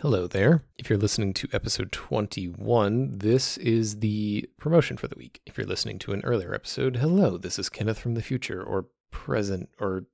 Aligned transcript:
Hello 0.00 0.26
there. 0.26 0.64
If 0.78 0.88
you're 0.88 0.98
listening 0.98 1.34
to 1.34 1.48
episode 1.52 1.92
21, 1.92 3.18
this 3.18 3.58
is 3.58 3.98
the 3.98 4.48
promotion 4.56 4.96
for 4.96 5.08
the 5.08 5.18
week. 5.18 5.42
If 5.44 5.58
you're 5.58 5.66
listening 5.66 5.98
to 5.98 6.12
an 6.12 6.22
earlier 6.24 6.54
episode, 6.54 6.96
hello, 6.96 7.36
this 7.36 7.58
is 7.58 7.68
Kenneth 7.68 7.98
from 7.98 8.14
the 8.14 8.22
future 8.22 8.62
or 8.62 8.86
present 9.10 9.68
or 9.78 10.06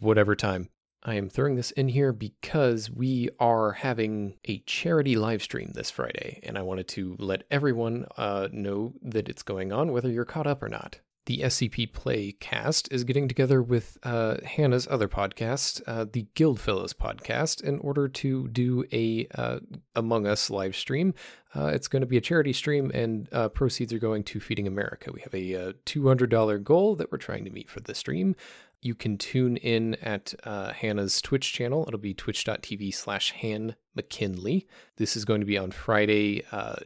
whatever 0.00 0.34
time. 0.34 0.68
I 1.04 1.14
am 1.14 1.30
throwing 1.30 1.54
this 1.54 1.70
in 1.70 1.90
here 1.90 2.12
because 2.12 2.90
we 2.90 3.28
are 3.38 3.70
having 3.70 4.34
a 4.46 4.58
charity 4.66 5.14
live 5.14 5.44
stream 5.44 5.70
this 5.74 5.92
Friday, 5.92 6.40
and 6.42 6.58
I 6.58 6.62
wanted 6.62 6.88
to 6.88 7.14
let 7.20 7.44
everyone 7.52 8.06
uh, 8.16 8.48
know 8.50 8.94
that 9.00 9.28
it's 9.28 9.44
going 9.44 9.70
on, 9.70 9.92
whether 9.92 10.10
you're 10.10 10.24
caught 10.24 10.48
up 10.48 10.60
or 10.60 10.68
not 10.68 10.98
the 11.26 11.38
SCP 11.38 11.92
Play 11.92 12.32
cast 12.32 12.90
is 12.92 13.04
getting 13.04 13.28
together 13.28 13.62
with 13.62 13.98
uh, 14.02 14.36
Hannah's 14.44 14.88
other 14.90 15.08
podcast, 15.08 15.82
uh, 15.86 16.06
the 16.10 16.26
Guild 16.34 16.60
Fellows 16.60 16.92
podcast, 16.92 17.62
in 17.62 17.78
order 17.80 18.08
to 18.08 18.48
do 18.48 18.84
a 18.92 19.28
uh, 19.34 19.60
Among 19.94 20.26
Us 20.26 20.50
live 20.50 20.74
stream. 20.74 21.14
Uh, 21.54 21.66
it's 21.66 21.88
going 21.88 22.00
to 22.00 22.06
be 22.06 22.16
a 22.16 22.20
charity 22.20 22.52
stream, 22.52 22.90
and 22.94 23.28
uh, 23.32 23.48
proceeds 23.48 23.92
are 23.92 23.98
going 23.98 24.24
to 24.24 24.40
Feeding 24.40 24.66
America. 24.66 25.10
We 25.12 25.20
have 25.20 25.34
a 25.34 25.54
uh, 25.54 25.72
$200 25.84 26.62
goal 26.62 26.96
that 26.96 27.10
we're 27.10 27.18
trying 27.18 27.44
to 27.44 27.50
meet 27.50 27.68
for 27.68 27.80
the 27.80 27.94
stream 27.94 28.36
you 28.82 28.94
can 28.94 29.18
tune 29.18 29.56
in 29.56 29.94
at 29.96 30.34
uh, 30.44 30.72
Hannah's 30.72 31.20
Twitch 31.20 31.52
channel. 31.52 31.84
It'll 31.86 32.00
be 32.00 32.14
twitch.tv 32.14 32.94
slash 32.94 33.32
Han 33.40 33.76
McKinley. 33.94 34.66
This 34.96 35.16
is 35.16 35.24
going 35.24 35.40
to 35.40 35.46
be 35.46 35.58
on 35.58 35.70
Friday, 35.70 36.44
uh, 36.50 36.76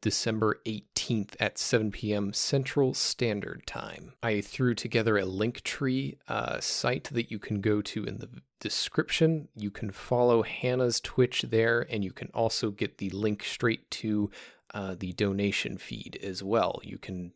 December 0.00 0.60
18th 0.66 1.34
at 1.38 1.58
7 1.58 1.92
p.m. 1.92 2.32
Central 2.32 2.92
Standard 2.92 3.66
Time. 3.66 4.14
I 4.22 4.40
threw 4.40 4.74
together 4.74 5.16
a 5.16 5.24
Linktree 5.24 6.16
uh, 6.28 6.58
site 6.60 7.04
that 7.12 7.30
you 7.30 7.38
can 7.38 7.60
go 7.60 7.80
to 7.82 8.04
in 8.04 8.18
the 8.18 8.28
description. 8.58 9.48
You 9.54 9.70
can 9.70 9.90
follow 9.90 10.42
Hannah's 10.42 11.00
Twitch 11.00 11.42
there, 11.42 11.86
and 11.88 12.02
you 12.02 12.12
can 12.12 12.30
also 12.34 12.70
get 12.70 12.98
the 12.98 13.10
link 13.10 13.44
straight 13.44 13.90
to 13.92 14.30
uh, 14.72 14.96
the 14.98 15.12
donation 15.12 15.78
feed 15.78 16.18
as 16.22 16.42
well. 16.42 16.80
You 16.82 16.98
can 16.98 17.32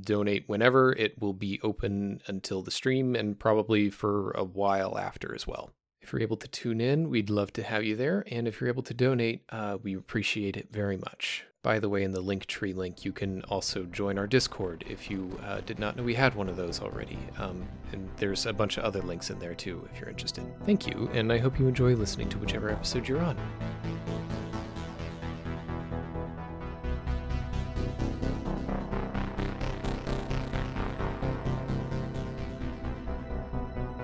donate 0.00 0.48
whenever. 0.48 0.92
It 0.92 1.20
will 1.20 1.32
be 1.32 1.60
open 1.62 2.20
until 2.26 2.62
the 2.62 2.70
stream 2.70 3.14
and 3.14 3.38
probably 3.38 3.90
for 3.90 4.30
a 4.32 4.44
while 4.44 4.98
after 4.98 5.34
as 5.34 5.46
well. 5.46 5.70
If 6.00 6.12
you're 6.12 6.22
able 6.22 6.36
to 6.38 6.48
tune 6.48 6.80
in, 6.80 7.08
we'd 7.10 7.30
love 7.30 7.52
to 7.54 7.62
have 7.62 7.84
you 7.84 7.94
there. 7.94 8.24
And 8.30 8.48
if 8.48 8.60
you're 8.60 8.68
able 8.68 8.82
to 8.82 8.94
donate, 8.94 9.44
uh, 9.50 9.78
we 9.82 9.94
appreciate 9.94 10.56
it 10.56 10.68
very 10.72 10.96
much. 10.96 11.44
By 11.62 11.78
the 11.78 11.88
way, 11.88 12.02
in 12.02 12.10
the 12.10 12.22
Linktree 12.22 12.74
link, 12.74 13.04
you 13.04 13.12
can 13.12 13.42
also 13.42 13.84
join 13.84 14.18
our 14.18 14.26
Discord 14.26 14.84
if 14.88 15.08
you 15.08 15.38
uh, 15.44 15.60
did 15.60 15.78
not 15.78 15.96
know 15.96 16.02
we 16.02 16.14
had 16.14 16.34
one 16.34 16.48
of 16.48 16.56
those 16.56 16.80
already. 16.80 17.18
Um, 17.38 17.68
and 17.92 18.10
there's 18.16 18.46
a 18.46 18.52
bunch 18.52 18.78
of 18.78 18.84
other 18.84 19.00
links 19.00 19.30
in 19.30 19.38
there 19.38 19.54
too 19.54 19.88
if 19.92 20.00
you're 20.00 20.10
interested. 20.10 20.44
Thank 20.66 20.88
you, 20.88 21.08
and 21.12 21.32
I 21.32 21.38
hope 21.38 21.60
you 21.60 21.68
enjoy 21.68 21.94
listening 21.94 22.28
to 22.30 22.38
whichever 22.38 22.68
episode 22.68 23.06
you're 23.06 23.22
on. 23.22 23.36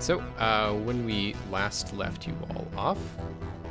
So, 0.01 0.21
uh, 0.39 0.75
when 0.75 1.05
we 1.05 1.35
last 1.51 1.93
left 1.93 2.27
you 2.27 2.35
all 2.51 2.69
off, 2.77 2.99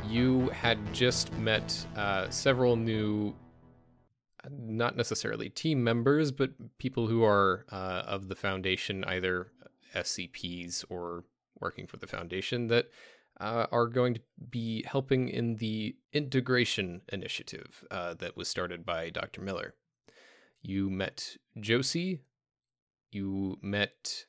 you 0.06 0.50
had 0.50 0.78
just 0.94 1.32
met 1.38 1.86
uh, 1.96 2.30
several 2.30 2.76
new, 2.76 3.34
not 4.52 4.98
necessarily 4.98 5.50
team 5.50 5.82
members, 5.82 6.34
but 6.34 6.52
people 6.80 7.08
who 7.08 7.24
are 7.24 7.66
uh, 7.72 8.04
of 8.06 8.28
the 8.28 8.36
foundation, 8.36 9.06
either 9.06 9.48
SCPs 9.96 10.84
or 10.90 11.24
working 11.62 11.88
for 11.88 11.96
the 11.96 12.08
foundation, 12.08 12.68
that 12.68 12.90
uh, 13.40 13.68
are 13.72 13.88
going 13.88 14.14
to 14.16 14.22
be 14.50 14.84
helping 14.86 15.30
in 15.30 15.56
the 15.56 15.96
integration 16.12 17.02
initiative 17.08 17.86
uh, 17.90 18.14
that 18.16 18.36
was 18.36 18.50
started 18.50 18.86
by 18.86 19.10
Dr. 19.10 19.42
Miller. 19.42 19.76
You 20.62 20.90
met 20.90 21.38
Josie, 21.58 22.20
you 23.12 23.58
met 23.62 24.26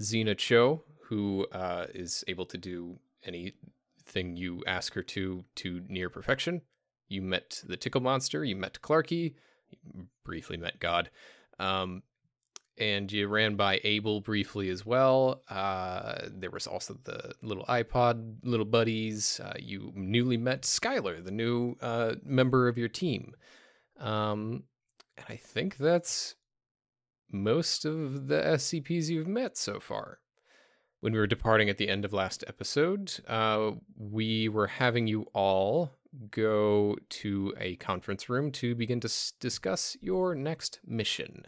Xena 0.00 0.36
Cho, 0.36 0.82
who 1.08 1.46
uh, 1.52 1.86
is 1.94 2.22
able 2.28 2.44
to 2.44 2.58
do 2.58 2.98
anything 3.24 4.36
you 4.36 4.62
ask 4.66 4.92
her 4.92 5.02
to 5.02 5.44
to 5.56 5.82
near 5.88 6.10
perfection. 6.10 6.60
You 7.08 7.22
met 7.22 7.62
the 7.66 7.78
Tickle 7.78 8.02
Monster. 8.02 8.44
You 8.44 8.56
met 8.56 8.80
Clarky. 8.82 9.34
You 9.70 10.08
briefly 10.24 10.58
met 10.58 10.80
God. 10.80 11.08
Um, 11.58 12.02
and 12.76 13.10
you 13.10 13.26
ran 13.26 13.56
by 13.56 13.80
Abel 13.84 14.20
briefly 14.20 14.68
as 14.68 14.84
well. 14.84 15.42
Uh, 15.48 16.28
there 16.28 16.50
was 16.50 16.66
also 16.66 16.98
the 17.04 17.32
little 17.42 17.64
iPod 17.64 18.36
little 18.44 18.66
buddies. 18.66 19.40
Uh, 19.40 19.54
you 19.58 19.92
newly 19.96 20.36
met 20.36 20.62
Skylar, 20.62 21.24
the 21.24 21.30
new 21.30 21.74
uh, 21.80 22.16
member 22.22 22.68
of 22.68 22.76
your 22.76 22.88
team. 22.88 23.34
Um, 23.98 24.64
and 25.16 25.26
I 25.28 25.36
think 25.36 25.78
that's 25.78 26.34
most 27.32 27.86
of 27.86 28.28
the 28.28 28.40
SCPs 28.40 29.08
you've 29.08 29.26
met 29.26 29.56
so 29.56 29.80
far 29.80 30.20
when 31.00 31.12
we 31.12 31.18
were 31.18 31.26
departing 31.26 31.68
at 31.68 31.78
the 31.78 31.88
end 31.88 32.04
of 32.04 32.12
last 32.12 32.44
episode, 32.46 33.20
uh, 33.28 33.72
we 33.96 34.48
were 34.48 34.66
having 34.66 35.06
you 35.06 35.26
all 35.32 35.92
go 36.30 36.96
to 37.08 37.54
a 37.58 37.76
conference 37.76 38.28
room 38.28 38.50
to 38.50 38.74
begin 38.74 39.00
to 39.00 39.08
s- 39.08 39.32
discuss 39.38 39.96
your 40.00 40.34
next 40.34 40.80
mission. 40.86 41.46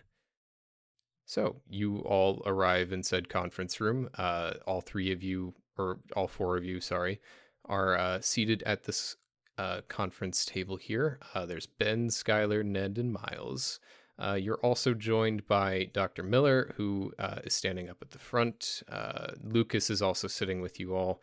So 1.24 1.56
you 1.68 1.98
all 2.00 2.42
arrive 2.44 2.92
in 2.92 3.02
said 3.02 3.28
conference 3.28 3.80
room. 3.80 4.08
Uh, 4.16 4.54
all 4.66 4.80
three 4.80 5.12
of 5.12 5.22
you, 5.22 5.54
or 5.78 6.00
all 6.14 6.28
four 6.28 6.56
of 6.56 6.64
you, 6.64 6.80
sorry, 6.80 7.20
are 7.64 7.96
uh, 7.96 8.20
seated 8.20 8.62
at 8.64 8.84
this 8.84 9.16
uh, 9.56 9.80
conference 9.88 10.44
table 10.44 10.76
here. 10.76 11.18
Uh, 11.34 11.46
there's 11.46 11.66
Ben, 11.66 12.08
Skylar, 12.08 12.64
Ned, 12.64 12.98
and 12.98 13.12
Miles. 13.12 13.78
Uh, 14.20 14.34
you're 14.34 14.60
also 14.62 14.92
joined 14.92 15.46
by 15.46 15.88
Dr. 15.94 16.22
Miller, 16.22 16.74
who 16.76 17.12
uh, 17.18 17.38
is 17.44 17.54
standing 17.54 17.88
up 17.88 17.98
at 18.02 18.10
the 18.10 18.18
front. 18.18 18.82
Uh, 18.88 19.28
Lucas 19.42 19.88
is 19.88 20.02
also 20.02 20.28
sitting 20.28 20.60
with 20.60 20.78
you 20.78 20.94
all. 20.94 21.22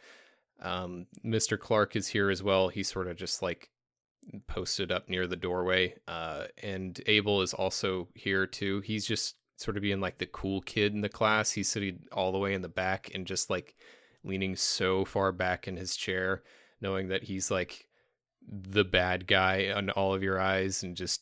Um, 0.62 1.06
Mr. 1.24 1.60
Clark 1.60 1.96
is 1.96 2.08
here 2.08 2.32
as 2.32 2.42
well. 2.42 2.70
He's 2.70 2.92
sort 2.92 3.08
of 3.08 3.16
just 3.16 3.42
like 3.42 3.70
posted 4.48 4.92
up 4.92 5.10
near 5.10 5.28
the 5.28 5.36
doorway. 5.36 5.96
Uh, 6.08 6.46
and 6.62 7.00
Abel 7.06 7.42
is 7.42 7.54
also 7.54 8.08
here 8.16 8.48
too. 8.48 8.82
He's 8.82 9.06
just 9.06 9.36
sort 9.58 9.78
of 9.78 9.84
being 9.84 10.02
like 10.02 10.18
the 10.18 10.26
cool 10.26 10.62
kid 10.62 10.94
in 10.94 11.02
the 11.02 11.10
class. 11.10 11.52
He's 11.52 11.70
sitting 11.70 12.00
all 12.12 12.32
the 12.32 12.40
way 12.40 12.54
in 12.54 12.62
the 12.62 12.68
back 12.70 13.12
and 13.14 13.28
just 13.28 13.50
like 13.50 13.76
leaning 14.24 14.56
so 14.56 15.06
far 15.06 15.32
back 15.32 15.68
in 15.68 15.78
his 15.78 15.96
chair, 15.96 16.42
knowing 16.82 17.10
that 17.10 17.24
he's 17.24 17.52
like 17.52 17.88
the 18.50 18.84
bad 18.84 19.28
guy 19.28 19.72
on 19.74 19.90
all 19.92 20.14
of 20.14 20.24
your 20.24 20.40
eyes 20.40 20.84
and 20.84 20.96
just 20.96 21.22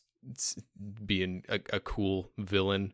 being 1.04 1.44
a, 1.48 1.60
a 1.72 1.80
cool 1.80 2.30
villain. 2.38 2.92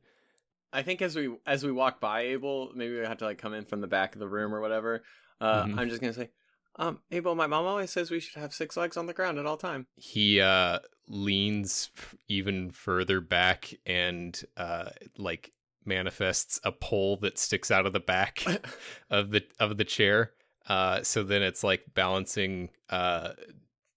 I 0.73 0.83
think 0.83 1.03
as 1.03 1.15
we 1.15 1.35
as 1.47 1.65
we 1.65 1.73
walk 1.73 2.01
by 2.01 2.23
Abel, 2.23 2.73
maybe 2.75 2.99
we 2.99 3.05
have 3.05 3.19
to 3.19 3.25
like 3.25 3.39
come 3.39 3.55
in 3.55 3.65
from 3.65 3.81
the 3.81 3.87
back 3.87 4.15
of 4.15 4.21
the 4.21 4.29
room 4.29 4.55
or 4.55 4.61
whatever. 4.61 5.03
Uh, 5.41 5.65
mm-hmm. 5.65 5.79
I'm 5.79 5.89
just 5.89 6.01
gonna 6.01 6.13
say, 6.13 6.31
um, 6.77 7.01
Abel, 7.11 7.35
my 7.35 7.47
mom 7.47 7.67
always 7.67 7.91
says 7.91 8.11
we 8.11 8.21
should 8.21 8.41
have 8.41 8.55
six 8.55 8.77
legs 8.77 8.97
on 8.97 9.07
the 9.07 9.13
ground 9.13 9.39
at 9.39 9.47
all 9.47 9.57
time. 9.57 9.87
He 9.97 10.41
uh 10.41 10.79
leans 11.09 11.91
even 12.29 12.71
further 12.71 13.21
back 13.21 13.75
and 13.85 14.41
uh 14.57 14.91
like 15.19 15.53
manifests 15.85 16.61
a 16.65 16.73
pole 16.73 17.17
that 17.19 17.39
sticks 17.39 17.71
out 17.71 17.87
of 17.87 17.93
the 17.93 18.01
back 18.01 18.45
of 19.11 19.31
the 19.31 19.45
of 19.59 19.77
the 19.77 19.85
chair. 19.85 20.33
Uh, 20.69 21.03
so 21.03 21.25
then 21.25 21.43
it's 21.43 21.65
like 21.65 21.83
balancing 21.93 22.71
uh 22.89 23.31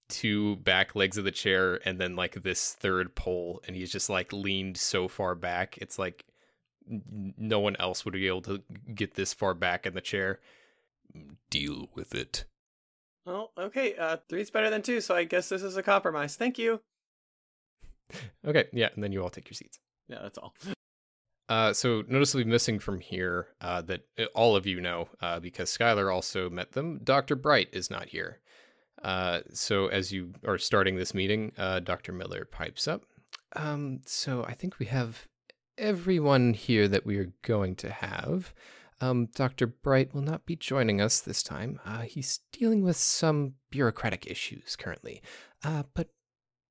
two 0.08 0.58
back 0.58 0.96
legs 0.96 1.18
of 1.18 1.24
the 1.24 1.32
chair 1.32 1.80
and 1.88 2.00
then 2.00 2.16
like 2.16 2.44
this 2.44 2.74
third 2.74 3.16
pole 3.16 3.62
and 3.66 3.76
he's 3.76 3.92
just 3.92 4.10
like 4.10 4.32
leaned 4.32 4.78
so 4.78 5.08
far 5.08 5.34
back 5.34 5.78
it's 5.80 5.98
like 5.98 6.26
no 6.88 7.60
one 7.60 7.76
else 7.78 8.06
would 8.06 8.14
be 8.14 8.28
able 8.28 8.42
to 8.42 8.62
get 8.94 9.16
this 9.16 9.34
far 9.34 9.56
back 9.56 9.86
in 9.86 9.96
the 9.96 10.02
chair 10.02 10.40
deal 11.50 11.90
with 11.96 12.14
it 12.14 12.46
well 13.26 13.52
okay 13.58 13.96
uh 13.96 14.18
three's 14.30 14.52
better 14.52 14.70
than 14.70 14.84
two 14.84 15.02
so 15.02 15.16
i 15.16 15.24
guess 15.24 15.50
this 15.50 15.64
is 15.64 15.78
a 15.78 15.84
compromise 15.84 16.36
thank 16.36 16.60
you 16.60 16.80
okay 18.46 18.66
yeah 18.72 18.90
and 18.94 19.04
then 19.04 19.12
you 19.12 19.24
all 19.24 19.30
take 19.30 19.50
your 19.50 19.56
seats 19.56 19.80
yeah 20.08 20.20
that's 20.22 20.38
all 20.38 20.54
uh, 21.50 21.74
so 21.74 22.04
noticeably 22.08 22.44
missing 22.44 22.78
from 22.78 23.00
here 23.00 23.48
uh, 23.60 23.82
that 23.82 24.02
uh, 24.20 24.26
all 24.36 24.56
of 24.56 24.68
you 24.68 24.80
know 24.80 25.10
uh, 25.22 25.40
because 25.40 25.76
Skylar 25.76 26.14
also 26.14 26.50
met 26.50 26.72
them. 26.72 27.00
Dr. 27.04 27.36
Bright 27.36 27.70
is 27.72 27.90
not 27.90 28.10
here. 28.10 28.40
Uh, 29.04 29.42
so 29.54 29.88
as 29.88 30.12
you 30.12 30.34
are 30.48 30.58
starting 30.58 30.96
this 30.96 31.14
meeting, 31.14 31.52
uh, 31.58 31.80
Dr. 31.80 32.12
Miller 32.12 32.46
pipes 32.46 32.88
up. 32.88 33.04
Um, 33.56 34.02
so 34.06 34.44
I 34.48 34.54
think 34.54 34.80
we 34.80 34.88
have 34.88 35.28
everyone 35.78 36.54
here 36.54 36.88
that 36.88 37.06
we 37.06 37.18
are 37.18 37.34
going 37.42 37.76
to 37.78 37.90
have. 37.90 38.54
Um, 39.02 39.28
Dr. 39.36 39.68
Bright 39.68 40.14
will 40.14 40.22
not 40.22 40.46
be 40.46 40.56
joining 40.56 41.02
us 41.02 41.20
this 41.20 41.44
time. 41.44 41.80
Uh, 41.86 42.02
he's 42.02 42.40
dealing 42.52 42.82
with 42.82 42.96
some 42.96 43.56
bureaucratic 43.70 44.26
issues 44.26 44.76
currently, 44.76 45.22
uh, 45.64 45.84
but 45.94 46.10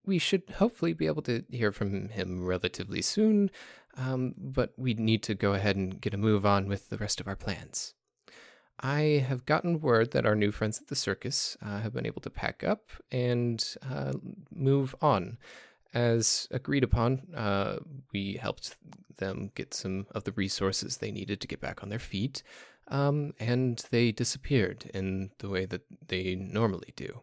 we 0.06 0.18
should 0.18 0.42
hopefully 0.56 0.92
be 0.92 1.06
able 1.06 1.22
to 1.22 1.44
hear 1.50 1.72
from 1.72 2.08
him 2.08 2.44
relatively 2.44 3.02
soon. 3.02 3.50
Um, 3.96 4.34
but 4.36 4.72
we 4.76 4.94
need 4.94 5.22
to 5.24 5.34
go 5.34 5.52
ahead 5.52 5.76
and 5.76 6.00
get 6.00 6.14
a 6.14 6.18
move 6.18 6.44
on 6.44 6.66
with 6.66 6.88
the 6.88 6.96
rest 6.96 7.20
of 7.20 7.28
our 7.28 7.36
plans. 7.36 7.94
I 8.80 9.24
have 9.28 9.46
gotten 9.46 9.80
word 9.80 10.10
that 10.10 10.26
our 10.26 10.34
new 10.34 10.50
friends 10.50 10.80
at 10.80 10.88
the 10.88 10.96
circus 10.96 11.56
uh, 11.62 11.80
have 11.80 11.94
been 11.94 12.06
able 12.06 12.22
to 12.22 12.30
pack 12.30 12.64
up 12.64 12.90
and 13.10 13.64
uh, 13.88 14.12
move 14.52 14.94
on. 15.00 15.38
As 15.92 16.48
agreed 16.50 16.82
upon, 16.82 17.22
uh, 17.36 17.78
we 18.12 18.34
helped 18.34 18.76
them 19.18 19.52
get 19.54 19.72
some 19.74 20.06
of 20.12 20.24
the 20.24 20.32
resources 20.32 20.96
they 20.96 21.12
needed 21.12 21.40
to 21.40 21.46
get 21.46 21.60
back 21.60 21.82
on 21.82 21.88
their 21.88 22.00
feet, 22.00 22.42
um, 22.88 23.32
and 23.38 23.84
they 23.90 24.10
disappeared 24.10 24.90
in 24.92 25.30
the 25.38 25.48
way 25.48 25.66
that 25.66 25.82
they 26.08 26.34
normally 26.34 26.92
do. 26.96 27.20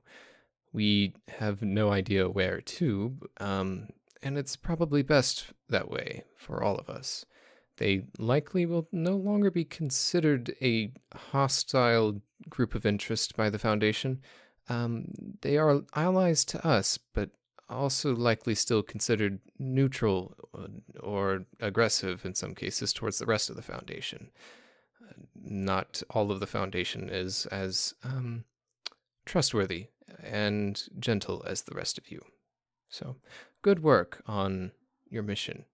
We 0.72 1.16
have 1.40 1.62
no 1.62 1.92
idea 1.92 2.30
where 2.30 2.62
to, 2.62 3.18
um, 3.42 3.90
and 4.24 4.38
it's 4.38 4.56
probably 4.56 5.02
best 5.02 5.48
that 5.68 5.92
way 5.92 6.24
for 6.38 6.64
all 6.64 6.78
of 6.78 6.90
us. 6.90 7.26
They 7.82 8.04
likely 8.20 8.68
will 8.68 8.88
no 8.92 9.16
longer 9.16 9.50
be 9.50 9.66
considered 9.66 10.54
a 10.62 10.92
hostile 11.16 12.22
group 12.48 12.76
of 12.76 12.86
interest 12.86 13.36
by 13.36 13.50
the 13.50 13.58
Foundation. 13.58 14.22
Um, 14.70 15.06
they 15.42 15.58
are 15.58 15.82
allies 15.96 16.46
to 16.46 16.64
us, 16.64 17.00
but 17.00 17.32
also 17.68 18.16
likely 18.16 18.54
still 18.54 18.84
considered 18.84 19.40
neutral 19.58 20.36
uh, 20.56 20.68
or 21.00 21.46
aggressive 21.60 22.24
in 22.24 22.36
some 22.36 22.54
cases 22.54 22.94
towards 22.94 23.18
the 23.18 23.26
rest 23.26 23.50
of 23.50 23.56
the 23.56 23.64
Foundation. 23.64 24.30
Not 25.34 26.04
all 26.12 26.32
of 26.32 26.40
the 26.40 26.46
Foundation 26.46 27.10
is 27.10 27.48
as 27.48 27.96
um, 28.04 28.44
trustworthy 29.26 29.88
and 30.22 30.84
gentle 31.00 31.44
as 31.48 31.64
the 31.64 31.74
rest 31.74 31.98
of 31.98 32.12
you. 32.12 32.24
So, 32.90 33.16
good 33.64 33.82
work 33.82 34.22
on 34.28 34.72
your 35.10 35.24
mission. 35.24 35.66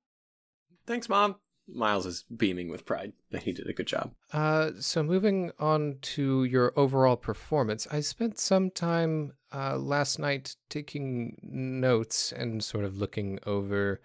Thanks, 0.86 1.10
Mom. 1.10 1.36
Miles 1.68 2.06
is 2.06 2.24
beaming 2.36 2.70
with 2.70 2.86
pride 2.86 3.14
that 3.32 3.44
he 3.44 3.52
did 3.52 3.68
a 3.68 3.74
good 3.74 3.88
job. 3.88 4.14
Uh, 4.32 4.72
so 4.80 5.04
moving 5.04 5.52
on 5.60 5.98
to 6.02 6.44
your 6.44 6.74
overall 6.76 7.18
performance, 7.18 7.88
I 7.92 8.00
spent 8.00 8.40
some 8.40 8.72
time 8.72 9.34
uh, 9.54 9.78
last 9.78 10.20
night 10.20 10.56
taking 10.70 11.38
notes 11.42 12.32
and 12.32 12.64
sort 12.64 12.86
of 12.86 12.98
looking 12.98 13.40
over 13.46 14.02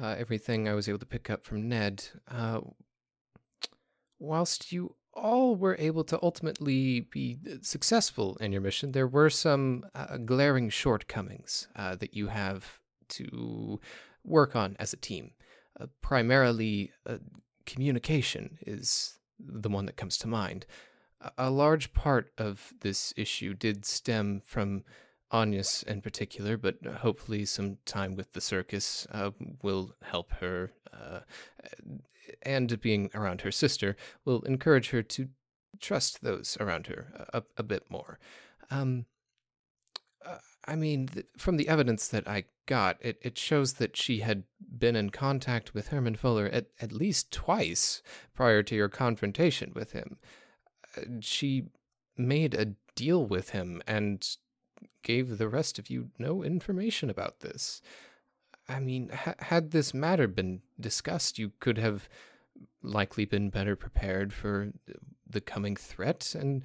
uh, 0.00 0.16
everything 0.18 0.68
I 0.68 0.74
was 0.74 0.88
able 0.88 0.98
to 0.98 1.06
pick 1.06 1.30
up 1.30 1.44
from 1.44 1.68
Ned. 1.68 2.04
Uh, 2.28 2.60
whilst 4.18 4.72
you 4.72 4.96
all 5.14 5.56
were 5.56 5.76
able 5.78 6.04
to 6.04 6.18
ultimately 6.22 7.00
be 7.00 7.38
successful 7.60 8.36
in 8.36 8.52
your 8.52 8.62
mission, 8.62 8.92
there 8.92 9.06
were 9.06 9.30
some 9.30 9.84
uh, 9.94 10.16
glaring 10.18 10.70
shortcomings 10.70 11.68
uh, 11.76 11.94
that 11.96 12.14
you 12.14 12.28
have 12.28 12.80
to 13.08 13.80
work 14.24 14.56
on 14.56 14.76
as 14.78 14.92
a 14.92 14.96
team 14.96 15.32
uh, 15.80 15.86
primarily 16.00 16.90
uh, 17.06 17.18
communication 17.66 18.58
is 18.66 19.18
the 19.38 19.68
one 19.68 19.86
that 19.86 19.96
comes 19.96 20.16
to 20.18 20.28
mind. 20.28 20.66
A 21.38 21.50
large 21.50 21.92
part 21.92 22.32
of 22.36 22.72
this 22.80 23.14
issue 23.16 23.54
did 23.54 23.84
stem 23.84 24.42
from 24.44 24.82
Agnes 25.32 25.82
in 25.84 26.02
particular, 26.02 26.56
but 26.56 26.84
hopefully 26.98 27.44
some 27.44 27.78
time 27.86 28.16
with 28.16 28.32
the 28.32 28.40
circus 28.40 29.06
uh, 29.12 29.30
will 29.62 29.94
help 30.02 30.32
her, 30.40 30.72
uh, 30.92 31.20
and 32.42 32.80
being 32.80 33.08
around 33.14 33.42
her 33.42 33.52
sister 33.52 33.96
will 34.24 34.42
encourage 34.42 34.90
her 34.90 35.02
to 35.02 35.28
trust 35.80 36.22
those 36.22 36.56
around 36.60 36.86
her 36.88 37.28
a, 37.32 37.42
a 37.56 37.62
bit 37.62 37.84
more. 37.88 38.18
Um, 38.70 39.00
uh, 39.00 39.11
I 40.64 40.76
mean, 40.76 41.08
th- 41.08 41.26
from 41.36 41.56
the 41.56 41.68
evidence 41.68 42.08
that 42.08 42.28
I 42.28 42.44
got, 42.66 42.96
it, 43.00 43.18
it 43.22 43.36
shows 43.36 43.74
that 43.74 43.96
she 43.96 44.20
had 44.20 44.44
been 44.60 44.96
in 44.96 45.10
contact 45.10 45.74
with 45.74 45.88
Herman 45.88 46.16
Fuller 46.16 46.46
at, 46.46 46.66
at 46.80 46.92
least 46.92 47.32
twice 47.32 48.02
prior 48.34 48.62
to 48.62 48.74
your 48.74 48.88
confrontation 48.88 49.72
with 49.74 49.92
him. 49.92 50.18
Uh, 50.96 51.02
she 51.20 51.64
made 52.16 52.54
a 52.54 52.74
deal 52.94 53.26
with 53.26 53.50
him 53.50 53.82
and 53.86 54.36
gave 55.02 55.38
the 55.38 55.48
rest 55.48 55.78
of 55.78 55.90
you 55.90 56.10
no 56.18 56.42
information 56.42 57.10
about 57.10 57.40
this. 57.40 57.82
I 58.68 58.78
mean, 58.78 59.08
ha- 59.08 59.34
had 59.38 59.72
this 59.72 59.92
matter 59.92 60.28
been 60.28 60.62
discussed, 60.78 61.38
you 61.38 61.52
could 61.58 61.78
have 61.78 62.08
likely 62.82 63.24
been 63.24 63.50
better 63.50 63.74
prepared 63.74 64.32
for 64.32 64.72
the 65.28 65.40
coming 65.40 65.76
threat 65.76 66.34
and 66.38 66.62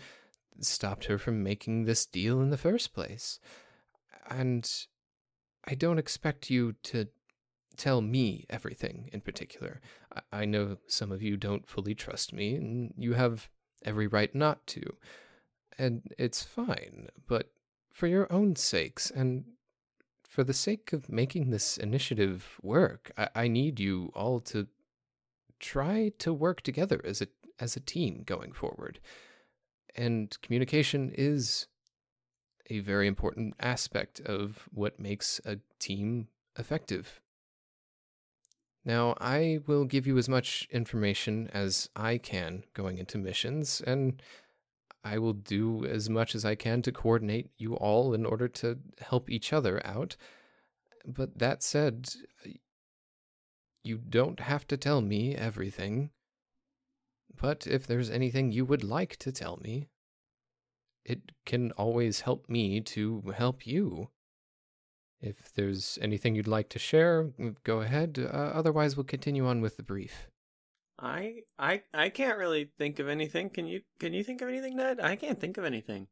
stopped 0.60 1.06
her 1.06 1.18
from 1.18 1.44
making 1.44 1.86
this 1.86 2.06
deal 2.06 2.42
in 2.42 2.50
the 2.50 2.58
first 2.58 2.94
place. 2.94 3.40
And 4.30 4.70
I 5.68 5.76
don't 5.76 6.00
expect 6.00 6.50
you 6.50 6.74
to 6.84 7.08
tell 7.76 8.02
me 8.02 8.46
everything 8.50 9.10
in 9.14 9.22
particular. 9.22 9.82
I 10.32 10.46
know 10.46 10.78
some 10.88 11.12
of 11.12 11.22
you 11.22 11.38
don't 11.38 11.68
fully 11.68 11.94
trust 11.94 12.34
me, 12.34 12.56
and 12.56 12.94
you 12.98 13.14
have 13.14 13.50
every 13.86 14.08
right 14.08 14.34
not 14.34 14.66
to. 14.68 14.96
And 15.78 16.02
it's 16.18 16.44
fine, 16.44 17.10
but 17.28 17.52
for 17.92 18.08
your 18.08 18.32
own 18.32 18.56
sakes, 18.56 19.12
and 19.12 19.46
for 20.24 20.44
the 20.44 20.54
sake 20.54 20.92
of 20.92 21.10
making 21.10 21.50
this 21.50 21.78
initiative 21.78 22.60
work, 22.62 23.12
I, 23.18 23.30
I 23.36 23.48
need 23.48 23.80
you 23.80 24.12
all 24.16 24.40
to 24.42 24.68
try 25.60 26.12
to 26.20 26.34
work 26.34 26.62
together 26.62 27.02
as 27.04 27.22
a 27.22 27.28
as 27.60 27.76
a 27.76 27.80
team 27.80 28.24
going 28.26 28.52
forward. 28.52 29.00
And 29.96 30.36
communication 30.42 31.12
is 31.16 31.68
a 32.70 32.80
very 32.80 33.08
important 33.08 33.54
aspect 33.60 34.20
of 34.22 34.68
what 34.72 35.00
makes 35.00 35.40
a 35.46 35.60
team 35.80 36.28
effective. 36.58 37.22
Now, 38.86 39.16
I 39.20 39.60
will 39.68 39.84
give 39.86 40.08
you 40.08 40.18
as 40.18 40.30
much 40.30 40.68
information 40.72 41.50
as 41.54 41.90
I 41.96 42.18
can 42.18 42.64
going 42.74 42.98
into 42.98 43.18
missions, 43.18 43.82
and 43.86 44.22
I 45.04 45.18
will 45.18 45.34
do 45.34 45.86
as 45.86 46.10
much 46.10 46.36
as 46.36 46.46
I 46.46 46.56
can 46.56 46.82
to 46.84 46.92
coordinate 46.92 47.50
you 47.58 47.76
all 47.76 48.14
in 48.14 48.26
order 48.26 48.48
to 48.48 48.78
help 49.00 49.30
each 49.30 49.52
other 49.52 49.86
out. 49.86 50.16
But 51.06 51.40
that 51.40 51.64
said, 51.64 52.10
you 53.84 53.98
don't 53.98 54.40
have 54.40 54.68
to 54.68 54.78
tell 54.78 55.02
me 55.02 55.36
everything. 55.36 56.12
But 57.40 57.68
if 57.68 57.86
there's 57.88 58.10
anything 58.10 58.52
you 58.52 58.66
would 58.66 58.84
like 58.84 59.16
to 59.18 59.32
tell 59.32 59.58
me, 59.58 59.90
it 61.08 61.32
can 61.46 61.72
always 61.72 62.22
help 62.22 62.50
me 62.50 62.82
to 62.82 63.24
help 63.36 63.66
you. 63.66 64.10
If 65.22 65.54
there's 65.56 65.98
anything 66.02 66.36
you'd 66.36 66.48
like 66.48 66.70
to 66.70 66.80
share, 66.80 67.32
go 67.64 67.80
ahead. 67.80 68.20
Uh, 68.20 68.52
otherwise, 68.54 68.96
we'll 68.96 69.06
continue 69.06 69.48
on 69.48 69.62
with 69.62 69.78
the 69.78 69.84
brief. 69.84 70.28
I 71.00 71.44
I 71.58 71.84
I 71.94 72.10
can't 72.10 72.38
really 72.38 72.72
think 72.78 73.00
of 73.00 73.08
anything. 73.08 73.50
Can 73.50 73.68
you 73.68 73.82
can 74.00 74.14
you 74.14 74.24
think 74.24 74.42
of 74.42 74.50
anything, 74.50 74.76
Ned? 74.76 75.00
I 75.00 75.16
can't 75.16 75.40
think 75.40 75.58
of 75.58 75.64
anything. 75.64 76.08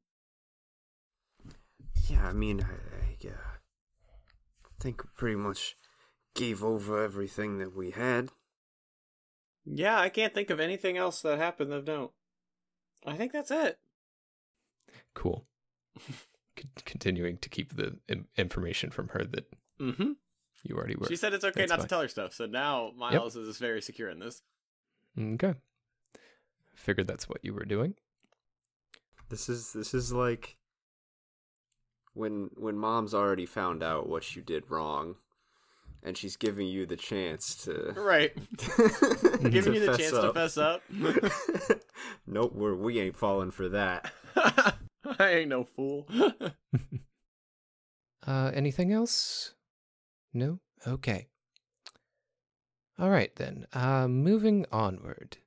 Yeah, 2.07 2.27
I 2.27 2.33
mean, 2.33 2.61
I, 2.61 3.25
I 3.25 3.27
uh, 3.27 3.31
think 4.79 5.01
pretty 5.17 5.35
much 5.35 5.75
gave 6.35 6.63
over 6.63 7.03
everything 7.03 7.57
that 7.57 7.75
we 7.75 7.91
had. 7.91 8.29
Yeah, 9.65 9.99
I 9.99 10.09
can't 10.09 10.33
think 10.33 10.51
of 10.51 10.59
anything 10.59 10.97
else 10.97 11.21
that 11.23 11.39
happened 11.39 11.73
of 11.73 11.87
note. 11.87 12.13
I 13.05 13.15
think 13.15 13.33
that's 13.33 13.51
it. 13.51 13.79
Cool. 15.15 15.45
C- 16.57 16.67
continuing 16.85 17.37
to 17.39 17.49
keep 17.49 17.75
the 17.75 17.97
Im- 18.07 18.27
information 18.37 18.91
from 18.91 19.09
her 19.09 19.23
that 19.23 19.45
mm-hmm. 19.79 20.11
you 20.63 20.75
already 20.75 20.95
were. 20.95 21.07
She 21.07 21.15
said 21.15 21.33
it's 21.33 21.43
okay 21.43 21.61
That's 21.61 21.71
not 21.71 21.79
fine. 21.79 21.87
to 21.87 21.89
tell 21.89 22.01
her 22.01 22.07
stuff, 22.07 22.33
so 22.33 22.45
now 22.45 22.91
Miles 22.95 23.35
yep. 23.35 23.45
is 23.45 23.57
very 23.57 23.81
secure 23.81 24.09
in 24.09 24.19
this. 24.19 24.43
Okay. 25.19 25.55
Figured 26.75 27.07
that's 27.07 27.27
what 27.27 27.39
you 27.43 27.53
were 27.53 27.65
doing. 27.65 27.95
This 29.29 29.49
is 29.49 29.73
this 29.73 29.93
is 29.93 30.13
like 30.13 30.57
when 32.13 32.49
when 32.55 32.77
mom's 32.77 33.13
already 33.13 33.45
found 33.45 33.83
out 33.83 34.07
what 34.07 34.35
you 34.35 34.41
did 34.41 34.69
wrong 34.69 35.15
and 36.05 36.17
she's 36.17 36.37
giving 36.37 36.67
you 36.67 36.85
the 36.85 36.95
chance 36.95 37.55
to 37.55 37.93
right 37.97 38.33
giving 39.49 39.73
you 39.73 39.85
the 39.85 39.95
chance 39.97 40.13
up. 40.13 40.33
to 40.33 40.33
fess 40.33 40.57
up 40.57 40.81
nope 42.27 42.53
we're 42.53 42.75
we 42.75 42.99
ain't 42.99 43.17
falling 43.17 43.51
for 43.51 43.67
that 43.69 44.11
I 45.19 45.29
ain't 45.29 45.49
no 45.49 45.63
fool. 45.63 46.07
uh, 48.27 48.51
anything 48.53 48.91
else? 48.91 49.53
No? 50.33 50.59
Okay. 50.85 51.27
All 52.97 53.09
right, 53.09 53.35
then. 53.35 53.67
Uh, 53.73 54.07
moving 54.07 54.65
onward. 54.71 55.37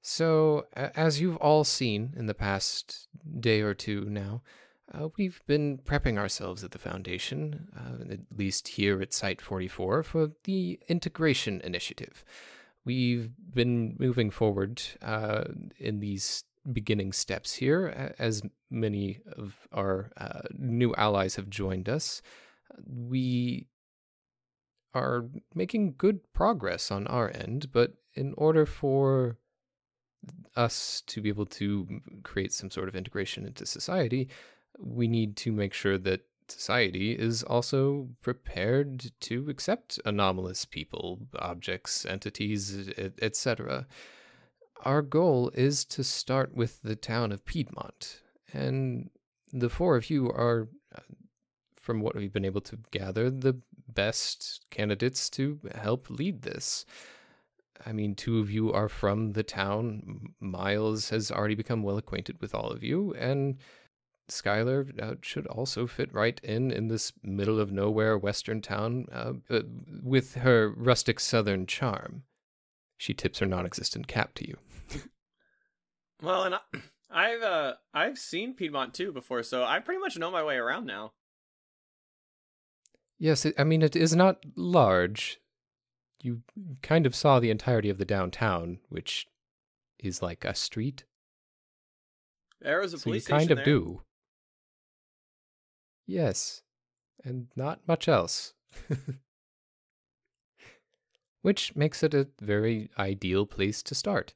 So, 0.00 0.66
as 0.74 1.20
you've 1.20 1.36
all 1.38 1.64
seen 1.64 2.14
in 2.16 2.26
the 2.26 2.34
past 2.34 3.08
day 3.40 3.60
or 3.60 3.72
two 3.72 4.04
now, 4.04 4.42
uh, 4.92 5.08
we've 5.16 5.40
been 5.46 5.78
prepping 5.78 6.18
ourselves 6.18 6.62
at 6.62 6.72
the 6.72 6.78
Foundation, 6.78 7.68
uh, 7.74 8.12
at 8.12 8.20
least 8.36 8.68
here 8.68 9.00
at 9.00 9.14
Site 9.14 9.40
44, 9.40 10.02
for 10.02 10.32
the 10.44 10.78
Integration 10.88 11.62
Initiative. 11.62 12.22
We've 12.84 13.30
been 13.54 13.96
moving 13.98 14.30
forward 14.30 14.82
uh, 15.00 15.44
in 15.78 16.00
these 16.00 16.44
beginning 16.72 17.12
steps 17.12 17.54
here. 17.54 18.14
As 18.18 18.42
many 18.70 19.20
of 19.36 19.56
our 19.72 20.10
uh, 20.16 20.42
new 20.56 20.94
allies 20.94 21.36
have 21.36 21.50
joined 21.50 21.88
us, 21.88 22.22
we 22.86 23.68
are 24.94 25.26
making 25.54 25.94
good 25.98 26.20
progress 26.32 26.90
on 26.90 27.06
our 27.06 27.30
end, 27.34 27.72
but 27.72 27.94
in 28.14 28.32
order 28.36 28.64
for 28.64 29.38
us 30.56 31.02
to 31.06 31.20
be 31.20 31.28
able 31.28 31.46
to 31.46 32.00
create 32.22 32.52
some 32.52 32.70
sort 32.70 32.88
of 32.88 32.94
integration 32.94 33.44
into 33.44 33.66
society, 33.66 34.28
we 34.78 35.08
need 35.08 35.36
to 35.36 35.52
make 35.52 35.74
sure 35.74 35.98
that 35.98 36.20
society 36.48 37.12
is 37.12 37.42
also 37.42 38.08
prepared 38.22 39.10
to 39.20 39.48
accept 39.48 39.98
anomalous 40.04 40.64
people, 40.64 41.20
objects, 41.38 42.04
entities, 42.04 42.90
etc. 43.20 43.86
Our 44.84 45.00
goal 45.00 45.50
is 45.54 45.86
to 45.86 46.04
start 46.04 46.54
with 46.54 46.82
the 46.82 46.94
town 46.94 47.32
of 47.32 47.46
Piedmont, 47.46 48.20
and 48.52 49.08
the 49.50 49.70
four 49.70 49.96
of 49.96 50.10
you 50.10 50.28
are, 50.28 50.68
uh, 50.94 51.00
from 51.74 52.02
what 52.02 52.14
we've 52.14 52.34
been 52.34 52.44
able 52.44 52.60
to 52.60 52.78
gather, 52.90 53.30
the 53.30 53.62
best 53.88 54.66
candidates 54.70 55.30
to 55.30 55.58
help 55.74 56.10
lead 56.10 56.42
this. 56.42 56.84
I 57.86 57.92
mean, 57.92 58.14
two 58.14 58.40
of 58.40 58.50
you 58.50 58.72
are 58.74 58.90
from 58.90 59.32
the 59.32 59.42
town. 59.42 60.34
Miles 60.38 61.08
has 61.08 61.30
already 61.30 61.54
become 61.54 61.82
well 61.82 61.96
acquainted 61.96 62.42
with 62.42 62.54
all 62.54 62.68
of 62.68 62.82
you, 62.82 63.14
and 63.14 63.56
Skylar 64.28 65.00
uh, 65.02 65.14
should 65.22 65.46
also 65.46 65.86
fit 65.86 66.12
right 66.12 66.38
in 66.44 66.70
in 66.70 66.88
this 66.88 67.10
middle 67.22 67.58
of 67.58 67.72
nowhere 67.72 68.18
western 68.18 68.60
town 68.60 69.06
uh, 69.10 69.32
uh, 69.48 69.62
with 70.02 70.34
her 70.34 70.68
rustic 70.68 71.20
southern 71.20 71.66
charm. 71.66 72.24
She 72.98 73.14
tips 73.14 73.38
her 73.38 73.46
non-existent 73.46 74.08
cap 74.08 74.34
to 74.34 74.46
you. 74.46 74.58
Well, 76.22 76.44
and 76.44 76.54
I, 77.10 77.28
have 77.30 77.42
uh, 77.42 77.74
I've 77.92 78.18
seen 78.18 78.54
Piedmont 78.54 78.94
too 78.94 79.12
before, 79.12 79.42
so 79.42 79.64
I 79.64 79.78
pretty 79.80 80.00
much 80.00 80.18
know 80.18 80.30
my 80.30 80.42
way 80.42 80.56
around 80.56 80.86
now. 80.86 81.12
Yes, 83.18 83.46
I 83.56 83.64
mean 83.64 83.82
it 83.82 83.96
is 83.96 84.14
not 84.14 84.44
large. 84.56 85.40
You 86.20 86.42
kind 86.82 87.06
of 87.06 87.14
saw 87.14 87.38
the 87.38 87.50
entirety 87.50 87.90
of 87.90 87.98
the 87.98 88.04
downtown, 88.04 88.78
which 88.88 89.28
is 89.98 90.22
like 90.22 90.44
a 90.44 90.54
street. 90.54 91.04
There 92.60 92.80
was 92.80 92.94
a 92.94 92.98
so 92.98 93.04
police 93.04 93.28
you 93.28 93.34
kind 93.34 93.50
of 93.50 93.58
there. 93.58 93.64
do. 93.64 94.02
Yes, 96.06 96.62
and 97.24 97.48
not 97.56 97.80
much 97.86 98.08
else. 98.08 98.54
Which 101.42 101.76
makes 101.76 102.02
it 102.02 102.14
a 102.14 102.28
very 102.40 102.90
ideal 102.98 103.44
place 103.46 103.82
to 103.82 103.94
start. 103.94 104.34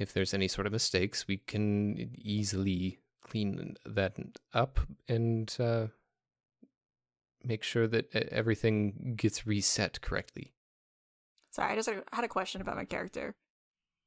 If 0.00 0.14
there's 0.14 0.32
any 0.32 0.48
sort 0.48 0.66
of 0.66 0.72
mistakes, 0.72 1.28
we 1.28 1.36
can 1.36 2.16
easily 2.16 3.00
clean 3.22 3.76
that 3.84 4.16
up 4.54 4.80
and 5.06 5.54
uh, 5.60 5.88
make 7.44 7.62
sure 7.62 7.86
that 7.86 8.14
everything 8.14 9.14
gets 9.16 9.46
reset 9.46 10.00
correctly. 10.00 10.54
Sorry, 11.50 11.72
I 11.72 11.76
just 11.76 11.90
had 12.12 12.24
a 12.24 12.28
question 12.28 12.62
about 12.62 12.76
my 12.76 12.86
character. 12.86 13.34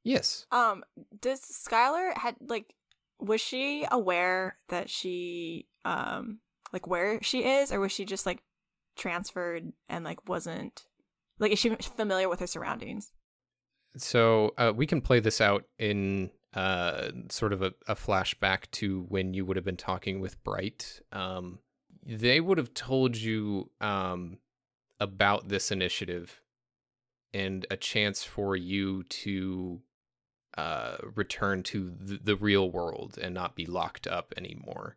Yes. 0.02 0.46
Um, 0.50 0.82
does 1.20 1.40
Skylar 1.40 2.16
had 2.16 2.34
like 2.40 2.74
was 3.20 3.40
she 3.40 3.86
aware 3.90 4.58
that 4.70 4.90
she 4.90 5.68
um 5.84 6.40
like 6.72 6.88
where 6.88 7.22
she 7.22 7.44
is 7.44 7.70
or 7.70 7.78
was 7.78 7.92
she 7.92 8.04
just 8.04 8.26
like 8.26 8.42
transferred 8.96 9.72
and 9.88 10.04
like 10.04 10.28
wasn't 10.28 10.86
like 11.38 11.52
is 11.52 11.58
she 11.58 11.70
familiar 11.70 12.28
with 12.28 12.40
her 12.40 12.46
surroundings 12.46 13.12
so 13.96 14.52
uh, 14.58 14.72
we 14.74 14.86
can 14.86 15.00
play 15.00 15.20
this 15.20 15.40
out 15.40 15.64
in 15.78 16.30
uh, 16.54 17.10
sort 17.30 17.52
of 17.52 17.62
a, 17.62 17.74
a, 17.88 17.94
flashback 17.94 18.70
to 18.70 19.06
when 19.08 19.34
you 19.34 19.44
would 19.44 19.56
have 19.56 19.64
been 19.64 19.76
talking 19.76 20.20
with 20.20 20.42
bright 20.44 21.00
um, 21.12 21.58
they 22.06 22.40
would 22.40 22.58
have 22.58 22.74
told 22.74 23.16
you 23.16 23.70
um, 23.80 24.38
about 25.00 25.48
this 25.48 25.70
initiative 25.70 26.40
and 27.32 27.66
a 27.70 27.76
chance 27.76 28.22
for 28.22 28.54
you 28.56 29.02
to 29.04 29.80
uh, 30.56 30.96
return 31.14 31.62
to 31.64 31.90
the, 31.98 32.20
the, 32.22 32.36
real 32.36 32.70
world 32.70 33.18
and 33.20 33.34
not 33.34 33.56
be 33.56 33.66
locked 33.66 34.06
up 34.06 34.32
anymore. 34.36 34.96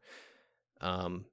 Um, 0.81 1.25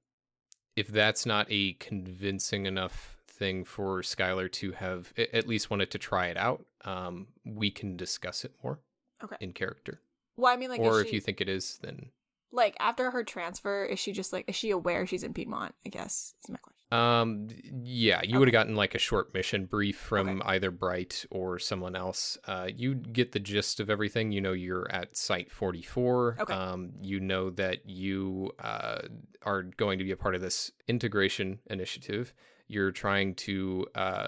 if 0.75 0.87
that's 0.87 1.27
not 1.27 1.45
a 1.51 1.73
convincing 1.73 2.65
enough 2.65 3.14
thing 3.35 3.65
for 3.65 4.01
Skylar 4.01 4.51
to 4.53 4.71
have 4.73 5.13
at 5.17 5.47
least 5.47 5.69
wanted 5.69 5.91
to 5.91 5.97
try 5.97 6.27
it 6.27 6.37
out, 6.37 6.65
um, 6.83 7.27
we 7.45 7.71
can 7.71 7.97
discuss 7.97 8.45
it 8.45 8.53
more. 8.63 8.79
Okay. 9.23 9.37
In 9.39 9.53
character. 9.53 10.01
Well, 10.37 10.53
I 10.53 10.57
mean, 10.57 10.69
like, 10.69 10.81
or 10.81 11.01
if 11.01 11.07
she... 11.07 11.15
you 11.15 11.21
think 11.21 11.39
it 11.39 11.47
is, 11.47 11.79
then 11.81 12.09
like 12.51 12.75
after 12.79 13.11
her 13.11 13.23
transfer, 13.23 13.85
is 13.85 13.99
she 13.99 14.11
just 14.11 14.33
like 14.33 14.45
is 14.47 14.55
she 14.55 14.71
aware 14.71 15.05
she's 15.05 15.23
in 15.23 15.33
Piedmont? 15.33 15.75
I 15.85 15.89
guess 15.89 16.33
is 16.43 16.49
my 16.49 16.57
question. 16.57 16.75
Um, 16.91 17.47
yeah, 17.83 18.21
you 18.21 18.29
okay. 18.29 18.37
would 18.37 18.47
have 18.47 18.53
gotten 18.53 18.75
like 18.75 18.95
a 18.95 18.99
short 18.99 19.33
mission 19.33 19.65
brief 19.65 19.97
from 19.97 20.41
okay. 20.41 20.49
either 20.49 20.71
Bright 20.71 21.25
or 21.31 21.59
someone 21.59 21.95
else. 21.95 22.37
Uh, 22.45 22.69
you 22.73 22.95
get 22.95 23.31
the 23.31 23.39
gist 23.39 23.79
of 23.79 23.89
everything. 23.89 24.31
You 24.31 24.41
know, 24.41 24.53
you're 24.53 24.89
at 24.91 25.17
Site 25.17 25.51
44. 25.51 26.37
Okay. 26.41 26.53
Um, 26.53 26.91
you 27.01 27.19
know 27.19 27.49
that 27.51 27.89
you 27.89 28.51
uh, 28.59 28.99
are 29.43 29.63
going 29.63 29.97
to 29.97 30.05
be 30.05 30.11
a 30.11 30.17
part 30.17 30.35
of 30.35 30.41
this 30.41 30.71
integration 30.87 31.59
initiative. 31.69 32.33
You're 32.67 32.91
trying 32.91 33.35
to 33.35 33.87
uh, 33.95 34.27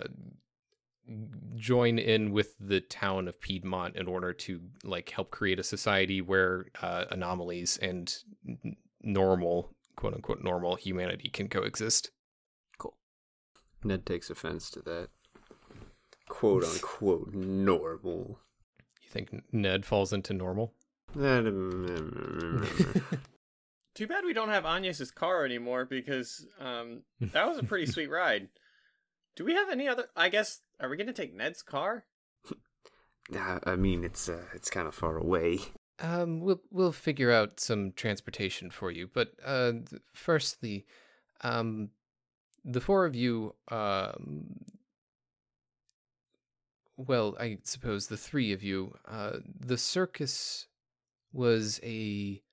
join 1.55 1.97
in 1.97 2.31
with 2.31 2.55
the 2.59 2.81
town 2.81 3.27
of 3.27 3.41
Piedmont 3.41 3.95
in 3.95 4.07
order 4.07 4.33
to 4.33 4.61
like 4.83 5.09
help 5.09 5.31
create 5.31 5.59
a 5.59 5.63
society 5.63 6.21
where 6.21 6.65
uh, 6.81 7.05
anomalies 7.09 7.77
and 7.77 8.13
normal, 9.01 9.75
quote 9.95 10.13
unquote, 10.13 10.43
normal 10.43 10.75
humanity 10.75 11.29
can 11.29 11.47
coexist. 11.47 12.11
Cool. 12.77 12.97
Ned 13.83 14.05
takes 14.05 14.29
offense 14.29 14.69
to 14.71 14.81
that. 14.81 15.09
Quote 16.29 16.63
unquote 16.63 17.33
normal. 17.33 18.39
You 19.01 19.09
think 19.09 19.43
Ned 19.51 19.85
falls 19.85 20.11
into 20.11 20.33
normal? 20.33 20.73
Too 23.97 24.05
bad 24.05 24.25
we 24.25 24.33
don't 24.33 24.49
have 24.49 24.63
Agnes's 24.63 25.09
car 25.09 25.43
anymore 25.43 25.83
because 25.83 26.45
um, 26.59 27.01
that 27.19 27.47
was 27.47 27.57
a 27.57 27.63
pretty 27.63 27.85
sweet 27.91 28.11
ride. 28.11 28.49
Do 29.35 29.43
we 29.43 29.55
have 29.55 29.71
any 29.71 29.87
other? 29.87 30.05
I 30.15 30.29
guess 30.29 30.61
are 30.79 30.87
we 30.87 30.97
going 30.97 31.07
to 31.07 31.13
take 31.13 31.33
Ned's 31.33 31.63
car? 31.63 32.05
I 33.65 33.75
mean, 33.75 34.03
it's 34.03 34.29
uh, 34.29 34.43
it's 34.53 34.69
kind 34.69 34.87
of 34.87 34.93
far 34.93 35.17
away. 35.17 35.57
Um, 35.99 36.41
we'll 36.41 36.61
we'll 36.69 36.91
figure 36.91 37.31
out 37.31 37.59
some 37.59 37.91
transportation 37.91 38.69
for 38.69 38.91
you, 38.91 39.09
but 39.11 39.31
uh, 39.43 39.71
firstly, 40.13 40.85
um, 41.41 41.89
the 42.63 42.81
four 42.81 43.03
of 43.07 43.15
you, 43.15 43.55
um, 43.71 44.63
well, 46.97 47.35
I 47.39 47.57
suppose 47.63 48.07
the 48.07 48.17
three 48.17 48.53
of 48.53 48.61
you, 48.61 48.93
uh, 49.07 49.37
the 49.43 49.79
circus 49.79 50.67
was 51.33 51.79
a 51.81 52.43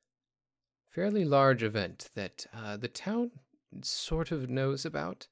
fairly 0.94 1.24
large 1.24 1.62
event 1.62 2.08
that 2.14 2.46
uh, 2.56 2.76
the 2.76 2.88
town 2.88 3.32
sort 3.82 4.30
of 4.30 4.48
knows 4.48 4.84
about. 4.84 5.26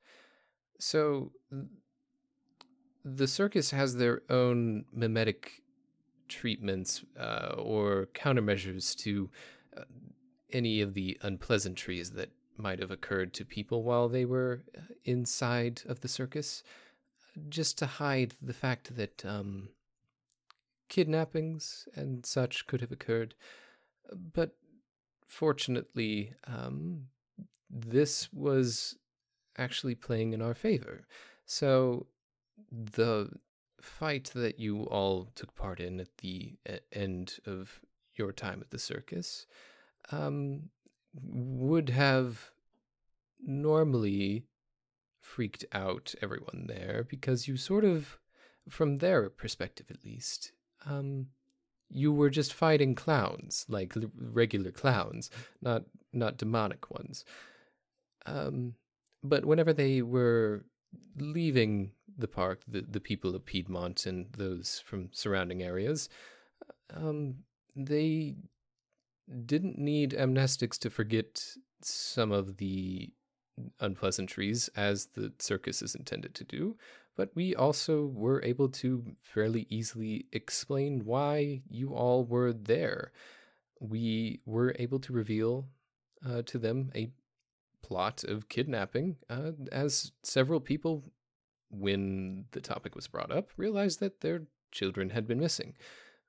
So 0.80 1.30
the 3.04 3.28
circus 3.28 3.70
has 3.70 3.94
their 3.94 4.22
own 4.28 4.84
memetic 4.92 5.62
treatments 6.28 7.04
uh, 7.18 7.54
or 7.56 8.08
countermeasures 8.14 8.96
to 8.98 9.30
uh, 9.76 9.84
any 10.52 10.80
of 10.80 10.94
the 10.94 11.16
unpleasantries 11.22 12.10
that 12.10 12.30
might 12.56 12.80
have 12.80 12.90
occurred 12.90 13.32
to 13.34 13.44
people 13.44 13.84
while 13.84 14.08
they 14.08 14.24
were 14.24 14.64
uh, 14.76 14.80
inside 15.04 15.82
of 15.86 16.00
the 16.00 16.08
circus, 16.08 16.64
just 17.48 17.78
to 17.78 17.86
hide 17.86 18.34
the 18.42 18.52
fact 18.52 18.96
that 18.96 19.24
um, 19.24 19.68
kidnappings 20.88 21.88
and 21.94 22.26
such 22.26 22.66
could 22.66 22.80
have 22.80 22.92
occurred. 22.92 23.34
But 24.12 24.56
fortunately, 25.32 26.34
um, 26.46 27.06
this 27.70 28.30
was 28.34 28.96
actually 29.56 29.94
playing 29.94 30.34
in 30.34 30.42
our 30.42 30.52
favor. 30.52 31.06
So 31.46 32.06
the 32.70 33.30
fight 33.80 34.30
that 34.34 34.60
you 34.60 34.82
all 34.84 35.30
took 35.34 35.54
part 35.54 35.80
in 35.80 36.00
at 36.00 36.18
the 36.18 36.56
end 36.92 37.38
of 37.46 37.80
your 38.14 38.30
time 38.30 38.60
at 38.60 38.70
the 38.70 38.78
circus 38.78 39.46
um, 40.10 40.68
would 41.14 41.88
have 41.88 42.50
normally 43.40 44.44
freaked 45.22 45.64
out 45.72 46.14
everyone 46.20 46.66
there 46.68 47.06
because 47.08 47.48
you 47.48 47.56
sort 47.56 47.84
of, 47.84 48.18
from 48.68 48.98
their 48.98 49.30
perspective 49.30 49.86
at 49.90 50.04
least, 50.04 50.52
um, 50.84 51.28
you 51.92 52.12
were 52.12 52.30
just 52.30 52.52
fighting 52.52 52.94
clowns, 52.94 53.66
like 53.68 53.94
regular 54.16 54.70
clowns, 54.70 55.30
not 55.60 55.84
not 56.12 56.38
demonic 56.38 56.90
ones. 56.90 57.24
Um, 58.26 58.74
but 59.22 59.44
whenever 59.44 59.72
they 59.72 60.02
were 60.02 60.64
leaving 61.16 61.92
the 62.16 62.28
park, 62.28 62.62
the, 62.66 62.82
the 62.82 63.00
people 63.00 63.34
of 63.34 63.46
Piedmont 63.46 64.06
and 64.06 64.26
those 64.36 64.82
from 64.84 65.08
surrounding 65.12 65.62
areas, 65.62 66.08
um, 66.94 67.36
they 67.74 68.36
didn't 69.46 69.78
need 69.78 70.10
amnestics 70.12 70.78
to 70.78 70.90
forget 70.90 71.42
some 71.82 72.32
of 72.32 72.58
the 72.58 73.10
unpleasantries 73.80 74.68
as 74.76 75.06
the 75.14 75.32
circus 75.38 75.82
is 75.82 75.94
intended 75.94 76.34
to 76.34 76.44
do, 76.44 76.76
but 77.16 77.30
we 77.34 77.54
also 77.54 78.06
were 78.06 78.42
able 78.42 78.68
to 78.68 79.04
fairly 79.20 79.66
easily 79.68 80.26
explain 80.32 81.04
why 81.04 81.62
you 81.68 81.94
all 81.94 82.24
were 82.24 82.52
there. 82.52 83.12
We 83.80 84.40
were 84.46 84.74
able 84.78 85.00
to 85.00 85.12
reveal 85.12 85.66
uh, 86.26 86.42
to 86.46 86.58
them 86.58 86.90
a 86.94 87.10
plot 87.82 88.24
of 88.24 88.48
kidnapping, 88.48 89.16
uh, 89.28 89.52
as 89.70 90.12
several 90.22 90.60
people, 90.60 91.04
when 91.70 92.44
the 92.52 92.60
topic 92.60 92.94
was 92.94 93.08
brought 93.08 93.32
up, 93.32 93.48
realized 93.56 94.00
that 94.00 94.20
their 94.20 94.42
children 94.70 95.10
had 95.10 95.26
been 95.26 95.40
missing. 95.40 95.74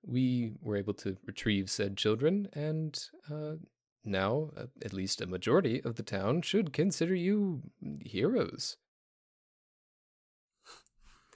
We 0.06 0.54
were 0.62 0.78
able 0.78 0.94
to 0.96 1.18
retrieve 1.26 1.70
said 1.70 1.96
children, 1.96 2.50
and 2.54 3.00
uh, 3.32 3.56
now, 4.04 4.52
uh, 4.58 4.66
at 4.84 4.94
least 4.94 5.22
a 5.22 5.28
majority 5.28 5.82
of 5.82 5.96
the 5.96 6.04
town 6.04 6.42
should 6.42 6.74
consider 6.74 7.16
you 7.16 7.62
heroes. 8.02 8.78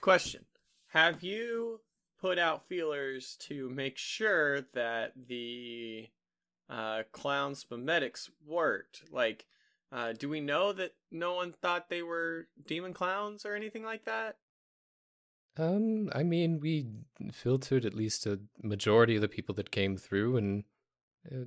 Question 0.00 0.44
Have 0.88 1.22
you 1.22 1.80
put 2.20 2.38
out 2.38 2.66
feelers 2.66 3.36
to 3.40 3.68
make 3.70 3.98
sure 3.98 4.62
that 4.74 5.12
the 5.28 6.08
uh, 6.68 7.02
clowns 7.12 7.66
memetics 7.70 8.30
worked? 8.46 9.04
Like, 9.10 9.46
uh, 9.90 10.12
do 10.12 10.28
we 10.28 10.40
know 10.40 10.72
that 10.72 10.94
no 11.10 11.34
one 11.34 11.52
thought 11.52 11.88
they 11.88 12.02
were 12.02 12.48
demon 12.66 12.92
clowns 12.92 13.46
or 13.46 13.54
anything 13.54 13.84
like 13.84 14.04
that? 14.04 14.36
Um, 15.56 16.10
I 16.14 16.22
mean, 16.22 16.60
we 16.60 16.86
filtered 17.32 17.84
at 17.84 17.94
least 17.94 18.26
a 18.26 18.38
majority 18.62 19.16
of 19.16 19.22
the 19.22 19.28
people 19.28 19.54
that 19.56 19.72
came 19.72 19.96
through, 19.96 20.36
and 20.36 20.64
uh, 21.32 21.44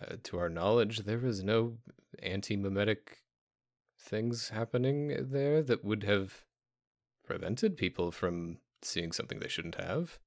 uh, 0.00 0.16
to 0.22 0.38
our 0.38 0.48
knowledge, 0.48 1.00
there 1.00 1.18
was 1.18 1.42
no 1.42 1.78
anti-memetic 2.22 3.18
things 3.98 4.50
happening 4.50 5.30
there 5.30 5.62
that 5.62 5.84
would 5.84 6.04
have 6.04 6.44
prevented 7.28 7.76
people 7.76 8.10
from 8.10 8.56
seeing 8.82 9.12
something 9.12 9.38
they 9.38 9.48
shouldn't 9.48 9.74
have. 9.74 10.18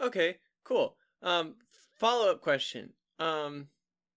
Okay, 0.00 0.38
cool. 0.64 0.96
Um, 1.22 1.54
follow-up 1.96 2.40
question. 2.40 2.94
Um, 3.20 3.68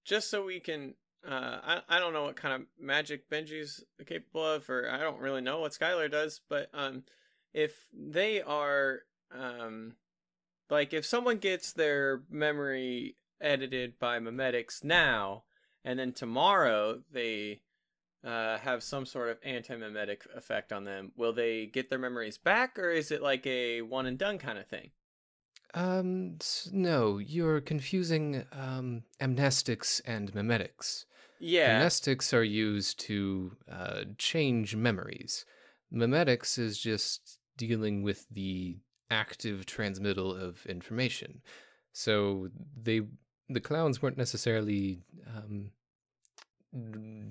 just 0.04 0.30
so 0.30 0.44
we 0.44 0.60
can, 0.60 0.96
uh, 1.26 1.60
I 1.64 1.82
I 1.88 2.00
don't 2.00 2.14
know 2.14 2.24
what 2.24 2.36
kind 2.36 2.56
of 2.56 2.68
magic 2.80 3.30
Benji's 3.30 3.84
capable 4.06 4.46
of, 4.46 4.70
or 4.70 4.90
I 4.90 4.98
don't 4.98 5.22
really 5.22 5.42
know 5.42 5.60
what 5.60 5.74
Skylar 5.74 6.10
does, 6.10 6.42
but 6.50 6.70
um, 6.74 7.04
if 7.54 7.88
they 7.94 8.42
are 8.42 9.02
um, 9.32 9.94
like 10.70 10.92
if 10.92 11.06
someone 11.06 11.38
gets 11.38 11.72
their 11.72 12.24
memory 12.30 13.16
edited 13.40 14.00
by 14.00 14.20
memetics 14.20 14.84
now, 14.84 15.44
and 15.86 16.00
then 16.00 16.14
tomorrow 16.14 17.02
they 17.12 17.62
uh, 18.24 18.58
have 18.60 18.84
some 18.84 19.06
sort 19.06 19.30
of 19.30 19.38
anti-memetic 19.44 20.26
effect 20.36 20.72
on 20.72 20.86
them, 20.86 21.12
will 21.16 21.34
they 21.34 21.66
get 21.66 21.90
their 21.90 22.00
memories 22.00 22.38
back, 22.38 22.80
or 22.80 22.90
is 22.90 23.12
it 23.12 23.22
like 23.22 23.46
a 23.46 23.82
one 23.82 24.06
and 24.06 24.18
done 24.18 24.38
kind 24.38 24.58
of 24.58 24.68
thing? 24.68 24.92
Um, 25.74 26.38
no, 26.72 27.18
you're 27.18 27.62
confusing 27.62 28.46
um, 28.52 29.04
amnestics 29.20 30.02
and 30.06 30.32
memetics. 30.34 31.06
Yeah. 31.40 31.82
Amnestics 31.82 32.34
are 32.34 32.44
used 32.44 33.00
to 33.02 33.58
uh, 33.70 34.04
change 34.18 34.76
memories. 34.76 35.46
Memetics 35.94 36.58
is 36.58 36.80
just 36.80 37.40
dealing 37.58 38.04
with 38.04 38.28
the 38.30 38.78
active 39.10 39.66
transmittal 39.66 40.34
of 40.34 40.66
information. 40.66 41.42
So 41.92 42.50
they 42.82 43.02
the 43.50 43.60
clowns 43.60 44.02
weren't 44.02 44.18
necessarily 44.18 45.02
um, 45.36 45.72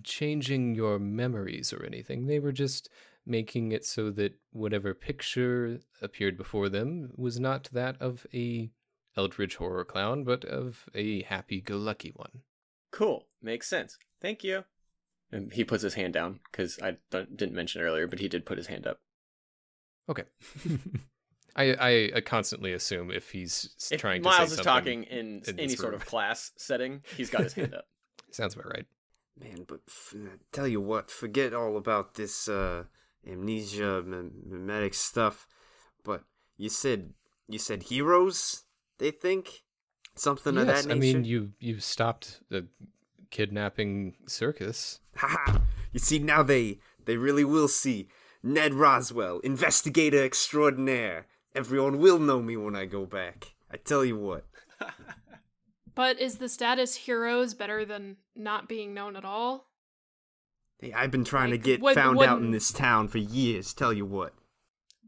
changing 0.05 0.75
your 0.75 0.99
memories 0.99 1.73
or 1.73 1.85
anything. 1.85 2.27
They 2.27 2.39
were 2.39 2.53
just 2.53 2.89
making 3.25 3.73
it 3.73 3.85
so 3.85 4.11
that 4.11 4.35
whatever 4.53 4.95
picture 4.95 5.79
appeared 6.01 6.37
before 6.37 6.69
them 6.69 7.13
was 7.17 7.39
not 7.39 7.69
that 7.73 8.01
of 8.01 8.27
a 8.35 8.71
eldritch 9.17 9.57
horror 9.57 9.85
clown, 9.85 10.25
but 10.25 10.45
of 10.45 10.89
a 10.95 11.23
happy-go-lucky 11.23 12.13
one. 12.17 12.43
Cool. 12.91 13.27
Makes 13.41 13.69
sense. 13.69 13.99
Thank 14.21 14.43
you. 14.45 14.65
And 15.31 15.53
he 15.53 15.65
puts 15.65 15.83
his 15.83 15.95
hand 15.95 16.13
down 16.13 16.41
because 16.51 16.79
I 16.83 16.97
didn't 17.11 17.55
mention 17.55 17.81
earlier, 17.81 18.07
but 18.07 18.19
he 18.19 18.29
did 18.29 18.45
put 18.45 18.59
his 18.59 18.67
hand 18.67 18.87
up. 18.87 19.01
Okay. 20.09 20.25
I, 21.57 22.11
I 22.15 22.21
constantly 22.23 22.73
assume 22.73 23.11
if 23.11 23.31
he's 23.31 23.75
if 23.91 24.01
trying 24.01 24.23
Miles 24.23 24.35
to 24.35 24.41
Miles 24.41 24.53
is 24.53 24.59
say 24.59 24.65
talking 24.65 25.03
in, 25.05 25.43
in 25.47 25.61
any 25.61 25.77
sort 25.77 25.95
of 25.95 26.07
class 26.07 26.53
setting, 26.57 27.03
he's 27.17 27.31
got 27.31 27.43
his 27.43 27.53
hand 27.53 27.75
up. 27.77 27.87
Sounds 28.31 28.55
about 28.55 28.67
right. 28.67 28.87
Man, 29.39 29.65
but 29.67 29.81
f- 29.89 30.15
tell 30.53 30.69
you 30.69 30.81
what, 30.81 31.11
forget 31.11 31.55
all 31.55 31.77
about 31.77 32.15
this 32.15 32.49
uh, 32.49 32.85
amnesia, 33.27 34.03
memetic 34.05 34.95
stuff. 34.95 35.47
But 36.05 36.25
you 36.57 36.69
said 36.69 37.15
you 37.49 37.59
said 37.59 37.85
heroes. 37.85 38.65
They 38.99 39.11
think 39.11 39.63
something 40.15 40.57
of 40.59 40.67
yes, 40.67 40.85
that 40.85 40.93
I 40.93 40.95
mean 40.97 41.25
you 41.25 41.53
you 41.59 41.81
stopped 41.81 42.41
the 42.51 42.67
kidnapping 43.31 44.15
circus. 44.27 45.01
Haha! 45.17 45.61
you 45.93 45.99
see 45.99 46.19
now 46.19 46.43
they 46.43 46.79
they 47.05 47.17
really 47.17 47.45
will 47.45 47.69
see 47.69 48.09
Ned 48.43 48.75
Roswell, 48.75 49.39
investigator 49.41 50.25
extraordinaire. 50.25 51.27
Everyone 51.55 51.99
will 51.99 52.19
know 52.19 52.41
me 52.41 52.57
when 52.57 52.75
I 52.75 52.87
go 52.87 53.07
back. 53.07 53.55
I 53.71 53.77
tell 53.77 54.05
you 54.05 54.17
what. 54.17 54.45
But 55.95 56.19
is 56.21 56.39
the 56.39 56.49
status 56.49 56.95
heroes 56.97 57.55
better 57.55 57.85
than 57.85 58.17
not 58.35 58.69
being 58.69 58.95
known 58.95 59.17
at 59.17 59.25
all? 59.25 59.67
Hey, 60.79 60.93
I've 60.93 61.11
been 61.11 61.25
trying 61.25 61.51
Like, 61.51 61.61
to 61.61 61.65
get 61.67 61.81
would- 61.81 61.95
found 61.95 62.21
out 62.21 62.41
in 62.41 62.51
this 62.51 62.73
town 62.73 63.09
for 63.09 63.19
years. 63.19 63.73
Tell 63.75 63.93
you 63.93 64.07
what. 64.07 64.35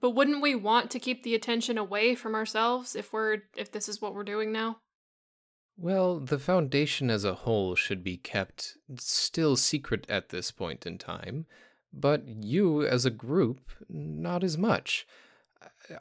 But 0.00 0.10
wouldn't 0.10 0.42
we 0.42 0.54
want 0.54 0.90
to 0.90 0.98
keep 0.98 1.22
the 1.22 1.34
attention 1.34 1.78
away 1.78 2.14
from 2.14 2.34
ourselves 2.34 2.94
if 2.94 3.12
we're 3.12 3.42
if 3.56 3.72
this 3.72 3.88
is 3.88 4.02
what 4.02 4.14
we're 4.14 4.22
doing 4.24 4.52
now? 4.52 4.78
Well, 5.76 6.20
the 6.20 6.38
Foundation 6.38 7.10
as 7.10 7.24
a 7.24 7.34
whole 7.34 7.74
should 7.74 8.04
be 8.04 8.16
kept 8.18 8.76
still 8.98 9.56
secret 9.56 10.04
at 10.08 10.28
this 10.28 10.50
point 10.52 10.86
in 10.86 10.98
time, 10.98 11.46
but 11.92 12.28
you 12.28 12.86
as 12.86 13.04
a 13.06 13.10
group, 13.10 13.70
not 13.88 14.44
as 14.44 14.56
much. 14.58 15.06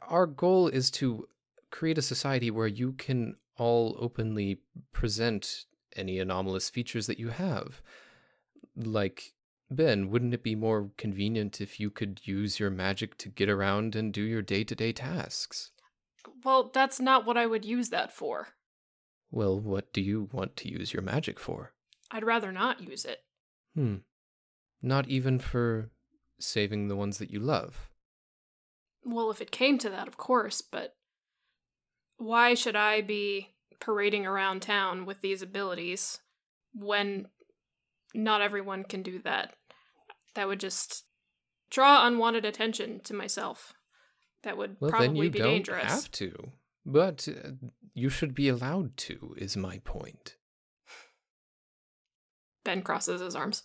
Our 0.02 0.26
goal 0.26 0.68
is 0.68 0.90
to 0.92 1.26
create 1.70 1.98
a 1.98 2.02
society 2.02 2.50
where 2.52 2.68
you 2.68 2.92
can 2.92 3.36
all 3.56 3.96
openly 3.98 4.60
present 4.92 5.64
any 5.96 6.18
anomalous 6.18 6.70
features 6.70 7.06
that 7.06 7.18
you 7.18 7.28
have. 7.28 7.80
Like, 8.76 9.34
Ben, 9.70 10.10
wouldn't 10.10 10.34
it 10.34 10.42
be 10.42 10.54
more 10.54 10.90
convenient 10.96 11.60
if 11.60 11.78
you 11.78 11.90
could 11.90 12.20
use 12.24 12.58
your 12.58 12.70
magic 12.70 13.16
to 13.18 13.28
get 13.28 13.48
around 13.48 13.94
and 13.94 14.12
do 14.12 14.22
your 14.22 14.42
day 14.42 14.64
to 14.64 14.74
day 14.74 14.92
tasks? 14.92 15.70
Well, 16.44 16.70
that's 16.72 17.00
not 17.00 17.24
what 17.24 17.36
I 17.36 17.46
would 17.46 17.64
use 17.64 17.90
that 17.90 18.12
for. 18.12 18.48
Well, 19.30 19.58
what 19.58 19.92
do 19.92 20.00
you 20.00 20.28
want 20.32 20.56
to 20.58 20.70
use 20.70 20.92
your 20.92 21.02
magic 21.02 21.40
for? 21.40 21.72
I'd 22.10 22.24
rather 22.24 22.52
not 22.52 22.80
use 22.80 23.04
it. 23.04 23.20
Hmm. 23.74 23.96
Not 24.82 25.08
even 25.08 25.38
for 25.38 25.90
saving 26.38 26.88
the 26.88 26.96
ones 26.96 27.18
that 27.18 27.30
you 27.30 27.40
love. 27.40 27.88
Well, 29.04 29.30
if 29.30 29.40
it 29.40 29.50
came 29.50 29.78
to 29.78 29.90
that, 29.90 30.08
of 30.08 30.16
course, 30.16 30.60
but 30.62 30.94
why 32.18 32.54
should 32.54 32.76
I 32.76 33.00
be 33.00 33.54
parading 33.80 34.26
around 34.26 34.60
town 34.62 35.04
with 35.06 35.20
these 35.20 35.42
abilities 35.42 36.20
when 36.74 37.26
not 38.14 38.40
everyone 38.40 38.84
can 38.84 39.02
do 39.02 39.18
that? 39.20 39.54
That 40.34 40.48
would 40.48 40.60
just 40.60 41.04
draw 41.70 42.06
unwanted 42.06 42.44
attention 42.44 43.00
to 43.04 43.14
myself. 43.14 43.72
That 44.42 44.56
would 44.56 44.76
Well, 44.80 44.90
probably 44.90 45.06
then 45.08 45.16
you 45.16 45.30
be 45.30 45.38
don't 45.38 45.48
dangerous. 45.50 45.84
have 45.84 46.10
to. 46.12 46.52
But 46.86 47.26
uh, 47.28 47.50
you 47.94 48.10
should 48.10 48.34
be 48.34 48.48
allowed 48.48 48.96
to, 48.98 49.34
is 49.38 49.56
my 49.56 49.78
point. 49.84 50.36
Ben 52.64 52.82
crosses 52.82 53.20
his 53.20 53.34
arms. 53.36 53.62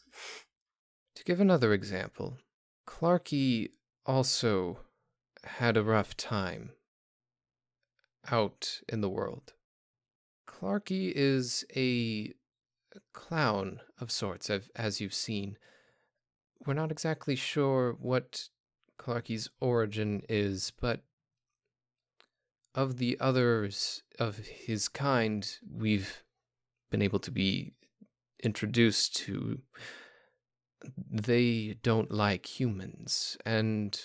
To 1.15 1.23
give 1.23 1.39
another 1.39 1.73
example, 1.73 2.37
Clarky 2.87 3.69
also 4.05 4.79
had 5.43 5.75
a 5.77 5.83
rough 5.83 6.15
time 6.15 6.71
out 8.31 8.81
in 8.87 9.01
the 9.01 9.09
world. 9.09 9.53
Clarky 10.47 11.11
is 11.15 11.65
a 11.75 12.33
clown 13.13 13.81
of 13.99 14.11
sorts, 14.11 14.49
as 14.75 14.99
you've 14.99 15.13
seen. 15.13 15.57
We're 16.65 16.73
not 16.73 16.91
exactly 16.91 17.35
sure 17.35 17.95
what 17.99 18.49
Clarky's 18.99 19.49
origin 19.59 20.23
is, 20.27 20.71
but 20.79 21.01
of 22.75 22.97
the 22.97 23.17
others 23.19 24.03
of 24.19 24.37
his 24.37 24.87
kind, 24.89 25.49
we've 25.71 26.23
been 26.91 27.01
able 27.01 27.19
to 27.19 27.31
be 27.31 27.73
introduced 28.43 29.15
to. 29.17 29.61
They 31.09 31.77
don't 31.81 32.11
like 32.11 32.59
humans, 32.59 33.37
and 33.45 33.99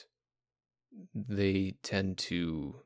they 1.14 1.76
tend 1.82 2.18
to 2.18 2.76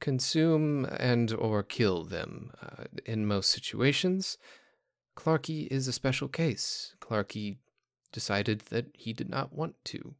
consume 0.00 0.86
and 0.86 1.32
or 1.32 1.62
kill 1.62 2.04
them 2.04 2.52
uh, 2.62 2.84
in 3.04 3.26
most 3.26 3.50
situations. 3.50 4.38
Clarky 5.16 5.66
is 5.70 5.86
a 5.86 5.92
special 5.92 6.28
case. 6.28 6.94
Clarky 7.00 7.58
decided 8.12 8.60
that 8.70 8.86
he 8.94 9.12
did 9.12 9.28
not 9.28 9.52
want 9.52 9.74
to. 9.84 10.14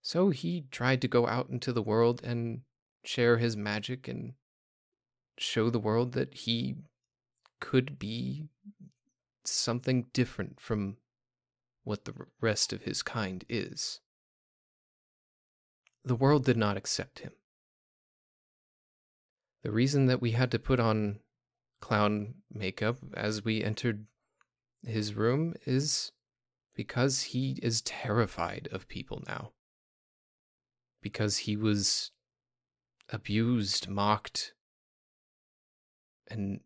So 0.00 0.30
he 0.30 0.66
tried 0.70 1.00
to 1.02 1.08
go 1.08 1.26
out 1.26 1.48
into 1.50 1.72
the 1.72 1.82
world 1.82 2.22
and 2.24 2.62
share 3.04 3.38
his 3.38 3.56
magic 3.56 4.08
and 4.08 4.32
show 5.36 5.70
the 5.70 5.78
world 5.78 6.12
that 6.12 6.34
he 6.34 6.76
could 7.60 7.98
be 7.98 8.48
something 9.44 10.06
different 10.12 10.60
from 10.60 10.96
what 11.84 12.04
the 12.04 12.14
rest 12.40 12.72
of 12.72 12.82
his 12.82 13.02
kind 13.02 13.44
is. 13.48 14.00
The 16.04 16.16
world 16.16 16.44
did 16.44 16.56
not 16.56 16.76
accept 16.76 17.20
him. 17.20 17.32
The 19.68 19.74
reason 19.74 20.06
that 20.06 20.22
we 20.22 20.30
had 20.30 20.50
to 20.52 20.58
put 20.58 20.80
on 20.80 21.18
clown 21.82 22.36
makeup 22.50 22.96
as 23.12 23.44
we 23.44 23.62
entered 23.62 24.06
his 24.82 25.12
room 25.12 25.52
is 25.66 26.10
because 26.74 27.20
he 27.20 27.58
is 27.62 27.82
terrified 27.82 28.70
of 28.72 28.88
people 28.88 29.22
now. 29.28 29.52
Because 31.02 31.36
he 31.44 31.54
was 31.54 32.12
abused, 33.10 33.90
mocked, 33.90 34.54
and 36.28 36.60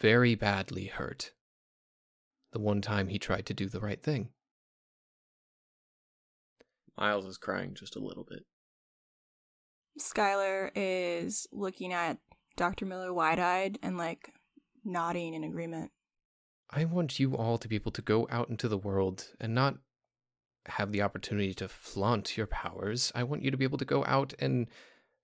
very 0.00 0.34
badly 0.34 0.86
hurt 0.86 1.32
the 2.52 2.58
one 2.58 2.80
time 2.80 3.08
he 3.08 3.18
tried 3.18 3.44
to 3.44 3.52
do 3.52 3.68
the 3.68 3.80
right 3.80 4.02
thing. 4.02 4.30
Miles 6.96 7.26
is 7.26 7.36
crying 7.36 7.74
just 7.74 7.96
a 7.96 8.02
little 8.02 8.24
bit. 8.26 8.46
Skylar 10.00 10.70
is 10.74 11.46
looking 11.52 11.92
at 11.92 12.16
Dr. 12.56 12.86
Miller 12.86 13.12
wide 13.12 13.38
eyed 13.38 13.78
and 13.82 13.96
like 13.96 14.32
nodding 14.84 15.34
in 15.34 15.44
agreement. 15.44 15.90
I 16.70 16.84
want 16.84 17.20
you 17.20 17.36
all 17.36 17.58
to 17.58 17.68
be 17.68 17.76
able 17.76 17.92
to 17.92 18.02
go 18.02 18.26
out 18.30 18.48
into 18.48 18.68
the 18.68 18.78
world 18.78 19.28
and 19.40 19.54
not 19.54 19.76
have 20.66 20.90
the 20.90 21.02
opportunity 21.02 21.54
to 21.54 21.68
flaunt 21.68 22.36
your 22.36 22.46
powers. 22.46 23.12
I 23.14 23.22
want 23.22 23.42
you 23.42 23.50
to 23.50 23.56
be 23.56 23.64
able 23.64 23.78
to 23.78 23.84
go 23.84 24.04
out 24.04 24.34
and 24.38 24.66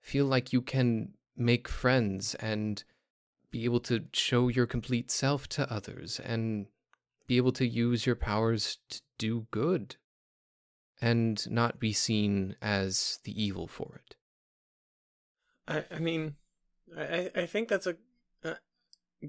feel 0.01 0.27
like 0.27 0.53
you 0.53 0.63
can 0.63 1.15
make 1.37 1.69
friends 1.69 2.35
and 2.37 2.85
be 3.51 3.65
able 3.65 3.81
to 3.81 4.05
show 4.13 4.49
your 4.49 4.67
complete 4.67 5.11
self 5.11 5.49
to 5.49 5.71
others 5.73 6.21
and 6.21 6.67
be 7.27 7.37
able 7.37 7.53
to 7.53 7.67
use 7.67 8.07
your 8.07 8.17
powers 8.17 8.79
to 8.89 9.01
do 9.19 9.47
good 9.51 9.97
and 11.01 11.51
not 11.51 11.81
be 11.81 11.93
seen 11.93 12.57
as 12.63 13.19
the 13.25 13.43
evil 13.43 13.67
for 13.67 14.01
it. 14.07 14.17
I 15.67 15.85
I 15.95 15.99
mean, 15.99 16.37
I 16.97 17.31
I 17.35 17.47
think 17.47 17.69
that's 17.69 17.87
a, 17.87 17.97
a 18.45 18.57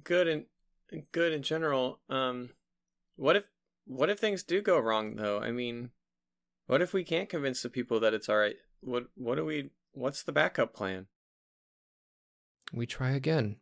good 0.04 0.28
and 0.28 0.45
good 1.12 1.34
in 1.34 1.41
general. 1.41 1.99
Um, 2.10 2.49
what 3.15 3.36
if 3.36 3.45
what 3.86 4.10
if 4.10 4.19
things 4.19 4.43
do 4.43 4.62
go 4.62 4.80
wrong 4.80 5.15
though? 5.15 5.39
I 5.39 5.52
mean, 5.52 5.91
what 6.67 6.82
if 6.82 6.93
we 6.93 7.04
can't 7.04 7.30
convince 7.30 7.62
the 7.62 7.69
people 7.69 7.99
that 7.99 8.13
it's 8.13 8.30
all 8.30 8.38
right? 8.38 8.56
What 8.82 9.06
what 9.15 9.36
do 9.36 9.45
we? 9.45 9.71
What's 9.93 10.23
the 10.23 10.32
backup 10.32 10.73
plan? 10.73 11.08
We 12.71 12.86
try 12.86 13.12
again. 13.12 13.58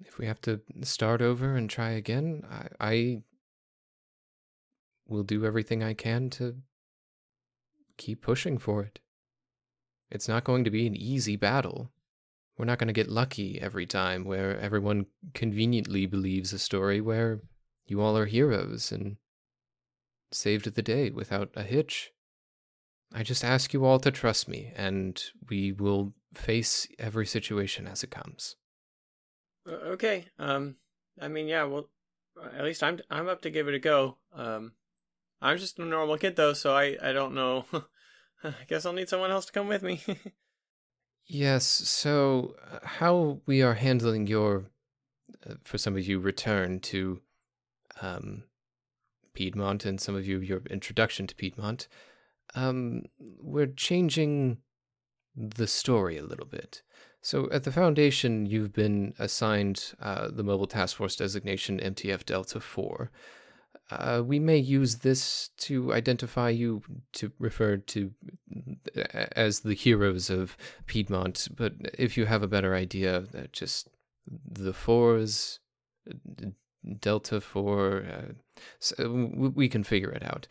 If 0.00 0.18
we 0.18 0.26
have 0.26 0.40
to 0.42 0.60
start 0.82 1.22
over 1.22 1.54
and 1.54 1.70
try 1.70 1.90
again, 1.90 2.42
I, 2.50 2.66
I 2.80 3.22
will 5.06 5.22
do 5.22 5.46
everything 5.46 5.82
I 5.82 5.94
can 5.94 6.30
to 6.30 6.56
keep 7.96 8.20
pushing 8.20 8.58
for 8.58 8.82
it. 8.82 8.98
It's 10.10 10.28
not 10.28 10.44
going 10.44 10.64
to 10.64 10.70
be 10.70 10.86
an 10.86 10.96
easy 10.96 11.36
battle. 11.36 11.90
We're 12.56 12.64
not 12.66 12.78
going 12.78 12.88
to 12.88 12.94
get 12.94 13.10
lucky 13.10 13.60
every 13.60 13.86
time 13.86 14.24
where 14.24 14.58
everyone 14.60 15.06
conveniently 15.34 16.06
believes 16.06 16.52
a 16.52 16.58
story 16.58 17.00
where 17.00 17.40
you 17.86 18.00
all 18.00 18.16
are 18.16 18.26
heroes 18.26 18.92
and 18.92 19.16
saved 20.30 20.72
the 20.74 20.82
day 20.82 21.10
without 21.10 21.50
a 21.54 21.62
hitch. 21.62 22.12
I 23.12 23.22
just 23.22 23.44
ask 23.44 23.72
you 23.72 23.84
all 23.84 23.98
to 24.00 24.10
trust 24.10 24.48
me, 24.48 24.72
and 24.74 25.22
we 25.48 25.72
will 25.72 26.14
face 26.32 26.88
every 26.98 27.26
situation 27.26 27.86
as 27.86 28.02
it 28.02 28.10
comes. 28.10 28.56
Uh, 29.68 29.92
okay. 29.92 30.26
Um, 30.38 30.76
I 31.20 31.28
mean, 31.28 31.46
yeah. 31.46 31.64
Well, 31.64 31.88
at 32.56 32.64
least 32.64 32.82
I'm 32.82 33.00
I'm 33.10 33.28
up 33.28 33.42
to 33.42 33.50
give 33.50 33.68
it 33.68 33.74
a 33.74 33.78
go. 33.78 34.18
Um, 34.32 34.72
I'm 35.40 35.58
just 35.58 35.78
a 35.78 35.84
normal 35.84 36.18
kid 36.18 36.36
though, 36.36 36.54
so 36.54 36.74
I 36.74 36.96
I 37.02 37.12
don't 37.12 37.34
know. 37.34 37.66
I 38.44 38.52
guess 38.68 38.84
I'll 38.84 38.92
need 38.92 39.08
someone 39.08 39.30
else 39.30 39.46
to 39.46 39.52
come 39.52 39.68
with 39.68 39.82
me. 39.82 40.02
yes. 41.26 41.64
So, 41.64 42.56
uh, 42.70 42.78
how 42.82 43.40
we 43.46 43.62
are 43.62 43.74
handling 43.74 44.26
your, 44.26 44.66
uh, 45.48 45.54
for 45.64 45.78
some 45.78 45.96
of 45.96 46.06
you, 46.06 46.18
return 46.18 46.80
to, 46.80 47.20
um, 48.00 48.44
Piedmont, 49.34 49.84
and 49.84 50.00
some 50.00 50.14
of 50.14 50.26
you 50.26 50.38
your 50.40 50.62
introduction 50.70 51.26
to 51.26 51.34
Piedmont. 51.34 51.88
Um, 52.54 53.04
we're 53.18 53.66
changing 53.66 54.58
the 55.34 55.66
story 55.66 56.16
a 56.16 56.22
little 56.22 56.46
bit. 56.46 56.82
So, 57.20 57.48
at 57.50 57.64
the 57.64 57.72
Foundation, 57.72 58.46
you've 58.46 58.72
been 58.72 59.14
assigned 59.18 59.94
uh, 60.00 60.28
the 60.30 60.44
Mobile 60.44 60.66
Task 60.66 60.96
Force 60.96 61.16
designation 61.16 61.80
MTF 61.80 62.24
Delta 62.24 62.60
4. 62.60 63.10
Uh, 63.90 64.22
we 64.24 64.38
may 64.38 64.56
use 64.56 64.96
this 64.96 65.50
to 65.58 65.92
identify 65.92 66.48
you 66.48 66.82
to 67.12 67.30
refer 67.38 67.76
to 67.76 68.12
as 69.32 69.60
the 69.60 69.74
heroes 69.74 70.30
of 70.30 70.56
Piedmont, 70.86 71.48
but 71.54 71.74
if 71.98 72.16
you 72.16 72.24
have 72.24 72.42
a 72.42 72.48
better 72.48 72.74
idea, 72.74 73.24
uh, 73.36 73.42
just 73.52 73.88
the 74.26 74.72
fours, 74.72 75.60
Delta 77.00 77.40
4, 77.40 78.04
uh, 78.04 78.32
so 78.78 79.50
we 79.54 79.68
can 79.68 79.84
figure 79.84 80.10
it 80.10 80.22
out. 80.22 80.46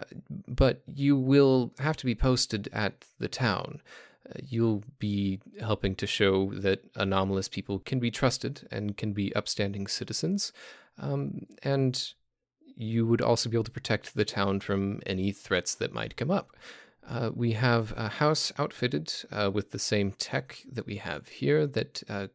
Uh, 0.00 0.04
but 0.46 0.82
you 0.86 1.16
will 1.16 1.72
have 1.78 1.96
to 1.96 2.06
be 2.06 2.14
posted 2.14 2.68
at 2.72 3.04
the 3.18 3.28
town. 3.28 3.80
Uh, 4.28 4.38
you'll 4.46 4.84
be 4.98 5.40
helping 5.60 5.94
to 5.96 6.06
show 6.06 6.52
that 6.54 6.84
anomalous 6.94 7.48
people 7.48 7.80
can 7.80 7.98
be 7.98 8.10
trusted 8.10 8.68
and 8.70 8.96
can 8.96 9.12
be 9.12 9.34
upstanding 9.34 9.86
citizens. 9.88 10.52
Um, 10.98 11.46
and 11.62 12.12
you 12.78 13.04
would 13.04 13.20
also 13.20 13.50
be 13.50 13.56
able 13.56 13.64
to 13.64 13.70
protect 13.70 14.14
the 14.14 14.24
town 14.24 14.60
from 14.60 15.00
any 15.04 15.32
threats 15.32 15.74
that 15.74 15.92
might 15.92 16.16
come 16.16 16.30
up. 16.30 16.56
Uh, 17.06 17.30
we 17.34 17.52
have 17.52 17.92
a 17.96 18.08
house 18.08 18.52
outfitted 18.56 19.12
uh, 19.32 19.50
with 19.52 19.72
the 19.72 19.78
same 19.78 20.12
tech 20.12 20.62
that 20.70 20.86
we 20.86 20.96
have 20.96 21.28
here 21.28 21.66
that 21.66 22.02
uh, 22.08 22.28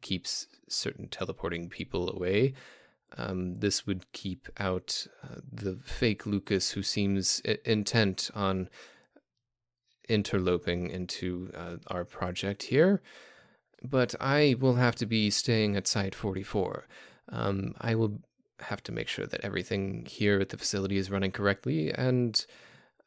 keeps 0.00 0.46
certain 0.68 1.08
teleporting 1.08 1.68
people 1.68 2.10
away. 2.10 2.54
Um, 3.18 3.58
this 3.58 3.86
would 3.86 4.10
keep 4.12 4.48
out 4.58 5.06
uh, 5.22 5.40
the 5.52 5.78
fake 5.84 6.24
Lucas 6.24 6.70
who 6.70 6.82
seems 6.82 7.42
I- 7.46 7.58
intent 7.64 8.30
on 8.34 8.70
interloping 10.08 10.88
into 10.88 11.50
uh, 11.54 11.76
our 11.88 12.04
project 12.04 12.64
here. 12.64 13.02
But 13.82 14.14
I 14.18 14.56
will 14.58 14.76
have 14.76 14.96
to 14.96 15.06
be 15.06 15.28
staying 15.28 15.76
at 15.76 15.86
Site 15.86 16.14
44. 16.14 16.86
Um, 17.30 17.74
I 17.80 17.94
will 17.94 18.20
have 18.60 18.82
to 18.84 18.92
make 18.92 19.08
sure 19.08 19.26
that 19.26 19.40
everything 19.42 20.06
here 20.08 20.40
at 20.40 20.50
the 20.50 20.56
facility 20.56 20.96
is 20.96 21.10
running 21.10 21.32
correctly, 21.32 21.92
and 21.92 22.44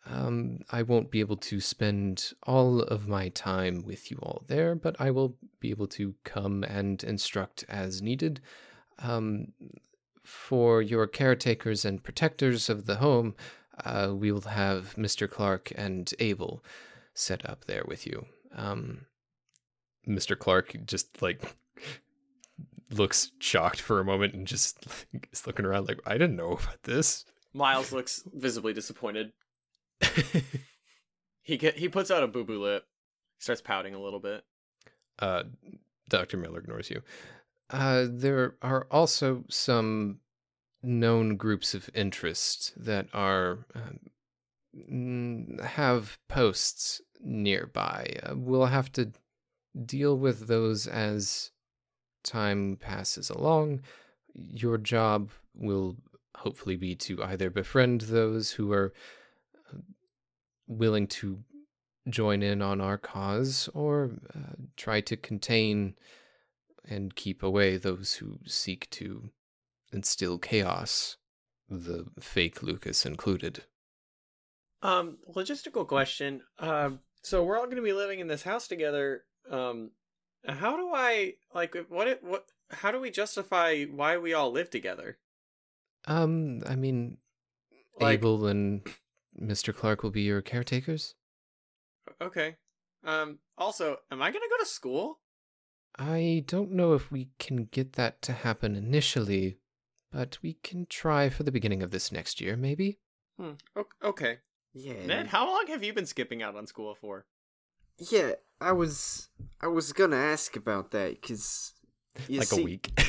um, 0.10 0.60
I 0.70 0.84
won't 0.84 1.12
be 1.12 1.20
able 1.20 1.38
to 1.38 1.60
spend 1.60 2.34
all 2.44 2.82
of 2.82 3.08
my 3.08 3.30
time 3.30 3.84
with 3.86 4.10
you 4.10 4.18
all 4.22 4.44
there, 4.48 4.76
but 4.76 4.96
I 5.00 5.12
will 5.12 5.36
be 5.60 5.70
able 5.70 5.88
to 5.88 6.16
come 6.24 6.64
and 6.64 7.04
instruct 7.04 7.66
as 7.68 8.02
needed. 8.02 8.42
Um, 9.00 9.54
for 10.24 10.82
your 10.82 11.08
caretakers 11.08 11.86
and 11.86 12.04
protectors 12.04 12.70
of 12.70 12.86
the 12.86 12.98
home, 12.98 13.36
uh, 13.84 14.12
we 14.14 14.32
will 14.32 14.42
have 14.42 14.96
Mr. 14.96 15.30
Clark 15.30 15.72
and 15.76 16.12
Abel 16.20 16.64
set 17.14 17.48
up 17.50 17.66
there 17.66 17.84
with 17.88 18.06
you. 18.06 18.26
Um, 18.56 19.06
Mr. 20.08 20.38
Clark 20.38 20.78
just 20.86 21.22
like 21.22 21.56
looks 22.90 23.32
shocked 23.40 23.82
for 23.82 24.00
a 24.00 24.06
moment 24.06 24.34
and 24.34 24.48
just 24.48 24.86
like, 25.14 25.30
is 25.34 25.46
looking 25.48 25.66
around 25.66 25.88
like 25.88 26.00
I 26.06 26.14
didn't 26.14 26.36
know 26.36 26.52
about 26.52 26.84
this. 26.84 27.26
Miles 27.54 27.92
looks 27.92 28.24
visibly 28.34 28.74
disappointed. 28.74 29.34
he 31.42 31.58
get, 31.58 31.78
he 31.78 31.90
puts 31.90 32.12
out 32.12 32.24
a 32.24 32.28
boo 32.28 32.44
boo 32.44 32.62
lip, 32.62 32.86
starts 33.40 33.62
pouting 33.62 33.96
a 33.96 34.02
little 34.02 34.20
bit. 34.20 34.44
Uh, 35.20 35.44
Dr. 36.10 36.38
Miller 36.38 36.60
ignores 36.60 36.90
you. 36.90 37.02
Uh, 37.70 38.06
there 38.10 38.56
are 38.62 38.88
also 38.92 39.44
some 39.50 40.20
known 40.84 41.36
groups 41.36 41.74
of 41.74 41.90
interest 41.94 42.74
that 42.78 43.08
are 43.14 43.66
um, 43.76 45.58
have 45.64 46.18
posts 46.30 47.02
nearby. 47.20 48.16
Uh, 48.24 48.36
we'll 48.36 48.68
have 48.68 48.92
to 48.94 49.12
deal 49.86 50.18
with 50.18 50.48
those 50.48 50.88
as 50.88 51.52
time 52.28 52.78
passes 52.80 53.30
along. 53.30 53.82
Your 54.34 54.78
job 54.78 55.32
will 55.56 55.96
hopefully 56.36 56.76
be 56.76 56.96
to 56.96 57.24
either 57.24 57.50
befriend 57.50 58.02
those 58.02 58.52
who 58.52 58.72
are 58.72 58.94
uh, 59.74 59.80
willing 60.68 61.08
to 61.08 61.40
join 62.10 62.44
in 62.44 62.62
on 62.62 62.80
our 62.80 62.98
cause 62.98 63.70
or 63.74 64.12
uh, 64.36 64.54
try 64.76 65.02
to 65.02 65.18
contain 65.18 65.96
and 66.88 67.16
keep 67.16 67.44
away 67.44 67.78
those 67.78 68.16
who 68.16 68.40
seek 68.46 68.90
to 68.92 69.30
instill 69.92 70.38
chaos 70.38 71.18
the 71.70 72.06
fake 72.20 72.64
Lucas 72.64 73.06
included. 73.06 73.64
Um, 74.82 75.18
logistical 75.36 75.88
question. 75.88 76.42
Um, 76.60 77.00
so 77.22 77.44
we're 77.44 77.58
all 77.58 77.66
going 77.66 77.78
to 77.78 77.82
be 77.82 77.94
living 77.94 78.20
in 78.20 78.28
this 78.28 78.44
house 78.44 78.68
together. 78.68 79.24
Um, 79.50 79.92
how 80.48 80.78
do 80.78 80.92
I 80.94 81.36
like 81.54 81.76
what 81.90 82.08
it 82.08 82.24
what? 82.24 82.46
How 82.72 82.92
do 82.92 83.00
we 83.00 83.10
justify 83.12 83.84
why 83.86 84.18
we 84.18 84.34
all 84.34 84.52
live 84.52 84.70
together? 84.70 85.18
Um, 86.06 86.62
I 86.66 86.76
mean, 86.76 87.18
Like- 88.00 88.20
Abel 88.20 88.46
and 88.48 88.82
Mr. 89.40 89.74
Clark 89.76 90.04
will 90.04 90.12
be 90.12 90.22
your 90.22 90.42
caretakers. 90.42 91.16
Okay. 92.22 92.56
Um. 93.04 93.40
Also, 93.58 93.98
am 94.12 94.22
I 94.22 94.32
going 94.32 94.42
to 94.44 94.50
go 94.50 94.58
to 94.64 94.70
school? 94.70 95.20
I 96.00 96.44
don't 96.46 96.72
know 96.72 96.94
if 96.94 97.12
we 97.12 97.30
can 97.40 97.66
get 97.66 97.94
that 97.94 98.22
to 98.24 98.34
happen 98.34 98.76
initially, 98.76 99.58
but 100.12 100.38
we 100.44 100.54
can 100.62 100.86
try 100.86 101.28
for 101.30 101.42
the 101.44 101.52
beginning 101.52 101.82
of 101.82 101.90
this 101.92 102.12
next 102.12 102.40
year, 102.40 102.56
maybe. 102.56 103.00
Hmm. 103.40 103.54
o- 103.76 103.88
Okay. 104.04 104.40
Yeah. 104.74 105.06
Ned, 105.08 105.28
how 105.28 105.48
long 105.48 105.66
have 105.68 105.84
you 105.84 105.94
been 105.94 106.06
skipping 106.06 106.44
out 106.44 106.56
on 106.56 106.68
school 106.68 106.94
for? 106.94 107.26
Yeah, 108.00 108.34
I 108.62 108.72
was 108.72 109.30
I 109.62 109.68
was 109.68 109.94
gonna 109.94 110.18
ask 110.18 110.56
about 110.56 110.92
that 110.92 111.22
because 111.22 111.74
like 112.30 112.48
see, 112.48 112.62
a 112.62 112.66
week. 112.66 113.00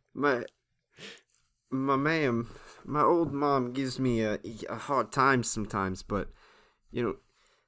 my 0.14 0.44
my 1.70 1.96
ma'am, 1.96 2.50
my 2.84 3.02
old 3.02 3.32
mom 3.32 3.72
gives 3.72 3.98
me 3.98 4.22
a 4.22 4.38
a 4.68 4.76
hard 4.76 5.12
time 5.12 5.42
sometimes, 5.42 6.02
but 6.02 6.28
you 6.90 7.02
know, 7.02 7.16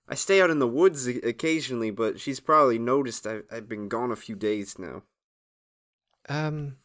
I 0.08 0.14
stay 0.14 0.40
out 0.40 0.50
in 0.50 0.58
the 0.58 0.68
woods 0.68 1.06
occasionally, 1.06 1.90
but 1.90 2.20
she's 2.20 2.40
probably 2.40 2.78
noticed 2.78 3.26
I 3.26 3.40
I've 3.50 3.68
been 3.68 3.88
gone 3.88 4.10
a 4.10 4.16
few 4.16 4.36
days 4.36 4.78
now, 4.78 5.02
um, 6.28 6.76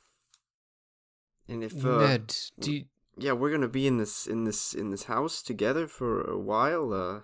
and 1.48 1.64
if 1.64 1.86
uh, 1.86 2.00
Ned, 2.00 2.36
do 2.60 2.74
you, 2.74 2.86
yeah, 3.18 3.34
we're 3.34 3.52
gonna 3.52 3.68
be 3.68 3.88
in 3.88 3.98
this 3.98 4.28
in 4.28 4.44
this 4.44 4.74
in 4.74 4.92
this 4.92 5.04
house 5.04 5.42
together 5.42 5.88
for 5.88 6.22
a 6.22 6.38
while. 6.38 6.94
Uh, 6.94 7.20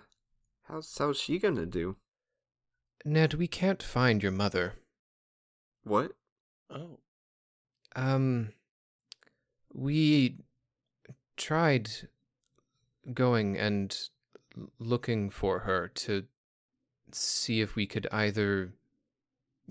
how's 0.68 0.96
how's 0.98 1.18
she 1.18 1.38
gonna 1.38 1.66
do? 1.66 1.96
Ned, 3.04 3.34
we 3.34 3.46
can't 3.46 3.82
find 3.82 4.22
your 4.22 4.32
mother. 4.32 4.74
What? 5.84 6.12
Oh. 6.70 6.98
Um, 7.96 8.50
we 9.72 10.36
tried 11.36 11.88
going 13.14 13.56
and 13.56 13.96
looking 14.78 15.30
for 15.30 15.60
her 15.60 15.88
to 15.88 16.24
see 17.12 17.60
if 17.60 17.74
we 17.76 17.86
could 17.86 18.06
either 18.12 18.72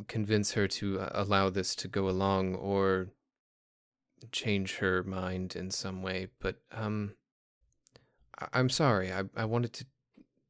convince 0.07 0.53
her 0.53 0.67
to 0.67 0.99
uh, 0.99 1.09
allow 1.13 1.49
this 1.49 1.75
to 1.75 1.87
go 1.87 2.09
along 2.09 2.55
or 2.55 3.09
change 4.31 4.77
her 4.77 5.03
mind 5.03 5.55
in 5.55 5.69
some 5.69 6.01
way. 6.01 6.27
But 6.39 6.57
um, 6.71 7.13
I- 8.39 8.47
I'm 8.53 8.69
sorry. 8.69 9.11
I 9.11 9.23
I 9.35 9.45
wanted 9.45 9.73
to 9.73 9.85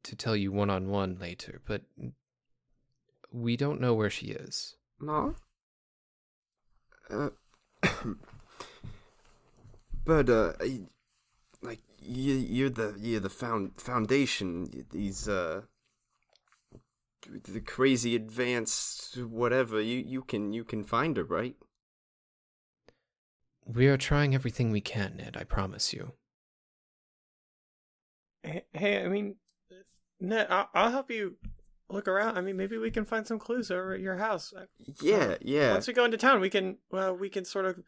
to 0.04 0.16
tell 0.16 0.36
you 0.36 0.52
one 0.52 0.70
on 0.70 0.88
one 0.88 1.18
later, 1.18 1.60
but 1.66 1.82
we 3.32 3.56
don't 3.56 3.80
know 3.80 3.94
where 3.94 4.10
she 4.10 4.26
is. 4.26 4.76
No. 5.00 5.34
Uh, 7.10 7.30
but 10.04 10.28
uh, 10.28 10.52
I- 10.60 10.86
like 11.62 11.80
you, 12.00 12.34
you're 12.34 12.70
the 12.70 12.96
you're 13.00 13.20
the 13.20 13.28
found 13.30 13.80
foundation. 13.80 14.86
These 14.90 15.28
uh, 15.28 15.62
the 17.44 17.60
crazy 17.60 18.14
advanced 18.14 19.16
whatever. 19.16 19.80
You 19.80 19.96
you 19.98 20.22
can 20.22 20.52
you 20.52 20.64
can 20.64 20.84
find 20.84 21.16
her, 21.16 21.24
right? 21.24 21.56
We 23.66 23.86
are 23.88 23.98
trying 23.98 24.34
everything 24.34 24.70
we 24.70 24.80
can, 24.80 25.16
Ned. 25.16 25.36
I 25.38 25.44
promise 25.44 25.92
you. 25.92 26.12
Hey, 28.42 28.64
hey, 28.72 29.04
I 29.04 29.08
mean, 29.08 29.36
Ned, 30.20 30.46
I'll, 30.48 30.70
I'll 30.72 30.90
help 30.90 31.10
you 31.10 31.36
look 31.90 32.08
around. 32.08 32.36
I 32.36 32.40
mean, 32.40 32.56
maybe 32.56 32.78
we 32.78 32.90
can 32.90 33.04
find 33.04 33.26
some 33.26 33.38
clues 33.38 33.70
over 33.70 33.94
at 33.94 34.00
your 34.00 34.16
house. 34.16 34.52
Yeah, 35.02 35.36
yeah. 35.40 35.72
Once 35.72 35.86
we 35.86 35.92
go 35.92 36.04
into 36.04 36.16
town, 36.16 36.40
we 36.40 36.50
can 36.50 36.78
well, 36.90 37.14
we 37.14 37.28
can 37.28 37.44
sort 37.44 37.64
of 37.64 37.82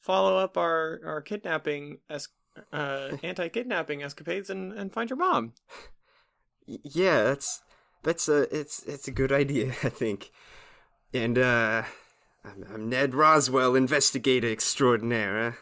follow 0.00 0.36
up 0.36 0.56
our 0.56 1.00
our 1.04 1.22
kidnapping 1.22 1.98
as 2.08 2.28
uh, 2.72 3.16
anti-kidnapping 3.22 4.02
escapades 4.02 4.50
and 4.50 4.72
and 4.72 4.92
find 4.92 5.10
your 5.10 5.18
mom. 5.18 5.54
Yeah, 6.66 7.22
that's 7.22 7.62
that's 8.02 8.28
a 8.28 8.42
it's 8.56 8.82
it's 8.84 9.08
a 9.08 9.12
good 9.12 9.32
idea, 9.32 9.68
I 9.82 9.88
think. 9.88 10.30
And 11.14 11.38
uh, 11.38 11.84
I'm, 12.44 12.66
I'm 12.72 12.88
Ned 12.88 13.14
Roswell, 13.14 13.74
investigator 13.74 14.50
extraordinaire. 14.50 15.58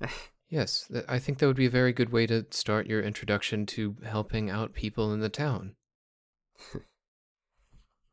Huh? 0.00 0.08
Yes, 0.50 0.86
th- 0.90 1.04
I 1.06 1.18
think 1.18 1.36
that 1.38 1.46
would 1.46 1.56
be 1.56 1.66
a 1.66 1.70
very 1.70 1.92
good 1.92 2.10
way 2.10 2.26
to 2.26 2.46
start 2.48 2.86
your 2.86 3.02
introduction 3.02 3.66
to 3.66 3.96
helping 4.06 4.48
out 4.48 4.72
people 4.72 5.12
in 5.12 5.20
the 5.20 5.28
town. 5.28 5.74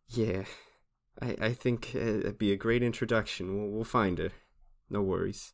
Yeah, 0.10 0.44
I 1.22 1.36
I 1.42 1.54
think 1.54 1.92
uh, 1.96 2.00
it'd 2.00 2.38
be 2.38 2.52
a 2.52 2.58
great 2.58 2.84
introduction. 2.84 3.58
We'll 3.58 3.72
we'll 3.72 3.84
find 3.84 4.18
her. 4.18 4.32
No 4.90 5.02
worries. 5.02 5.54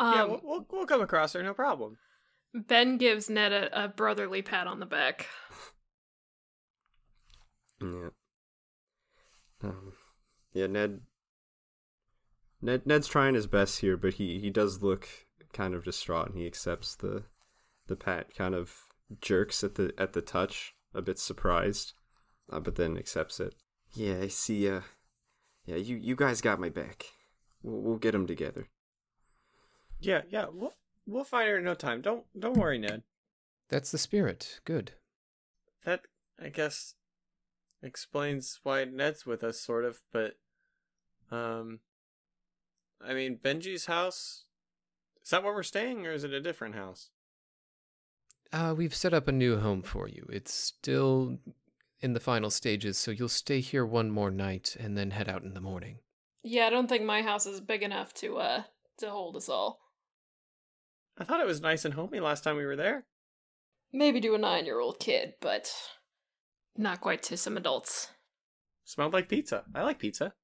Um, 0.00 0.14
yeah, 0.14 0.24
we'll, 0.24 0.40
we'll 0.42 0.66
we'll 0.70 0.86
come 0.86 1.00
across 1.00 1.32
her, 1.34 1.42
no 1.42 1.54
problem. 1.54 1.98
Ben 2.54 2.98
gives 2.98 3.30
Ned 3.30 3.52
a, 3.52 3.84
a 3.84 3.88
brotherly 3.88 4.42
pat 4.42 4.66
on 4.66 4.80
the 4.80 4.86
back. 4.86 5.26
Yeah. 7.80 8.10
Um. 9.62 9.92
Yeah, 10.52 10.66
Ned. 10.66 11.00
Ned 12.60 12.86
Ned's 12.86 13.08
trying 13.08 13.34
his 13.34 13.46
best 13.46 13.80
here, 13.80 13.96
but 13.96 14.14
he 14.14 14.38
he 14.38 14.50
does 14.50 14.82
look 14.82 15.08
kind 15.52 15.74
of 15.74 15.84
distraught, 15.84 16.28
and 16.28 16.38
he 16.38 16.46
accepts 16.46 16.94
the 16.94 17.24
the 17.86 17.96
pat. 17.96 18.34
Kind 18.34 18.54
of 18.54 18.74
jerks 19.20 19.64
at 19.64 19.76
the 19.76 19.92
at 19.98 20.12
the 20.12 20.22
touch, 20.22 20.74
a 20.94 21.02
bit 21.02 21.18
surprised, 21.18 21.94
uh, 22.52 22.60
but 22.60 22.76
then 22.76 22.96
accepts 22.96 23.40
it. 23.40 23.54
Yeah, 23.94 24.18
I 24.22 24.28
see. 24.28 24.68
Uh, 24.68 24.82
yeah, 25.64 25.76
you 25.76 25.96
you 25.96 26.16
guys 26.16 26.40
got 26.40 26.60
my 26.60 26.68
back. 26.68 27.06
We'll 27.62 27.80
we'll 27.80 27.98
get 27.98 28.12
them 28.12 28.26
together. 28.26 28.68
Yeah, 30.00 30.22
yeah, 30.28 30.46
we'll 30.52 30.74
we'll 31.06 31.24
find 31.24 31.48
her 31.48 31.58
in 31.58 31.64
no 31.64 31.74
time. 31.74 32.00
Don't 32.00 32.24
don't 32.38 32.56
worry, 32.56 32.78
Ned. 32.78 33.02
That's 33.68 33.90
the 33.90 33.98
spirit. 33.98 34.60
Good. 34.64 34.92
That 35.84 36.02
I 36.40 36.48
guess 36.48 36.94
explains 37.82 38.60
why 38.62 38.84
Ned's 38.84 39.26
with 39.26 39.42
us, 39.42 39.60
sort 39.60 39.84
of. 39.84 40.00
But 40.12 40.34
um, 41.30 41.80
I 43.04 43.14
mean, 43.14 43.38
Benji's 43.42 43.86
house. 43.86 44.44
Is 45.22 45.30
that 45.30 45.44
where 45.44 45.54
we're 45.54 45.62
staying, 45.62 46.06
or 46.06 46.12
is 46.12 46.24
it 46.24 46.32
a 46.32 46.40
different 46.40 46.74
house? 46.74 47.10
Uh, 48.52 48.74
we've 48.76 48.94
set 48.94 49.14
up 49.14 49.28
a 49.28 49.32
new 49.32 49.58
home 49.58 49.82
for 49.82 50.08
you. 50.08 50.26
It's 50.30 50.52
still 50.52 51.38
in 52.02 52.12
the 52.12 52.20
final 52.20 52.50
stages, 52.50 52.98
so 52.98 53.10
you'll 53.10 53.28
stay 53.28 53.60
here 53.60 53.86
one 53.86 54.10
more 54.10 54.30
night 54.30 54.76
and 54.78 54.98
then 54.98 55.12
head 55.12 55.28
out 55.28 55.42
in 55.42 55.54
the 55.54 55.60
morning. 55.60 55.98
Yeah, 56.42 56.66
I 56.66 56.70
don't 56.70 56.88
think 56.88 57.04
my 57.04 57.22
house 57.22 57.46
is 57.46 57.60
big 57.60 57.82
enough 57.82 58.12
to 58.14 58.38
uh 58.38 58.62
to 58.98 59.10
hold 59.10 59.36
us 59.36 59.48
all. 59.48 59.80
I 61.16 61.24
thought 61.24 61.40
it 61.40 61.46
was 61.46 61.60
nice 61.60 61.84
and 61.84 61.94
homey 61.94 62.20
last 62.20 62.42
time 62.44 62.56
we 62.56 62.66
were 62.66 62.76
there. 62.76 63.04
Maybe 63.92 64.20
to 64.20 64.34
a 64.34 64.38
nine 64.38 64.66
year 64.66 64.80
old 64.80 64.98
kid, 64.98 65.34
but 65.40 65.72
not 66.76 67.00
quite 67.00 67.22
to 67.24 67.36
some 67.36 67.56
adults. 67.56 68.08
Smelled 68.84 69.12
like 69.12 69.28
pizza. 69.28 69.64
I 69.74 69.82
like 69.82 69.98
pizza. 69.98 70.34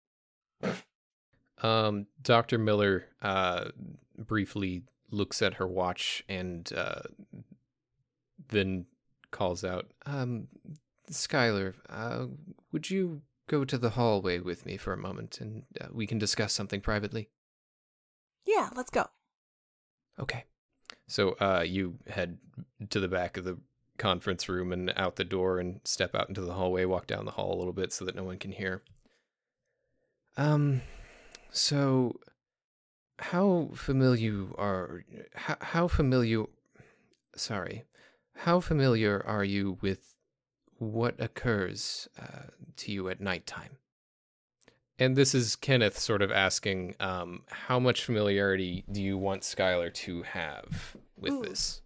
Um, 1.60 2.06
Dr. 2.22 2.58
Miller 2.58 3.06
uh, 3.20 3.70
briefly 4.16 4.82
looks 5.10 5.42
at 5.42 5.54
her 5.54 5.66
watch 5.66 6.22
and 6.28 6.70
uh, 6.76 7.00
then 8.48 8.86
calls 9.30 9.64
out, 9.64 9.86
um, 10.06 10.48
Skylar, 11.10 11.74
uh, 11.88 12.26
would 12.72 12.90
you 12.90 13.22
go 13.48 13.64
to 13.64 13.78
the 13.78 13.90
hallway 13.90 14.40
with 14.40 14.66
me 14.66 14.76
for 14.76 14.92
a 14.92 14.98
moment 14.98 15.40
and 15.40 15.64
uh, 15.80 15.86
we 15.92 16.06
can 16.06 16.18
discuss 16.18 16.52
something 16.52 16.80
privately? 16.80 17.30
Yeah, 18.44 18.70
let's 18.74 18.90
go. 18.90 19.06
Okay. 20.18 20.44
So 21.06 21.36
uh, 21.40 21.64
you 21.66 21.98
head 22.08 22.38
to 22.90 23.00
the 23.00 23.08
back 23.08 23.36
of 23.36 23.44
the 23.44 23.58
conference 23.98 24.48
room 24.48 24.72
and 24.72 24.92
out 24.96 25.16
the 25.16 25.24
door 25.24 25.58
and 25.58 25.80
step 25.84 26.14
out 26.14 26.28
into 26.28 26.40
the 26.40 26.54
hallway, 26.54 26.84
walk 26.84 27.06
down 27.06 27.24
the 27.24 27.32
hall 27.32 27.54
a 27.54 27.58
little 27.58 27.72
bit 27.72 27.92
so 27.92 28.04
that 28.04 28.14
no 28.14 28.24
one 28.24 28.38
can 28.38 28.52
hear. 28.52 28.82
Um, 30.36 30.82
so 31.50 32.20
how 33.18 33.70
familiar 33.74 34.46
are 34.56 35.04
how, 35.34 35.56
how 35.60 35.88
familiar 35.88 36.44
sorry 37.34 37.84
how 38.36 38.60
familiar 38.60 39.20
are 39.26 39.42
you 39.42 39.76
with 39.80 40.14
what 40.78 41.14
occurs 41.20 42.08
uh, 42.20 42.48
to 42.76 42.92
you 42.92 43.08
at 43.08 43.20
nighttime 43.20 43.78
and 44.98 45.16
this 45.16 45.34
is 45.34 45.56
kenneth 45.56 45.98
sort 45.98 46.22
of 46.22 46.30
asking 46.30 46.94
um, 47.00 47.42
how 47.48 47.78
much 47.78 48.04
familiarity 48.04 48.84
do 48.90 49.02
you 49.02 49.18
want 49.18 49.42
skylar 49.42 49.92
to 49.92 50.22
have 50.22 50.96
with 51.16 51.32
Ooh. 51.32 51.42
this 51.42 51.82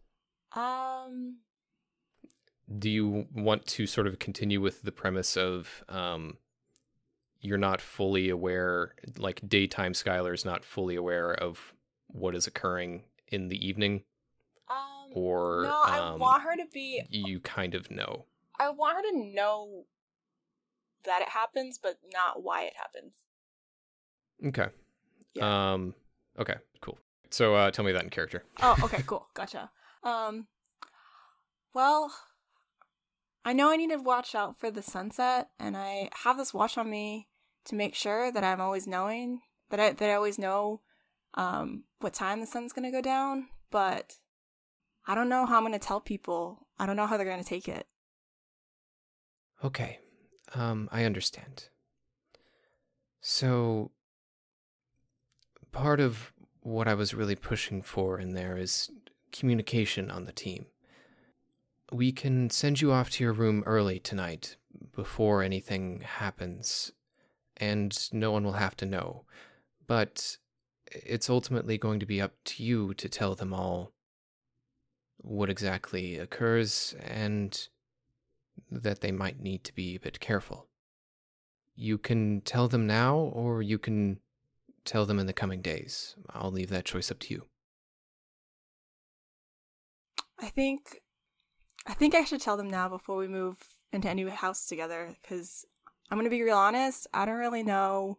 Um, 0.54 1.38
do 2.78 2.90
you 2.90 3.26
want 3.34 3.66
to 3.66 3.86
sort 3.86 4.06
of 4.06 4.18
continue 4.18 4.60
with 4.60 4.82
the 4.82 4.92
premise 4.92 5.36
of 5.36 5.82
um, 5.88 6.36
you're 7.40 7.58
not 7.58 7.80
fully 7.80 8.28
aware 8.28 8.94
like 9.18 9.46
daytime 9.48 9.92
skylar 9.92 10.32
is 10.32 10.44
not 10.44 10.64
fully 10.64 10.94
aware 10.94 11.32
of 11.32 11.74
what 12.06 12.34
is 12.34 12.46
occurring 12.46 13.02
in 13.28 13.48
the 13.48 13.66
evening, 13.66 14.04
Um, 14.70 15.10
or 15.14 15.62
no, 15.64 15.82
I 15.84 15.98
um, 15.98 16.20
want 16.20 16.42
her 16.42 16.56
to 16.56 16.66
be. 16.72 17.02
you 17.10 17.40
kind 17.40 17.74
of 17.74 17.90
know? 17.90 18.26
I 18.62 18.70
want 18.70 18.96
her 18.96 19.10
to 19.10 19.34
know 19.34 19.84
that 21.04 21.22
it 21.22 21.28
happens, 21.28 21.78
but 21.82 21.96
not 22.12 22.42
why 22.42 22.64
it 22.64 22.74
happens. 22.76 23.12
Okay. 24.46 24.68
Yeah. 25.34 25.72
Um. 25.72 25.94
Okay. 26.38 26.54
Cool. 26.80 26.98
So, 27.30 27.54
uh, 27.54 27.70
tell 27.70 27.84
me 27.84 27.92
that 27.92 28.04
in 28.04 28.10
character. 28.10 28.44
Oh, 28.62 28.76
okay, 28.84 29.02
cool, 29.06 29.26
gotcha. 29.34 29.70
Um, 30.02 30.46
well, 31.74 32.12
I 33.44 33.52
know 33.52 33.70
I 33.70 33.76
need 33.76 33.90
to 33.90 33.96
watch 33.96 34.34
out 34.34 34.58
for 34.58 34.70
the 34.70 34.82
sunset, 34.82 35.48
and 35.58 35.76
I 35.76 36.10
have 36.24 36.36
this 36.36 36.54
watch 36.54 36.76
on 36.76 36.90
me 36.90 37.28
to 37.64 37.74
make 37.74 37.94
sure 37.94 38.30
that 38.30 38.44
I'm 38.44 38.60
always 38.60 38.86
knowing 38.86 39.40
that 39.70 39.80
I 39.80 39.92
that 39.92 40.10
I 40.10 40.14
always 40.14 40.38
know 40.38 40.80
um 41.34 41.84
what 42.00 42.12
time 42.12 42.40
the 42.40 42.46
sun's 42.46 42.72
gonna 42.72 42.92
go 42.92 43.00
down. 43.00 43.48
But 43.70 44.16
I 45.06 45.14
don't 45.14 45.28
know 45.28 45.46
how 45.46 45.56
I'm 45.56 45.64
gonna 45.64 45.78
tell 45.78 46.00
people. 46.00 46.66
I 46.78 46.86
don't 46.86 46.96
know 46.96 47.06
how 47.06 47.16
they're 47.16 47.26
gonna 47.28 47.42
take 47.42 47.68
it. 47.68 47.86
Okay. 49.64 49.98
Um, 50.54 50.88
I 50.92 51.04
understand. 51.04 51.68
So, 53.20 53.92
part 55.70 56.00
of 56.00 56.32
what 56.60 56.88
I 56.88 56.94
was 56.94 57.14
really 57.14 57.36
pushing 57.36 57.82
for 57.82 58.18
in 58.18 58.34
there 58.34 58.56
is 58.56 58.90
communication 59.32 60.10
on 60.10 60.24
the 60.24 60.32
team. 60.32 60.66
We 61.92 62.12
can 62.12 62.50
send 62.50 62.80
you 62.80 62.92
off 62.92 63.10
to 63.10 63.24
your 63.24 63.32
room 63.32 63.62
early 63.66 63.98
tonight 63.98 64.56
before 64.94 65.42
anything 65.42 66.00
happens, 66.00 66.92
and 67.56 67.96
no 68.12 68.32
one 68.32 68.44
will 68.44 68.52
have 68.52 68.76
to 68.78 68.86
know. 68.86 69.24
But 69.86 70.38
it's 70.86 71.30
ultimately 71.30 71.78
going 71.78 72.00
to 72.00 72.06
be 72.06 72.20
up 72.20 72.32
to 72.44 72.62
you 72.62 72.94
to 72.94 73.08
tell 73.08 73.34
them 73.34 73.54
all 73.54 73.92
what 75.18 75.50
exactly 75.50 76.18
occurs 76.18 76.94
and 77.00 77.68
that 78.70 79.00
they 79.00 79.12
might 79.12 79.40
need 79.40 79.64
to 79.64 79.74
be 79.74 79.94
a 79.94 80.00
bit 80.00 80.20
careful. 80.20 80.68
You 81.74 81.98
can 81.98 82.42
tell 82.42 82.68
them 82.68 82.86
now, 82.86 83.16
or 83.16 83.62
you 83.62 83.78
can 83.78 84.20
tell 84.84 85.06
them 85.06 85.18
in 85.18 85.26
the 85.26 85.32
coming 85.32 85.62
days. 85.62 86.16
I'll 86.30 86.50
leave 86.50 86.70
that 86.70 86.84
choice 86.84 87.10
up 87.10 87.18
to 87.20 87.34
you. 87.34 87.46
I 90.40 90.48
think, 90.48 91.00
I 91.86 91.94
think 91.94 92.14
I 92.14 92.24
should 92.24 92.40
tell 92.40 92.56
them 92.56 92.68
now 92.68 92.88
before 92.88 93.16
we 93.16 93.28
move 93.28 93.56
into 93.92 94.08
a 94.08 94.14
new 94.14 94.28
house 94.30 94.66
together. 94.66 95.16
Because 95.22 95.64
I'm 96.10 96.18
gonna 96.18 96.30
be 96.30 96.42
real 96.42 96.56
honest. 96.56 97.06
I 97.14 97.24
don't 97.24 97.36
really 97.36 97.62
know 97.62 98.18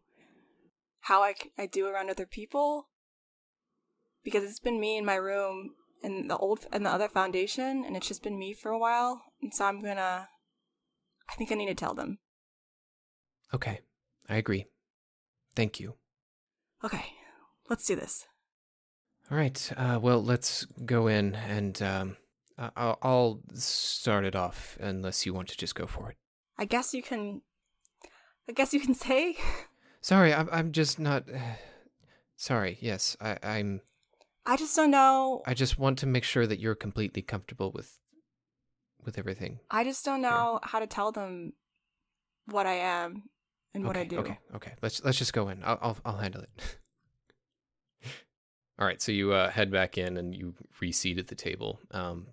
how 1.02 1.22
I, 1.22 1.36
I 1.58 1.66
do 1.66 1.88
around 1.88 2.10
other 2.10 2.26
people 2.26 2.88
because 4.24 4.44
it's 4.44 4.60
been 4.60 4.80
me 4.80 4.98
in 4.98 5.06
my 5.06 5.16
room 5.16 5.72
in 6.02 6.28
the 6.28 6.38
old 6.38 6.66
and 6.72 6.86
the 6.86 6.90
other 6.90 7.08
foundation, 7.08 7.84
and 7.86 7.96
it's 7.96 8.08
just 8.08 8.24
been 8.24 8.38
me 8.38 8.54
for 8.54 8.72
a 8.72 8.80
while. 8.80 9.22
And 9.44 9.54
so 9.54 9.66
I'm 9.66 9.82
gonna. 9.82 10.30
I 11.30 11.36
think 11.36 11.52
I 11.52 11.56
need 11.56 11.68
to 11.68 11.76
tell 11.76 11.94
them. 11.94 12.20
Okay, 13.54 13.82
I 14.30 14.38
agree. 14.38 14.68
Thank 15.54 15.82
you. 15.82 15.96
Okay, 16.84 17.06
let's 17.70 17.86
do 17.86 17.96
this. 17.96 18.26
All 19.30 19.38
right, 19.38 19.72
uh, 19.76 20.00
well, 20.02 20.24
let's 20.24 20.66
go 20.86 21.08
in 21.08 21.36
and 21.36 21.82
um, 21.82 22.18
I'll, 22.58 22.98
I'll 23.02 23.42
start 23.54 24.24
it 24.24 24.36
off 24.36 24.78
unless 24.80 25.26
you 25.26 25.34
want 25.34 25.50
to 25.50 25.58
just 25.58 25.76
go 25.76 25.88
for 25.88 26.10
it. 26.10 26.18
I 26.58 26.64
guess 26.66 26.94
you 26.94 27.04
can. 27.04 27.42
I 28.48 28.54
guess 28.54 28.74
you 28.74 28.80
can 28.80 28.96
say. 28.96 29.36
Sorry, 30.00 30.34
I'm, 30.34 30.48
I'm 30.52 30.72
just 30.72 31.00
not. 31.00 31.26
Sorry, 32.38 32.78
yes, 32.80 33.18
I, 33.20 33.38
I'm. 33.44 33.82
I 34.46 34.56
just 34.56 34.76
don't 34.76 34.92
know. 34.92 35.42
I 35.46 35.54
just 35.54 35.78
want 35.78 36.00
to 36.00 36.06
make 36.06 36.24
sure 36.24 36.48
that 36.48 36.60
you're 36.60 36.76
completely 36.76 37.22
comfortable 37.22 37.72
with 37.72 38.00
with 39.06 39.18
everything. 39.18 39.60
I 39.70 39.84
just 39.84 40.06
don't 40.06 40.22
know 40.22 40.60
how 40.64 40.80
to 40.80 40.88
tell 40.88 41.12
them 41.12 41.54
what 42.46 42.66
I 42.66 42.74
am 42.74 43.24
and 43.74 43.86
what 43.86 43.98
I 43.98 44.04
do. 44.04 44.20
Okay, 44.20 44.40
okay. 44.56 44.74
Let's 44.82 45.04
let's 45.04 45.18
just 45.18 45.34
go 45.34 45.50
in. 45.50 45.62
I'll 45.64 45.80
I'll, 45.82 45.98
I'll 46.06 46.18
handle 46.18 46.42
it. 46.42 46.78
All 48.80 48.86
right. 48.88 49.02
So 49.02 49.12
you 49.12 49.34
uh, 49.34 49.50
head 49.50 49.72
back 49.72 49.98
in 49.98 50.18
and 50.18 50.36
you 50.36 50.56
reseat 50.82 51.18
at 51.18 51.28
the 51.28 51.36
table. 51.36 51.80
Um, 51.92 52.28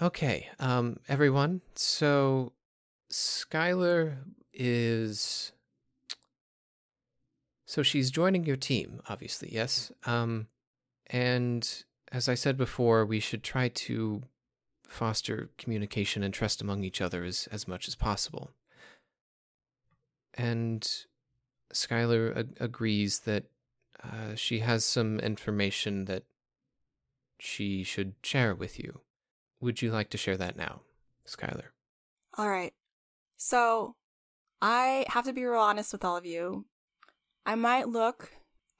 okay, 0.00 0.48
um, 0.58 0.98
everyone. 1.08 1.60
So 1.74 2.52
Skylar 3.10 4.18
is. 4.52 5.52
So 7.66 7.82
she's 7.82 8.10
joining 8.10 8.44
your 8.44 8.56
team, 8.56 9.00
obviously. 9.08 9.48
Yes. 9.52 9.90
Um, 10.04 10.46
and 11.08 11.84
as 12.12 12.28
I 12.28 12.34
said 12.34 12.56
before, 12.56 13.04
we 13.04 13.18
should 13.18 13.42
try 13.42 13.68
to 13.68 14.22
foster 14.94 15.50
communication 15.58 16.22
and 16.22 16.32
trust 16.32 16.62
among 16.62 16.84
each 16.84 17.00
other 17.00 17.24
as, 17.24 17.48
as 17.50 17.68
much 17.68 17.88
as 17.88 17.94
possible. 17.94 18.50
And 20.32 20.88
Skylar 21.72 22.36
ag- 22.36 22.56
agrees 22.60 23.20
that 23.20 23.44
uh, 24.02 24.34
she 24.34 24.60
has 24.60 24.84
some 24.84 25.20
information 25.20 26.06
that 26.06 26.24
she 27.38 27.82
should 27.82 28.14
share 28.22 28.54
with 28.54 28.78
you. 28.78 29.00
Would 29.60 29.82
you 29.82 29.90
like 29.90 30.10
to 30.10 30.18
share 30.18 30.36
that 30.36 30.56
now, 30.56 30.80
Skylar? 31.26 31.72
All 32.36 32.48
right. 32.48 32.72
So, 33.36 33.96
I 34.62 35.04
have 35.08 35.24
to 35.24 35.32
be 35.32 35.44
real 35.44 35.60
honest 35.60 35.92
with 35.92 36.04
all 36.04 36.16
of 36.16 36.24
you. 36.24 36.66
I 37.44 37.54
might 37.54 37.88
look 37.88 38.30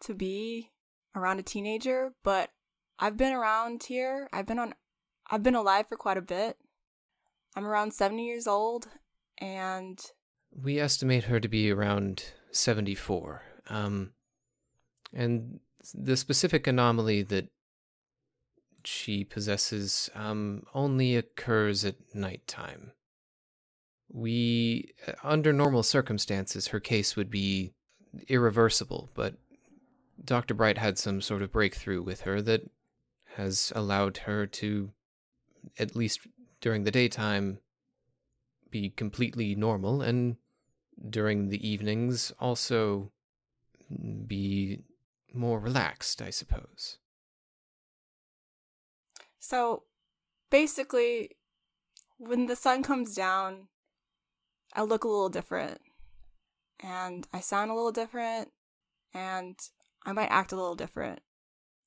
to 0.02 0.14
be 0.14 0.70
around 1.14 1.38
a 1.38 1.42
teenager, 1.42 2.12
but 2.22 2.50
I've 2.98 3.16
been 3.16 3.32
around 3.32 3.84
here. 3.84 4.28
I've 4.32 4.46
been 4.46 4.58
on 4.58 4.74
I've 5.34 5.42
been 5.42 5.56
alive 5.56 5.88
for 5.88 5.96
quite 5.96 6.16
a 6.16 6.22
bit. 6.22 6.58
I'm 7.56 7.66
around 7.66 7.92
70 7.92 8.24
years 8.24 8.46
old 8.46 8.86
and 9.38 10.00
We 10.52 10.78
estimate 10.78 11.24
her 11.24 11.40
to 11.40 11.48
be 11.48 11.72
around 11.72 12.22
74. 12.52 13.42
Um, 13.68 14.12
and 15.12 15.58
the 15.92 16.16
specific 16.16 16.68
anomaly 16.68 17.22
that 17.24 17.48
she 18.84 19.24
possesses 19.24 20.08
um, 20.14 20.66
only 20.72 21.16
occurs 21.16 21.84
at 21.84 21.96
nighttime. 22.14 22.92
We, 24.12 24.92
uh, 25.08 25.14
under 25.24 25.52
normal 25.52 25.82
circumstances, 25.82 26.68
her 26.68 26.78
case 26.78 27.16
would 27.16 27.28
be 27.28 27.72
irreversible, 28.28 29.10
but 29.14 29.34
Dr. 30.24 30.54
Bright 30.54 30.78
had 30.78 30.96
some 30.96 31.20
sort 31.20 31.42
of 31.42 31.50
breakthrough 31.50 32.02
with 32.02 32.20
her 32.20 32.40
that 32.42 32.70
has 33.34 33.72
allowed 33.74 34.18
her 34.18 34.46
to, 34.46 34.92
at 35.78 35.96
least 35.96 36.20
during 36.60 36.84
the 36.84 36.90
daytime, 36.90 37.58
be 38.70 38.90
completely 38.90 39.54
normal 39.54 40.02
and 40.02 40.36
during 41.10 41.48
the 41.48 41.68
evenings 41.68 42.32
also 42.40 43.12
be 44.26 44.82
more 45.32 45.58
relaxed, 45.58 46.22
I 46.22 46.30
suppose. 46.30 46.98
So 49.38 49.82
basically, 50.50 51.30
when 52.16 52.46
the 52.46 52.56
sun 52.56 52.82
comes 52.82 53.14
down, 53.14 53.68
I 54.72 54.82
look 54.82 55.04
a 55.04 55.08
little 55.08 55.28
different. 55.28 55.80
And 56.80 57.26
I 57.32 57.40
sound 57.40 57.70
a 57.70 57.74
little 57.74 57.92
different. 57.92 58.50
And 59.12 59.58
I 60.04 60.12
might 60.12 60.30
act 60.30 60.52
a 60.52 60.56
little 60.56 60.74
different. 60.74 61.20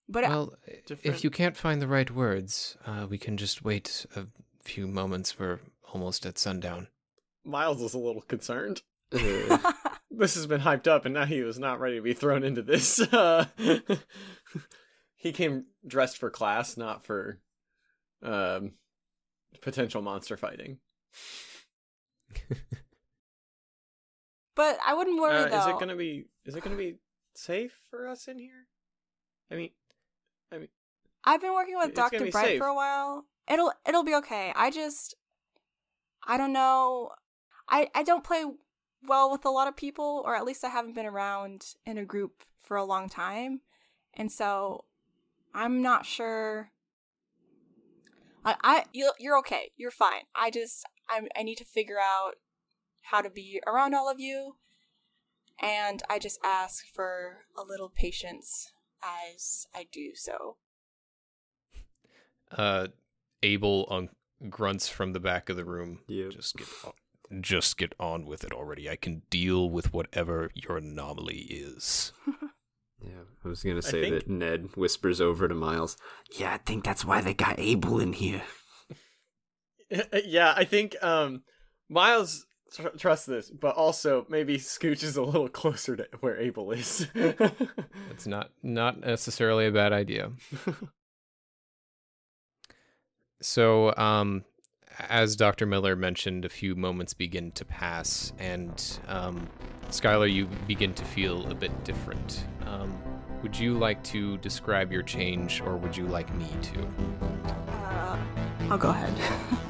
But 0.10 0.24
Well, 0.24 0.54
Different- 0.86 1.06
if 1.16 1.24
you 1.24 1.30
can't 1.30 1.58
find 1.58 1.82
the 1.82 1.88
right 1.88 2.10
words, 2.10 2.78
uh, 2.86 3.08
we 3.10 3.18
can 3.18 3.36
just 3.38 3.64
wait 3.64 4.06
a 4.16 4.28
few 4.64 4.88
moments. 4.88 5.38
We're 5.38 5.60
almost 5.94 6.26
at 6.26 6.38
sundown. 6.38 6.88
Miles 7.44 7.82
is 7.82 7.94
a 7.94 8.00
little 8.00 8.22
concerned. 8.22 8.84
This 10.10 10.34
has 10.34 10.48
been 10.48 10.62
hyped 10.62 10.88
up, 10.88 11.06
and 11.06 11.14
now 11.14 11.26
he 11.26 11.42
was 11.44 11.60
not 11.60 11.80
ready 11.80 11.98
to 11.98 12.02
be 12.02 12.14
thrown 12.14 12.44
into 12.44 12.64
this. 12.64 13.00
Uh, 13.14 13.46
he 15.16 15.32
came 15.32 15.66
dressed 15.86 16.18
for 16.18 16.32
class, 16.32 16.76
not 16.78 17.06
for 17.06 17.40
um, 18.24 18.72
potential 19.62 20.02
monster 20.02 20.36
fighting. 20.38 20.80
but 24.56 24.80
I 24.86 24.94
wouldn't 24.96 25.20
worry 25.22 25.36
Uh, 25.44 25.50
though. 25.50 25.60
is 25.60 25.68
it 25.68 25.80
gonna 25.80 25.96
be? 25.96 26.26
Is 26.46 26.56
it 26.56 26.64
gonna 26.64 26.76
be 26.76 26.98
safe 27.36 27.78
for 27.90 28.08
us 28.08 28.28
in 28.28 28.40
here? 28.40 28.68
I 29.52 29.56
mean, 29.56 29.72
I 30.52 30.58
mean, 30.58 30.68
I've 31.24 31.42
been 31.42 31.54
working 31.54 31.78
with 31.78 31.94
Dr. 31.94 32.32
Bright 32.32 32.46
safe. 32.46 32.60
for 32.60 32.68
a 32.68 32.76
while. 32.76 33.26
It'll 33.50 33.72
it'll 33.88 34.04
be 34.04 34.16
okay. 34.16 34.54
I 34.56 34.72
just 34.72 35.16
I 36.26 36.38
don't 36.38 36.54
know. 36.54 37.12
I 37.70 37.90
I 37.94 38.04
don't 38.04 38.24
play 38.24 38.44
well 39.08 39.32
with 39.32 39.46
a 39.46 39.50
lot 39.50 39.68
of 39.68 39.76
people 39.76 40.24
or 40.26 40.36
at 40.36 40.46
least 40.46 40.64
I 40.64 40.70
haven't 40.70 40.96
been 40.96 41.06
around 41.06 41.74
in 41.86 41.98
a 41.98 42.06
group 42.06 42.44
for 42.60 42.78
a 42.78 42.84
long 42.84 43.10
time. 43.10 43.62
And 44.14 44.32
so 44.32 44.86
I'm 45.54 45.82
not 45.82 46.06
sure 46.06 46.72
I 48.44 48.56
I 48.64 48.84
you 48.94 49.12
you're 49.20 49.38
okay. 49.40 49.72
You're 49.78 49.92
fine. 49.92 50.24
I 50.36 50.50
just 50.50 50.86
I 51.10 51.22
I 51.38 51.44
need 51.44 51.58
to 51.58 51.66
figure 51.66 52.00
out 52.00 52.36
how 53.04 53.22
to 53.22 53.30
be 53.30 53.62
around 53.66 53.94
all 53.94 54.10
of 54.10 54.20
you. 54.20 54.56
And 55.60 56.04
I 56.10 56.20
just 56.20 56.40
ask 56.44 56.86
for 56.94 57.46
a 57.58 57.64
little 57.64 57.90
patience 57.90 58.72
as 59.04 59.68
I 59.76 59.88
do 59.92 60.12
so. 60.16 60.58
Uh, 62.52 62.88
Abel 63.44 63.88
un- 63.90 64.10
grunts 64.50 64.88
from 64.88 65.14
the 65.14 65.20
back 65.20 65.50
of 65.50 65.56
the 65.58 65.66
room. 65.66 66.00
Yep. 66.08 66.32
Just 66.32 66.56
get 66.58 66.68
on, 66.86 67.42
just 67.42 67.78
get 67.78 67.94
on 68.00 68.26
with 68.26 68.44
it 68.44 68.52
already. 68.54 68.90
I 68.90 68.96
can 68.96 69.24
deal 69.30 69.70
with 69.70 69.94
whatever 69.94 70.50
your 70.54 70.78
anomaly 70.78 71.48
is. 71.50 72.12
Yeah, 73.00 73.12
I 73.46 73.48
was 73.48 73.62
gonna 73.62 73.84
say 73.84 74.02
think- 74.02 74.16
that 74.16 74.28
Ned 74.28 74.70
whispers 74.76 75.22
over 75.22 75.48
to 75.48 75.54
Miles. 75.54 75.98
Yeah, 76.36 76.56
I 76.56 76.58
think 76.58 76.84
that's 76.84 77.06
why 77.06 77.22
they 77.22 77.36
got 77.36 77.60
Abel 77.60 78.00
in 78.00 78.12
here. 78.12 78.42
yeah, 80.26 80.56
I 80.58 80.64
think 80.64 80.96
um 81.04 81.44
Miles 81.88 82.48
tr- 82.74 82.98
trusts 82.98 83.26
this, 83.26 83.50
but 83.50 83.76
also 83.76 84.26
maybe 84.30 84.58
scooch 84.58 85.04
is 85.04 85.18
a 85.18 85.24
little 85.24 85.50
closer 85.50 85.96
to 85.96 86.08
where 86.20 86.38
Abel 86.38 86.72
is. 86.72 87.08
It's 88.12 88.26
not 88.26 88.50
not 88.64 89.00
necessarily 89.00 89.68
a 89.68 89.72
bad 89.72 89.94
idea. 89.94 90.32
So, 93.42 93.96
um, 93.96 94.44
as 95.10 95.36
Dr. 95.36 95.68
Miller 95.68 95.96
mentioned, 95.96 96.46
a 96.46 96.50
few 96.50 96.76
moments 96.76 97.14
begin 97.14 97.52
to 97.52 97.66
pass, 97.66 98.34
and 98.40 99.00
um, 99.08 99.48
Skylar, 99.90 100.32
you 100.32 100.48
begin 100.68 100.94
to 100.96 101.06
feel 101.06 101.46
a 101.52 101.54
bit 101.54 101.84
different. 101.84 102.46
Um, 102.66 102.98
would 103.44 103.58
you 103.58 103.78
like 103.78 104.04
to 104.06 104.38
describe 104.40 104.92
your 104.92 105.04
change, 105.04 105.62
or 105.62 105.78
would 105.78 105.96
you 105.96 106.08
like 106.08 106.34
me 106.36 106.48
to? 106.64 106.88
Uh, 107.68 108.18
I'll 108.72 108.78
go 108.80 108.90
ahead. 108.90 109.14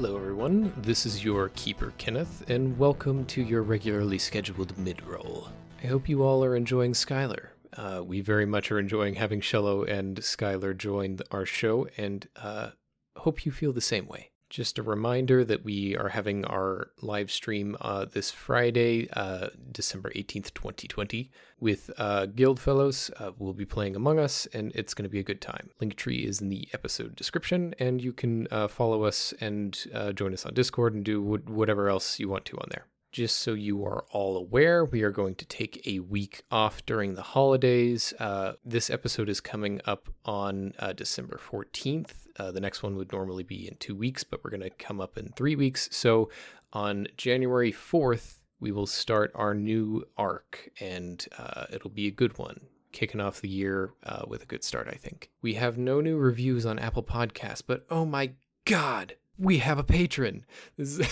Hello, 0.00 0.16
everyone. 0.16 0.72
This 0.76 1.04
is 1.04 1.24
your 1.24 1.48
keeper, 1.56 1.92
Kenneth, 1.98 2.48
and 2.48 2.78
welcome 2.78 3.24
to 3.24 3.42
your 3.42 3.64
regularly 3.64 4.16
scheduled 4.16 4.78
mid 4.78 5.04
roll. 5.04 5.48
I 5.82 5.88
hope 5.88 6.08
you 6.08 6.22
all 6.22 6.44
are 6.44 6.54
enjoying 6.54 6.92
Skylar. 6.92 7.48
Uh, 7.76 8.04
we 8.06 8.20
very 8.20 8.46
much 8.46 8.70
are 8.70 8.78
enjoying 8.78 9.16
having 9.16 9.40
Shello 9.40 9.82
and 9.90 10.18
Skylar 10.18 10.78
join 10.78 11.18
our 11.32 11.44
show, 11.44 11.88
and 11.96 12.28
uh, 12.36 12.70
hope 13.16 13.44
you 13.44 13.50
feel 13.50 13.72
the 13.72 13.80
same 13.80 14.06
way. 14.06 14.30
Just 14.50 14.78
a 14.78 14.82
reminder 14.82 15.44
that 15.44 15.62
we 15.62 15.94
are 15.96 16.08
having 16.08 16.44
our 16.46 16.90
live 17.02 17.30
stream 17.30 17.76
uh, 17.82 18.06
this 18.06 18.30
Friday, 18.30 19.08
uh, 19.12 19.48
December 19.70 20.10
18th, 20.16 20.54
2020, 20.54 21.30
with 21.60 21.90
uh, 21.98 22.26
Guild 22.26 22.58
Fellows. 22.58 23.10
Uh, 23.18 23.32
we'll 23.38 23.52
be 23.52 23.66
playing 23.66 23.94
Among 23.94 24.18
Us, 24.18 24.46
and 24.54 24.72
it's 24.74 24.94
going 24.94 25.04
to 25.04 25.10
be 25.10 25.20
a 25.20 25.24
good 25.24 25.42
time. 25.42 25.68
Linktree 25.82 26.24
is 26.24 26.40
in 26.40 26.48
the 26.48 26.66
episode 26.72 27.14
description, 27.14 27.74
and 27.78 28.00
you 28.00 28.12
can 28.12 28.48
uh, 28.50 28.68
follow 28.68 29.04
us 29.04 29.34
and 29.40 29.86
uh, 29.92 30.12
join 30.12 30.32
us 30.32 30.46
on 30.46 30.54
Discord 30.54 30.94
and 30.94 31.04
do 31.04 31.22
wh- 31.22 31.50
whatever 31.50 31.90
else 31.90 32.18
you 32.18 32.28
want 32.28 32.46
to 32.46 32.56
on 32.56 32.68
there. 32.70 32.86
Just 33.10 33.36
so 33.36 33.54
you 33.54 33.84
are 33.84 34.04
all 34.10 34.36
aware, 34.36 34.84
we 34.84 35.02
are 35.02 35.10
going 35.10 35.34
to 35.36 35.46
take 35.46 35.86
a 35.86 36.00
week 36.00 36.42
off 36.50 36.84
during 36.84 37.14
the 37.14 37.22
holidays. 37.22 38.12
Uh, 38.18 38.52
this 38.66 38.90
episode 38.90 39.30
is 39.30 39.40
coming 39.40 39.80
up 39.86 40.10
on 40.26 40.74
uh, 40.78 40.92
December 40.92 41.40
14th. 41.42 42.26
Uh, 42.38 42.52
the 42.52 42.60
next 42.60 42.82
one 42.82 42.96
would 42.96 43.10
normally 43.10 43.42
be 43.42 43.66
in 43.66 43.76
two 43.76 43.96
weeks, 43.96 44.24
but 44.24 44.44
we're 44.44 44.50
going 44.50 44.60
to 44.60 44.70
come 44.70 45.00
up 45.00 45.16
in 45.16 45.28
three 45.28 45.56
weeks. 45.56 45.88
So 45.90 46.28
on 46.74 47.08
January 47.16 47.72
4th, 47.72 48.40
we 48.60 48.72
will 48.72 48.86
start 48.86 49.32
our 49.34 49.54
new 49.54 50.04
arc, 50.18 50.70
and 50.78 51.26
uh, 51.38 51.64
it'll 51.72 51.90
be 51.90 52.08
a 52.08 52.12
good 52.12 52.36
one. 52.36 52.60
Kicking 52.92 53.20
off 53.22 53.40
the 53.40 53.48
year 53.48 53.94
uh, 54.04 54.24
with 54.28 54.42
a 54.42 54.46
good 54.46 54.64
start, 54.64 54.86
I 54.86 54.96
think. 54.96 55.30
We 55.40 55.54
have 55.54 55.78
no 55.78 56.02
new 56.02 56.18
reviews 56.18 56.66
on 56.66 56.78
Apple 56.78 57.02
Podcasts, 57.02 57.62
but 57.66 57.86
oh 57.90 58.04
my 58.04 58.32
god, 58.66 59.16
we 59.38 59.58
have 59.58 59.78
a 59.78 59.84
patron. 59.84 60.44
This 60.76 60.98
is 60.98 61.06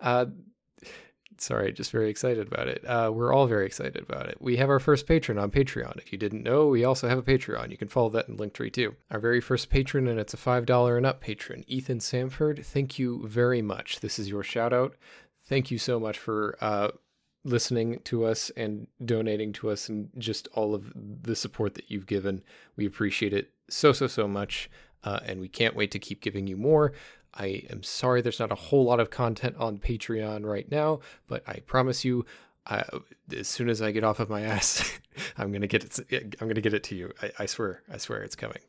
uh, 0.00 0.26
sorry, 1.38 1.72
just 1.72 1.90
very 1.90 2.10
excited 2.10 2.46
about 2.46 2.68
it. 2.68 2.84
Uh, 2.86 3.10
we're 3.12 3.32
all 3.32 3.46
very 3.46 3.66
excited 3.66 4.02
about 4.02 4.28
it. 4.28 4.38
We 4.40 4.56
have 4.56 4.70
our 4.70 4.78
first 4.78 5.06
patron 5.06 5.38
on 5.38 5.50
Patreon. 5.50 5.98
If 5.98 6.12
you 6.12 6.18
didn't 6.18 6.42
know, 6.42 6.66
we 6.68 6.84
also 6.84 7.08
have 7.08 7.18
a 7.18 7.22
Patreon. 7.22 7.70
You 7.70 7.76
can 7.76 7.88
follow 7.88 8.10
that 8.10 8.28
in 8.28 8.36
Linktree 8.36 8.72
too. 8.72 8.96
Our 9.10 9.20
very 9.20 9.40
first 9.40 9.70
patron, 9.70 10.08
and 10.08 10.18
it's 10.18 10.34
a 10.34 10.38
$5 10.38 10.96
and 10.96 11.06
up 11.06 11.20
patron, 11.20 11.64
Ethan 11.66 11.98
Samford. 11.98 12.64
Thank 12.64 12.98
you 12.98 13.26
very 13.26 13.62
much. 13.62 14.00
This 14.00 14.18
is 14.18 14.28
your 14.28 14.42
shout 14.42 14.72
out. 14.72 14.94
Thank 15.46 15.70
you 15.70 15.78
so 15.78 16.00
much 16.00 16.18
for 16.18 16.56
uh, 16.60 16.90
listening 17.44 18.00
to 18.04 18.24
us 18.24 18.50
and 18.56 18.86
donating 19.04 19.52
to 19.54 19.70
us 19.70 19.88
and 19.88 20.08
just 20.18 20.48
all 20.54 20.74
of 20.74 20.92
the 20.94 21.36
support 21.36 21.74
that 21.74 21.90
you've 21.90 22.06
given. 22.06 22.42
We 22.76 22.86
appreciate 22.86 23.34
it 23.34 23.50
so, 23.68 23.92
so, 23.92 24.06
so 24.06 24.26
much. 24.26 24.70
Uh, 25.02 25.20
and 25.26 25.38
we 25.38 25.48
can't 25.48 25.76
wait 25.76 25.90
to 25.90 25.98
keep 25.98 26.22
giving 26.22 26.46
you 26.46 26.56
more. 26.56 26.92
I 27.34 27.64
am 27.70 27.82
sorry 27.82 28.22
there's 28.22 28.40
not 28.40 28.52
a 28.52 28.56
whole 28.56 28.84
lot 28.84 29.00
of 29.00 29.10
content 29.10 29.56
on 29.58 29.78
Patreon 29.78 30.44
right 30.44 30.70
now, 30.70 31.00
but 31.26 31.42
I 31.48 31.60
promise 31.66 32.04
you, 32.04 32.24
as 32.66 33.48
soon 33.48 33.68
as 33.68 33.82
I 33.82 33.90
get 33.90 34.04
off 34.04 34.20
of 34.20 34.30
my 34.30 34.40
ass, 34.54 34.98
I'm 35.36 35.52
gonna 35.52 35.66
get 35.66 35.84
it. 35.84 36.36
I'm 36.40 36.48
gonna 36.48 36.60
get 36.60 36.74
it 36.74 36.84
to 36.84 36.94
you. 36.94 37.12
I, 37.22 37.32
I 37.40 37.46
swear. 37.46 37.82
I 37.92 37.98
swear 37.98 38.22
it's 38.22 38.36
coming. 38.36 38.60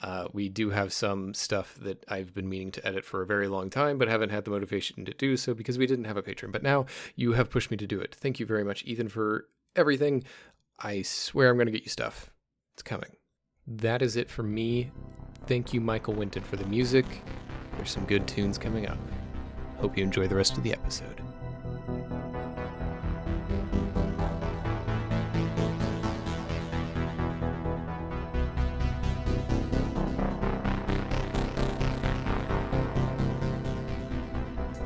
Uh, 0.00 0.28
we 0.32 0.48
do 0.48 0.70
have 0.70 0.92
some 0.92 1.34
stuff 1.34 1.74
that 1.80 2.04
I've 2.08 2.32
been 2.32 2.48
meaning 2.48 2.70
to 2.72 2.86
edit 2.86 3.04
for 3.04 3.22
a 3.22 3.26
very 3.26 3.48
long 3.48 3.68
time, 3.68 3.98
but 3.98 4.08
haven't 4.08 4.30
had 4.30 4.44
the 4.44 4.50
motivation 4.50 5.04
to 5.04 5.12
do 5.12 5.36
so 5.36 5.54
because 5.54 5.76
we 5.76 5.86
didn't 5.86 6.04
have 6.04 6.16
a 6.16 6.22
patron. 6.22 6.52
But 6.52 6.62
now 6.62 6.86
you 7.16 7.32
have 7.32 7.50
pushed 7.50 7.70
me 7.70 7.76
to 7.78 7.86
do 7.86 8.00
it. 8.00 8.14
Thank 8.14 8.38
you 8.38 8.46
very 8.46 8.62
much, 8.62 8.84
Ethan, 8.84 9.08
for 9.08 9.46
everything. 9.74 10.24
I 10.78 11.02
swear 11.02 11.50
I'm 11.50 11.58
to 11.58 11.72
get 11.72 11.82
you 11.82 11.90
stuff. 11.90 12.30
It's 12.74 12.82
coming. 12.82 13.16
That 13.76 14.00
is 14.00 14.16
it 14.16 14.30
for 14.30 14.42
me. 14.42 14.90
Thank 15.46 15.74
you, 15.74 15.80
Michael 15.82 16.14
Winton, 16.14 16.42
for 16.42 16.56
the 16.56 16.64
music. 16.64 17.04
There's 17.76 17.90
some 17.90 18.06
good 18.06 18.26
tunes 18.26 18.56
coming 18.56 18.88
up. 18.88 18.98
Hope 19.76 19.96
you 19.96 20.02
enjoy 20.02 20.26
the 20.26 20.34
rest 20.34 20.56
of 20.56 20.62
the 20.62 20.72
episode. 20.72 21.22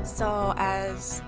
So, 0.03 0.53
as 0.57 1.21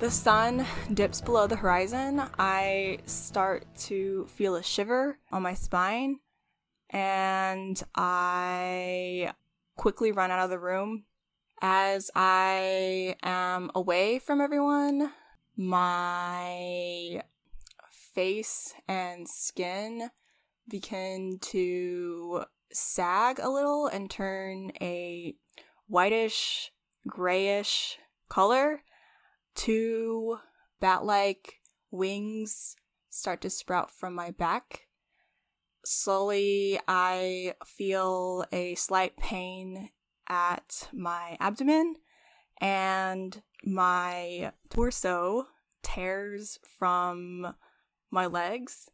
the 0.00 0.10
sun 0.10 0.64
dips 0.94 1.20
below 1.20 1.48
the 1.48 1.56
horizon, 1.56 2.22
I 2.38 2.98
start 3.06 3.64
to 3.80 4.26
feel 4.28 4.54
a 4.54 4.62
shiver 4.62 5.18
on 5.32 5.42
my 5.42 5.54
spine, 5.54 6.20
and 6.90 7.82
I 7.96 9.32
quickly 9.76 10.12
run 10.12 10.30
out 10.30 10.38
of 10.38 10.50
the 10.50 10.58
room. 10.58 11.04
As 11.60 12.12
I 12.14 13.16
am 13.24 13.72
away 13.74 14.20
from 14.20 14.40
everyone, 14.40 15.10
my 15.56 17.24
face 17.90 18.74
and 18.86 19.28
skin 19.28 20.10
begin 20.68 21.38
to 21.40 22.44
sag 22.72 23.40
a 23.40 23.48
little 23.48 23.88
and 23.88 24.08
turn 24.08 24.70
a 24.80 25.34
whitish 25.88 26.70
grayish 27.08 27.98
color. 28.28 28.82
Two 29.58 30.38
bat 30.78 31.04
like 31.04 31.54
wings 31.90 32.76
start 33.10 33.40
to 33.40 33.50
sprout 33.50 33.90
from 33.90 34.14
my 34.14 34.30
back. 34.30 34.86
Slowly, 35.84 36.78
I 36.86 37.56
feel 37.66 38.44
a 38.52 38.76
slight 38.76 39.16
pain 39.16 39.90
at 40.28 40.88
my 40.92 41.36
abdomen, 41.40 41.96
and 42.60 43.42
my 43.64 44.52
torso 44.70 45.48
tears 45.82 46.60
from 46.78 47.56
my 48.12 48.26
legs 48.26 48.88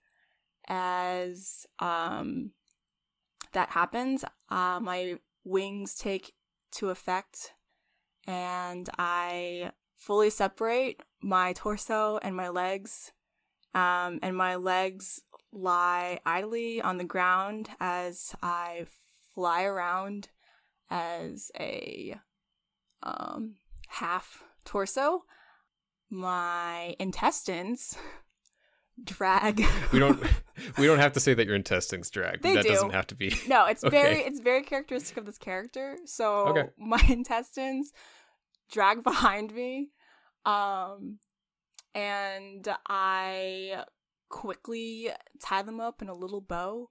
as 0.66 1.66
um, 1.78 2.52
that 3.52 3.68
happens. 3.68 4.24
Uh, 4.48 4.80
my 4.80 5.18
wings 5.44 5.94
take 5.94 6.32
to 6.72 6.88
effect 6.88 7.52
and 8.26 8.88
I 8.98 9.72
fully 9.96 10.30
separate 10.30 11.00
my 11.22 11.52
torso 11.52 12.18
and 12.22 12.36
my 12.36 12.48
legs. 12.48 13.12
Um, 13.74 14.20
and 14.22 14.36
my 14.36 14.54
legs 14.56 15.20
lie 15.52 16.20
idly 16.24 16.80
on 16.80 16.98
the 16.98 17.04
ground 17.04 17.68
as 17.80 18.34
I 18.42 18.86
fly 19.34 19.64
around 19.64 20.28
as 20.90 21.50
a 21.58 22.16
um, 23.02 23.56
half 23.88 24.44
torso. 24.64 25.24
My 26.10 26.94
intestines 27.00 27.96
drag. 29.04 29.64
We 29.92 29.98
don't 29.98 30.22
we 30.78 30.86
don't 30.86 31.00
have 31.00 31.12
to 31.14 31.20
say 31.20 31.34
that 31.34 31.46
your 31.46 31.56
intestines 31.56 32.10
drag. 32.10 32.42
They 32.42 32.54
that 32.54 32.62
do. 32.62 32.68
doesn't 32.68 32.92
have 32.92 33.08
to 33.08 33.14
be. 33.16 33.34
No, 33.48 33.66
it's 33.66 33.82
Okay. 33.84 34.00
very 34.00 34.18
it's 34.20 34.38
very 34.40 34.62
characteristic 34.62 35.16
of 35.16 35.26
this 35.26 35.38
character. 35.38 35.98
So 36.04 36.48
Okay. 36.48 36.68
my 36.78 37.02
intestines 37.08 37.92
drag 38.70 39.02
behind 39.04 39.54
me. 39.54 39.90
Um 40.44 41.18
and 41.94 42.66
I 42.88 43.84
quickly 44.28 45.10
tie 45.42 45.62
them 45.62 45.80
up 45.80 46.02
in 46.02 46.08
a 46.08 46.14
little 46.14 46.40
bow 46.40 46.90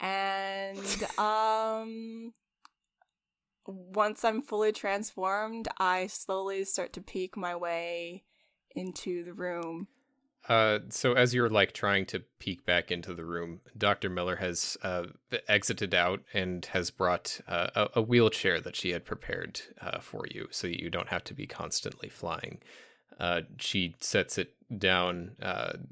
and 0.00 0.78
um 1.18 2.32
once 3.66 4.24
I'm 4.24 4.42
fully 4.42 4.72
transformed, 4.72 5.68
I 5.78 6.06
slowly 6.06 6.64
start 6.64 6.92
to 6.94 7.00
peek 7.00 7.36
my 7.36 7.56
way 7.56 8.24
into 8.74 9.24
the 9.24 9.34
room. 9.34 9.88
Uh, 10.48 10.78
so 10.90 11.14
as 11.14 11.34
you're 11.34 11.50
like 11.50 11.72
trying 11.72 12.06
to 12.06 12.20
peek 12.38 12.64
back 12.64 12.92
into 12.92 13.14
the 13.14 13.24
room, 13.24 13.60
Dr. 13.76 14.08
Miller 14.08 14.36
has 14.36 14.76
uh, 14.82 15.06
exited 15.48 15.92
out 15.92 16.22
and 16.32 16.64
has 16.66 16.90
brought 16.90 17.40
uh, 17.48 17.68
a, 17.74 17.88
a 17.96 18.02
wheelchair 18.02 18.60
that 18.60 18.76
she 18.76 18.90
had 18.90 19.04
prepared 19.04 19.60
uh, 19.80 19.98
for 19.98 20.24
you, 20.30 20.46
so 20.50 20.68
you 20.68 20.88
don't 20.88 21.08
have 21.08 21.24
to 21.24 21.34
be 21.34 21.46
constantly 21.46 22.08
flying. 22.08 22.60
Uh, 23.18 23.40
she 23.58 23.96
sets 24.00 24.38
it 24.38 24.54
down 24.78 25.32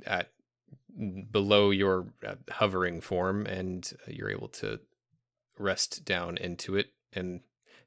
at 0.06 0.30
below 1.32 1.70
your 1.70 2.06
hovering 2.50 3.00
form, 3.00 3.46
and 3.46 3.92
you're 4.06 4.30
able 4.30 4.48
to 4.48 4.78
rest 5.58 6.04
down 6.04 6.36
into 6.36 6.76
it. 6.76 6.92
And 7.12 7.40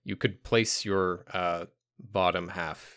you 0.04 0.18
could 0.18 0.44
place 0.44 0.84
your 0.84 1.24
bottom 2.00 2.50
half 2.50 2.97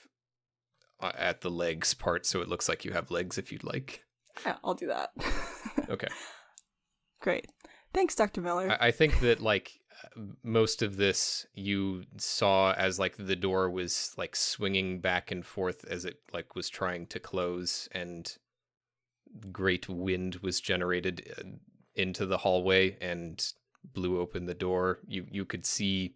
at 1.02 1.40
the 1.40 1.50
legs 1.50 1.94
part, 1.94 2.26
so 2.26 2.40
it 2.40 2.48
looks 2.48 2.68
like 2.68 2.84
you 2.84 2.92
have 2.92 3.10
legs 3.10 3.38
if 3.38 3.52
you'd 3.52 3.64
like. 3.64 4.04
Yeah, 4.44 4.56
I'll 4.64 4.74
do 4.74 4.86
that. 4.88 5.10
Okay. 5.88 6.08
Great. 7.20 7.48
Thanks, 7.92 8.14
Dr. 8.14 8.40
Miller. 8.40 8.70
I, 8.70 8.88
I 8.88 8.90
think 8.92 9.18
that 9.20 9.40
like 9.40 9.80
uh, 10.04 10.20
most 10.44 10.82
of 10.82 10.96
this 10.96 11.46
you 11.54 12.04
saw 12.16 12.72
as 12.72 12.98
like 12.98 13.16
the 13.16 13.34
door 13.34 13.68
was 13.68 14.14
like 14.16 14.36
swinging 14.36 15.00
back 15.00 15.30
and 15.30 15.44
forth 15.44 15.84
as 15.88 16.04
it 16.04 16.18
like 16.32 16.54
was 16.54 16.68
trying 16.68 17.06
to 17.08 17.18
close 17.18 17.88
and 17.92 18.36
great 19.50 19.88
wind 19.88 20.36
was 20.36 20.60
generated 20.60 21.32
uh, 21.38 21.42
into 21.94 22.24
the 22.24 22.38
hallway 22.38 22.96
and 23.00 23.52
blew 23.92 24.20
open 24.20 24.46
the 24.46 24.54
door 24.54 25.00
you 25.06 25.26
you 25.30 25.44
could 25.44 25.66
see 25.66 26.14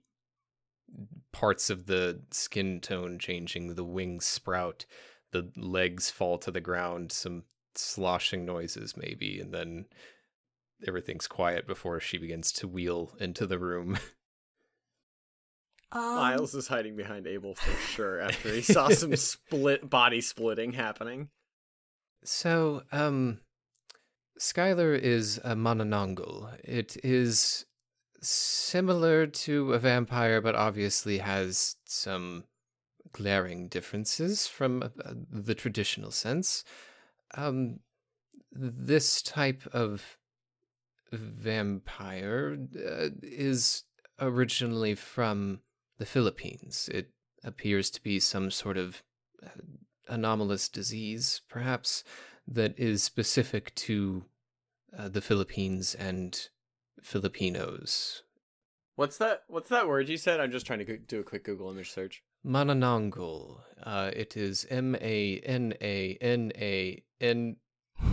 parts 1.33 1.71
of 1.71 1.87
the 1.87 2.21
skin 2.31 2.81
tone 2.81 3.19
changing 3.19 3.75
the 3.75 3.85
wings 3.85 4.25
sprout 4.25 4.87
the 5.33 5.51
legs 5.57 6.11
fall 6.11 6.39
to 6.39 6.51
the 6.51 6.61
ground 6.61 7.11
some 7.11 7.43
sloshing 7.75 8.45
noises 8.45 8.97
maybe 8.97 9.41
and 9.41 9.53
then 9.53 9.85
everything's 10.87 11.27
quiet 11.27 11.67
before 11.67 11.99
she 11.99 12.19
begins 12.19 12.53
to 12.53 12.69
wheel 12.69 13.17
into 13.19 13.47
the 13.47 13.59
room 13.59 13.99
um, 15.93 16.17
Miles 16.17 16.55
is 16.55 16.69
hiding 16.69 16.97
behind 16.97 17.27
Abel 17.27 17.55
for 17.55 17.77
sure 17.81 18.21
after 18.21 18.51
he 18.51 18.63
saw 18.63 18.89
some 18.89 19.17
split 19.17 19.89
body 19.89 20.21
splitting 20.21 20.73
happening. 20.73 21.29
So, 22.25 22.83
um, 22.91 23.41
Skylar 24.39 24.99
is 24.99 25.39
a 25.45 25.55
Manananggal. 25.55 26.59
It 26.65 26.97
is 27.05 27.67
similar 28.29 29.27
to 29.27 29.73
a 29.73 29.79
vampire, 29.79 30.41
but 30.41 30.55
obviously 30.55 31.19
has 31.19 31.77
some 31.85 32.45
glaring 33.13 33.69
differences 33.69 34.47
from 34.47 34.83
uh, 34.83 34.89
the 35.31 35.55
traditional 35.55 36.11
sense. 36.11 36.65
Um, 37.35 37.81
this 38.53 39.23
type 39.23 39.63
of 39.73 40.19
vampire 41.13 42.59
uh, 42.77 43.09
is 43.23 43.85
originally 44.21 44.95
from 44.95 45.61
the 45.99 46.07
Philippines. 46.07 46.89
It 46.93 47.11
appears 47.43 47.91
to 47.91 48.03
be 48.03 48.19
some 48.21 48.51
sort 48.51 48.77
of 48.77 49.03
uh, 49.45 49.49
anomalous 50.09 50.69
disease, 50.69 51.41
perhaps, 51.49 52.05
that 52.47 52.79
is 52.79 53.03
specific 53.03 53.75
to 53.75 54.25
uh, 54.97 55.09
the 55.09 55.21
Philippines 55.21 55.95
and 55.95 56.49
Filipinos. 57.05 58.23
What's 58.97 59.19
that? 59.19 59.43
What's 59.49 59.69
that 59.69 59.87
word 59.87 60.09
you 60.09 60.17
said? 60.17 60.41
I'm 60.41 60.51
just 60.51 60.67
trying 60.67 60.85
to 60.85 60.97
do 60.99 61.21
a 61.21 61.23
quick 61.23 61.45
Google 61.45 61.71
image 61.71 61.91
search. 61.91 62.23
Manananggal. 62.47 63.59
Uh, 63.83 64.11
it 64.15 64.37
is 64.37 64.67
M 64.71 64.97
A 65.01 65.41
N 65.45 65.75
A 65.81 66.17
N 66.21 66.53
A 66.57 67.03
N 67.21 67.57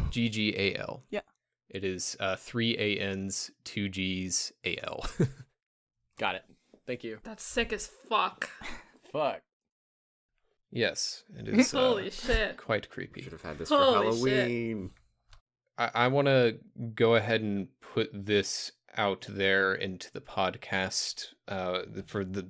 G 0.09 0.27
G 0.29 0.53
A 0.57 0.75
L. 0.75 1.03
Yeah. 1.09 1.21
It 1.69 1.85
is 1.85 2.17
uh, 2.19 2.35
three 2.35 2.75
A 2.77 2.99
N's, 2.99 3.51
two 3.63 3.87
G's, 3.87 4.51
A 4.65 4.77
L. 4.83 5.05
Got 6.19 6.35
it. 6.35 6.43
Thank 6.85 7.03
you. 7.05 7.19
That's 7.23 7.43
sick 7.43 7.71
as 7.71 7.87
fuck. 7.87 8.49
Fuck. 9.11 9.41
yes, 10.71 11.23
it 11.37 11.47
is 11.59 11.73
uh, 11.73 11.79
Holy 11.79 12.09
shit. 12.09 12.55
quite 12.55 12.89
creepy. 12.89 13.21
Should 13.21 13.33
have 13.33 13.41
had 13.41 13.57
this 13.57 13.67
for 13.67 13.75
Holy 13.77 14.17
shit. 14.17 14.37
Halloween. 14.37 14.91
I, 15.77 15.91
I 15.93 16.07
want 16.07 16.27
to 16.27 16.59
go 16.95 17.15
ahead 17.15 17.41
and 17.41 17.67
put 17.93 18.09
this 18.13 18.71
out 18.97 19.25
there 19.29 19.73
into 19.73 20.11
the 20.11 20.21
podcast 20.21 21.27
uh, 21.47 21.81
for 22.05 22.23
the 22.23 22.49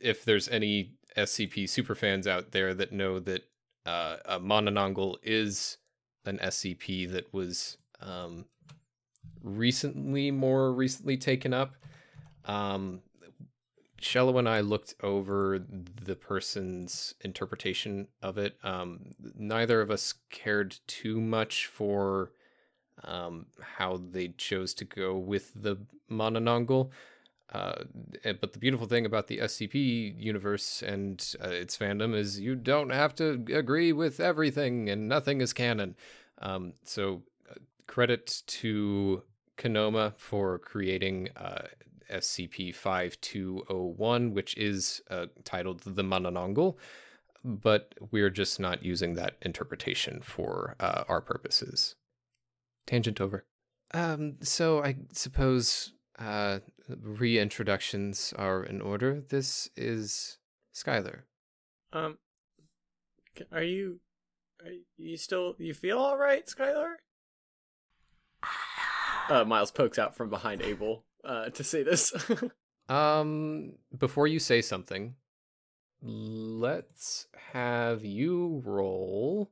if 0.00 0.24
there's 0.24 0.48
any 0.48 0.92
SCP 1.16 1.64
superfans 1.64 2.26
out 2.26 2.52
there 2.52 2.74
that 2.74 2.92
know 2.92 3.18
that 3.20 3.44
uh, 3.86 4.16
a 4.24 4.40
Manananggal 4.40 5.16
is 5.22 5.78
an 6.24 6.38
SCP 6.38 7.10
that 7.10 7.32
was 7.32 7.78
um, 8.00 8.44
recently, 9.42 10.30
more 10.30 10.72
recently 10.72 11.16
taken 11.16 11.54
up. 11.54 11.74
Um, 12.44 13.02
Shello 14.00 14.38
and 14.38 14.48
I 14.48 14.60
looked 14.60 14.94
over 15.02 15.58
the 15.58 16.14
person's 16.14 17.14
interpretation 17.22 18.08
of 18.22 18.38
it. 18.38 18.56
Um, 18.62 19.12
neither 19.36 19.80
of 19.80 19.90
us 19.90 20.14
cared 20.30 20.76
too 20.86 21.20
much 21.20 21.66
for 21.66 22.30
um, 23.04 23.46
how 23.60 24.00
they 24.10 24.28
chose 24.28 24.74
to 24.74 24.84
go 24.84 25.16
with 25.16 25.52
the 25.54 25.76
Manananggal. 26.10 26.90
Uh, 27.50 27.84
eh, 28.24 28.34
but 28.38 28.52
the 28.52 28.58
beautiful 28.58 28.86
thing 28.86 29.06
about 29.06 29.26
the 29.26 29.38
SCP 29.38 30.14
universe 30.20 30.82
and 30.82 31.34
uh, 31.42 31.48
its 31.48 31.78
fandom 31.78 32.14
is 32.14 32.38
you 32.38 32.54
don't 32.54 32.90
have 32.90 33.14
to 33.14 33.42
agree 33.52 33.92
with 33.92 34.20
everything, 34.20 34.90
and 34.90 35.08
nothing 35.08 35.40
is 35.40 35.52
canon. 35.52 35.96
Um, 36.40 36.74
so, 36.84 37.22
uh, 37.50 37.54
credit 37.86 38.42
to 38.46 39.22
Konoma 39.56 40.12
for 40.16 40.58
creating 40.58 41.30
uh, 41.36 41.62
SCP 42.10 42.74
5201, 42.74 44.32
which 44.34 44.56
is 44.56 45.02
uh, 45.10 45.26
titled 45.44 45.80
The 45.80 46.04
Manananggal, 46.04 46.76
but 47.44 47.94
we're 48.10 48.30
just 48.30 48.60
not 48.60 48.84
using 48.84 49.14
that 49.14 49.36
interpretation 49.42 50.20
for 50.22 50.76
uh, 50.80 51.04
our 51.08 51.20
purposes. 51.20 51.96
Tangent 52.88 53.20
over. 53.20 53.44
Um, 53.94 54.36
so 54.40 54.82
I 54.82 54.96
suppose 55.12 55.92
uh, 56.18 56.58
reintroductions 56.90 58.36
are 58.38 58.64
in 58.64 58.80
order. 58.80 59.22
This 59.28 59.70
is 59.76 60.38
Skylar. 60.74 61.20
Um, 61.92 62.18
are 63.52 63.62
you? 63.62 64.00
Are 64.64 64.72
you 64.96 65.16
still? 65.16 65.54
You 65.58 65.74
feel 65.74 65.98
all 65.98 66.18
right, 66.18 66.44
Skylar? 66.46 66.94
Uh, 69.28 69.44
Miles 69.44 69.70
pokes 69.70 69.98
out 69.98 70.16
from 70.16 70.30
behind 70.30 70.62
Abel 70.62 71.04
uh, 71.24 71.50
to 71.50 71.62
say 71.62 71.82
this. 71.82 72.12
Um, 72.88 73.74
before 73.96 74.26
you 74.26 74.38
say 74.38 74.62
something, 74.62 75.14
let's 76.00 77.26
have 77.52 78.04
you 78.04 78.62
roll. 78.64 79.50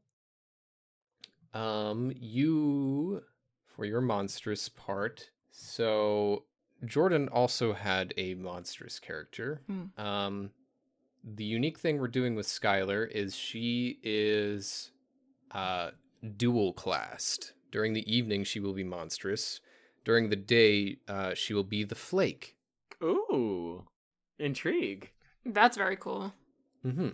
Um, 1.57 2.13
you 2.21 3.23
for 3.65 3.85
your 3.85 4.01
monstrous 4.01 4.69
part. 4.69 5.31
So 5.51 6.45
Jordan 6.85 7.29
also 7.29 7.73
had 7.73 8.13
a 8.17 8.35
monstrous 8.35 8.99
character. 8.99 9.63
Hmm. 9.67 10.01
Um, 10.01 10.51
the 11.25 11.45
unique 11.45 11.79
thing 11.79 11.99
we're 11.99 12.09
doing 12.09 12.35
with 12.35 12.47
Skylar 12.47 13.11
is 13.11 13.35
she 13.35 13.99
is 14.03 14.91
uh 15.53 15.91
dual 16.37 16.73
classed. 16.73 17.53
During 17.73 17.93
the 17.95 18.11
evening, 18.15 18.45
she 18.45 18.61
will 18.61 18.73
be 18.73 18.85
monstrous. 18.85 19.61
During 20.05 20.31
the 20.31 20.37
day, 20.37 20.99
uh, 21.09 21.35
she 21.35 21.53
will 21.53 21.65
be 21.65 21.85
the 21.85 21.95
flake. 21.95 22.57
Ooh, 23.03 23.85
intrigue. 24.39 25.11
That's 25.45 25.77
very 25.77 25.97
cool. 25.97 26.33
Mm-hmm. 26.85 27.09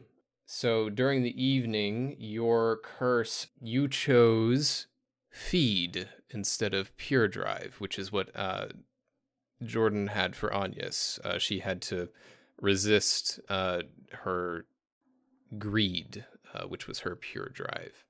So 0.46 0.90
during 0.90 1.22
the 1.22 1.42
evening, 1.42 2.16
your 2.18 2.78
curse, 2.82 3.46
you 3.60 3.88
chose 3.88 4.86
feed 5.30 6.08
instead 6.30 6.74
of 6.74 6.96
pure 6.96 7.28
drive, 7.28 7.76
which 7.78 7.98
is 7.98 8.12
what 8.12 8.30
uh, 8.34 8.66
Jordan 9.64 10.08
had 10.08 10.36
for 10.36 10.50
Anyas. 10.50 11.18
Uh, 11.24 11.38
she 11.38 11.60
had 11.60 11.80
to 11.82 12.08
resist 12.60 13.40
uh, 13.48 13.82
her 14.12 14.66
greed, 15.58 16.24
uh, 16.54 16.64
which 16.64 16.86
was 16.86 17.00
her 17.00 17.16
pure 17.16 17.50
drive. 17.52 18.04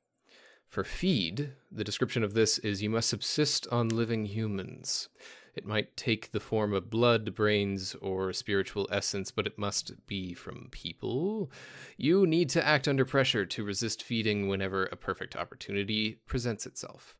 For 0.68 0.85
feed, 0.85 1.53
the 1.70 1.85
description 1.85 2.24
of 2.24 2.35
this 2.35 2.59
is 2.59 2.83
you 2.83 2.91
must 2.91 3.09
subsist 3.09 3.68
on 3.70 3.89
living 3.89 4.26
humans. 4.26 5.09
It 5.55 5.66
might 5.66 5.96
take 5.96 6.32
the 6.32 6.40
form 6.40 6.72
of 6.72 6.88
blood, 6.88 7.34
brains, 7.34 7.94
or 7.96 8.32
spiritual 8.32 8.88
essence, 8.90 9.30
but 9.30 9.46
it 9.46 9.59
must 9.59 10.07
be 10.07 10.32
from 10.32 10.68
people. 10.70 11.50
You 11.98 12.26
need 12.26 12.48
to 12.50 12.66
act 12.66 12.88
under 12.88 13.05
pressure 13.05 13.44
to 13.44 13.64
resist 13.64 14.03
feeding 14.03 14.48
whenever 14.48 14.86
a 14.86 14.96
perfect 14.96 15.36
opportunity 15.36 16.20
presents 16.26 16.64
itself. 16.64 17.16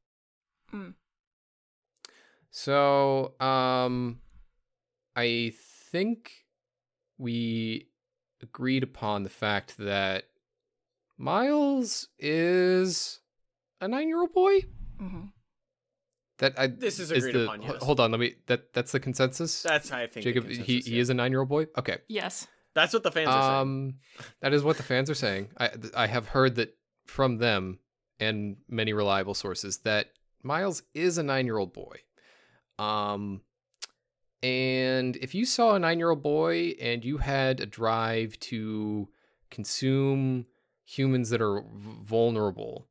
Mm. 0.72 0.94
So, 2.50 3.34
um, 3.38 4.20
I 5.14 5.52
think 5.90 6.46
we 7.18 7.88
agreed 8.42 8.82
upon 8.82 9.22
the 9.22 9.30
fact 9.30 9.76
that 9.78 10.24
Miles 11.18 12.08
is 12.18 13.20
a 13.80 13.88
nine-year-old 13.88 14.32
boy. 14.32 14.60
hmm 14.98 15.24
That 16.43 16.59
I 16.59 16.66
This 16.66 16.99
is 16.99 17.12
is 17.12 17.18
agreed 17.24 17.36
the 17.36 17.45
upon, 17.45 17.62
yes. 17.62 17.82
hold 17.84 18.01
on. 18.01 18.11
Let 18.11 18.18
me. 18.18 18.34
That 18.47 18.72
that's 18.72 18.90
the 18.90 18.99
consensus. 18.99 19.62
That's 19.62 19.88
how 19.88 19.99
I 19.99 20.09
think. 20.09 20.24
the 20.24 20.32
Jacob, 20.32 20.49
he 20.49 20.57
consensus, 20.57 20.86
he 20.86 20.95
yeah. 20.97 21.01
is 21.01 21.09
a 21.09 21.14
nine-year-old 21.14 21.49
boy. 21.49 21.68
Okay. 21.78 21.99
Yes. 22.09 22.49
That's 22.74 22.93
what 22.93 23.05
the 23.05 23.12
fans 23.12 23.28
are 23.28 23.43
saying. 23.43 23.61
Um, 23.61 23.95
that 24.40 24.53
is 24.53 24.64
what 24.64 24.76
the 24.76 24.82
fans 24.82 25.09
are 25.09 25.14
saying. 25.14 25.51
I 25.57 25.70
I 25.95 26.09
have 26.09 26.26
heard 26.28 26.57
that 26.57 26.76
from 27.07 27.38
them 27.38 27.78
and 28.18 28.57
many 28.68 28.93
reliable 28.93 29.34
sources 29.34 29.78
that 29.78 30.09
Miles 30.43 30.82
is 30.95 31.16
a 31.16 31.22
nine-year-old 31.22 31.72
boy. 31.72 31.99
Um, 32.76 33.43
and 34.43 35.14
if 35.18 35.36
you 35.36 35.45
saw 35.45 35.76
a 35.76 35.78
nine-year-old 35.78 36.24
boy 36.24 36.74
and 36.80 37.05
you 37.05 37.18
had 37.18 37.61
a 37.61 37.66
drive 37.66 38.36
to 38.40 39.09
consume 39.49 40.47
humans 40.84 41.30
that 41.30 41.40
are 41.40 41.61
v- 41.61 41.99
vulnerable, 42.03 42.88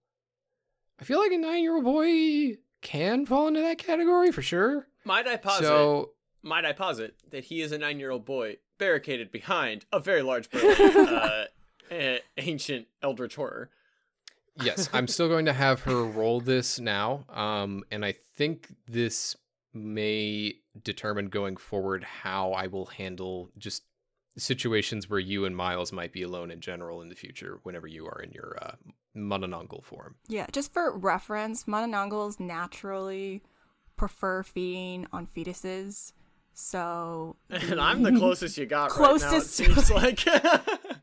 I 1.02 1.04
feel 1.04 1.20
like 1.20 1.34
a 1.34 1.38
nine-year-old 1.38 1.84
boy 1.84 2.58
can 2.82 3.26
fall 3.26 3.48
into 3.48 3.62
that 3.62 3.78
category 3.78 4.32
for 4.32 4.42
sure. 4.42 4.88
Might 5.06 5.28
I 5.28 5.38
posit? 5.38 5.66
so 5.66 6.12
might 6.44 6.66
I 6.66 6.74
posit 6.74 7.16
that 7.30 7.46
he 7.46 7.62
is 7.62 7.72
a 7.72 7.78
nine-year-old 7.78 8.26
boy 8.26 8.58
barricaded 8.78 9.32
behind 9.32 9.86
a 9.92 10.00
very 10.00 10.22
large, 10.24 10.50
uh, 10.54 11.46
ancient 12.38 12.88
eldritch 13.04 13.36
horror. 13.36 13.70
yes, 14.64 14.90
I'm 14.94 15.08
still 15.08 15.28
going 15.28 15.46
to 15.46 15.54
have 15.54 15.82
her 15.82 16.04
roll 16.04 16.40
this 16.42 16.80
now. 16.80 17.26
Um, 17.30 17.84
and 17.92 18.04
I 18.04 18.12
think 18.12 18.74
this 18.88 19.36
may 19.74 20.56
determine 20.84 21.28
going 21.28 21.58
forward 21.58 22.04
how 22.04 22.52
I 22.54 22.68
will 22.68 22.88
handle 22.88 23.50
just 23.58 23.84
situations 24.42 25.10
where 25.10 25.20
you 25.20 25.46
and 25.46 25.56
Miles 25.56 25.92
might 25.92 26.12
be 26.12 26.24
alone 26.24 26.52
in 26.52 26.62
general 26.62 27.02
in 27.02 27.10
the 27.10 27.16
future 27.16 27.60
whenever 27.64 27.88
you 27.88 28.06
are 28.06 28.22
in 28.22 28.32
your 28.32 28.58
uh, 28.62 28.72
Manananggal 29.16 29.84
form. 29.84 30.16
Yeah, 30.28 30.48
just 30.52 30.74
for 30.74 30.96
reference, 30.98 31.66
Manananggals 31.66 32.40
naturally 32.40 33.44
prefer 33.96 34.44
feeding 34.44 35.08
on 35.14 35.28
fetuses. 35.28 36.14
So 36.54 37.38
And 37.50 37.80
I'm 37.80 38.04
the 38.04 38.12
closest 38.12 38.58
you 38.58 38.66
got 38.66 38.90
Closest 38.90 39.60
right 39.60 39.70
now. 39.70 39.80
It 39.80 39.86
seems 39.86 39.92
like. 40.26 40.26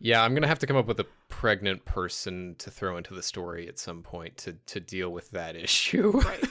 Yeah, 0.00 0.22
I'm 0.22 0.34
gonna 0.34 0.48
have 0.48 0.58
to 0.58 0.66
come 0.66 0.76
up 0.76 0.86
with 0.86 1.00
a 1.00 1.06
pregnant 1.30 1.86
person 1.86 2.56
to 2.58 2.70
throw 2.70 2.98
into 2.98 3.14
the 3.14 3.22
story 3.22 3.66
at 3.68 3.78
some 3.78 4.02
point 4.02 4.36
to 4.38 4.52
to 4.66 4.78
deal 4.78 5.08
with 5.08 5.30
that 5.30 5.56
issue. 5.56 6.10
Right. 6.10 6.44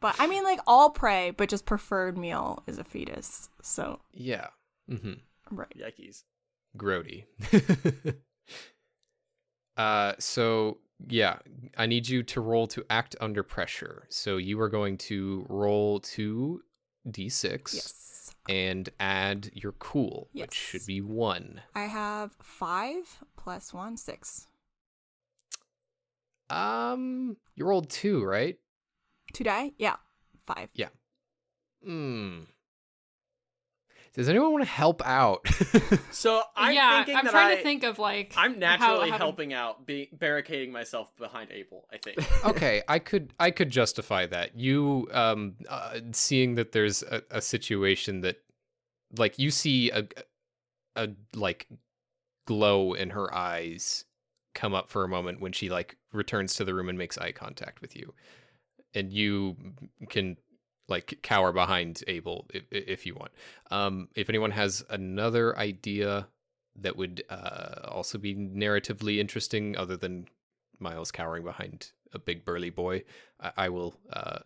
But 0.00 0.16
I 0.18 0.26
mean, 0.26 0.42
like 0.42 0.58
all 0.66 0.90
prey, 0.90 1.30
but 1.30 1.48
just 1.48 1.64
preferred 1.64 2.18
meal 2.18 2.62
is 2.66 2.76
a 2.76 2.84
fetus. 2.84 3.48
So 3.62 4.00
yeah. 4.12 4.48
Mm-hmm. 4.90 5.56
right. 5.56 5.76
Yikes. 5.78 6.24
Grody. 6.76 7.24
uh 9.76 10.12
so 10.18 10.78
yeah, 11.06 11.38
I 11.76 11.86
need 11.86 12.08
you 12.08 12.22
to 12.22 12.40
roll 12.40 12.66
to 12.68 12.84
act 12.88 13.16
under 13.20 13.42
pressure. 13.42 14.06
So 14.08 14.36
you 14.36 14.60
are 14.60 14.68
going 14.68 14.96
to 14.98 15.44
roll 15.48 16.00
two 16.00 16.62
d6 17.08 17.74
Yes. 17.74 18.34
and 18.48 18.88
add 19.00 19.50
your 19.54 19.72
cool, 19.72 20.28
Yes. 20.32 20.46
which 20.48 20.54
should 20.54 20.86
be 20.86 21.00
1. 21.00 21.60
I 21.74 21.84
have 21.84 22.32
five 22.40 23.22
plus 23.36 23.74
one, 23.74 23.96
six. 23.96 24.46
Um 26.50 27.36
you 27.56 27.64
rolled 27.66 27.90
2, 27.90 28.24
right? 28.24 28.58
Two 29.32 29.44
die? 29.44 29.72
Yeah. 29.78 29.96
Five. 30.46 30.68
Yeah. 30.74 30.88
Hmm. 31.84 32.42
Does 34.14 34.28
anyone 34.28 34.52
want 34.52 34.64
to 34.64 34.70
help 34.70 35.02
out? 35.04 35.46
So 36.10 36.40
I'm 36.56 36.72
yeah, 36.74 36.98
thinking 36.98 37.16
I'm 37.16 37.24
that 37.24 37.30
trying 37.32 37.52
I, 37.52 37.56
to 37.56 37.62
think 37.62 37.82
of 37.82 37.98
like 37.98 38.32
I'm 38.36 38.58
naturally 38.58 39.10
how 39.10 39.16
to- 39.18 39.24
helping 39.24 39.52
out, 39.52 39.84
be 39.84 40.08
barricading 40.12 40.72
myself 40.72 41.14
behind 41.16 41.50
Abel. 41.50 41.86
I 41.92 41.98
think. 41.98 42.18
okay, 42.46 42.82
I 42.88 42.98
could 43.00 43.34
I 43.38 43.50
could 43.50 43.68
justify 43.68 44.24
that. 44.26 44.56
You 44.56 45.08
um 45.12 45.54
uh, 45.68 45.98
seeing 46.12 46.54
that 46.54 46.72
there's 46.72 47.02
a, 47.02 47.22
a 47.30 47.40
situation 47.42 48.20
that 48.20 48.36
like 49.18 49.38
you 49.38 49.50
see 49.50 49.90
a 49.90 50.06
a 50.96 51.08
like 51.34 51.66
glow 52.46 52.94
in 52.94 53.10
her 53.10 53.34
eyes 53.34 54.04
come 54.54 54.72
up 54.72 54.88
for 54.88 55.02
a 55.04 55.08
moment 55.08 55.40
when 55.40 55.52
she 55.52 55.68
like 55.68 55.96
returns 56.12 56.54
to 56.54 56.64
the 56.64 56.72
room 56.74 56.88
and 56.88 56.96
makes 56.96 57.18
eye 57.18 57.32
contact 57.32 57.80
with 57.82 57.96
you. 57.96 58.14
And 58.94 59.12
you 59.12 59.56
can 60.08 60.36
like 60.88 61.20
cower 61.22 61.52
behind 61.52 62.02
Abel 62.06 62.46
if, 62.52 62.64
if 62.70 63.06
you 63.06 63.14
want. 63.14 63.32
Um 63.70 64.08
if 64.14 64.28
anyone 64.28 64.52
has 64.52 64.84
another 64.90 65.56
idea 65.58 66.28
that 66.76 66.96
would 66.96 67.22
uh 67.30 67.88
also 67.88 68.18
be 68.18 68.34
narratively 68.34 69.18
interesting 69.18 69.76
other 69.76 69.96
than 69.96 70.26
Miles 70.78 71.10
cowering 71.10 71.44
behind 71.44 71.92
a 72.12 72.18
big 72.18 72.44
burly 72.44 72.70
boy, 72.70 73.04
I, 73.40 73.52
I 73.56 73.68
will 73.68 73.94
uh, 74.12 74.38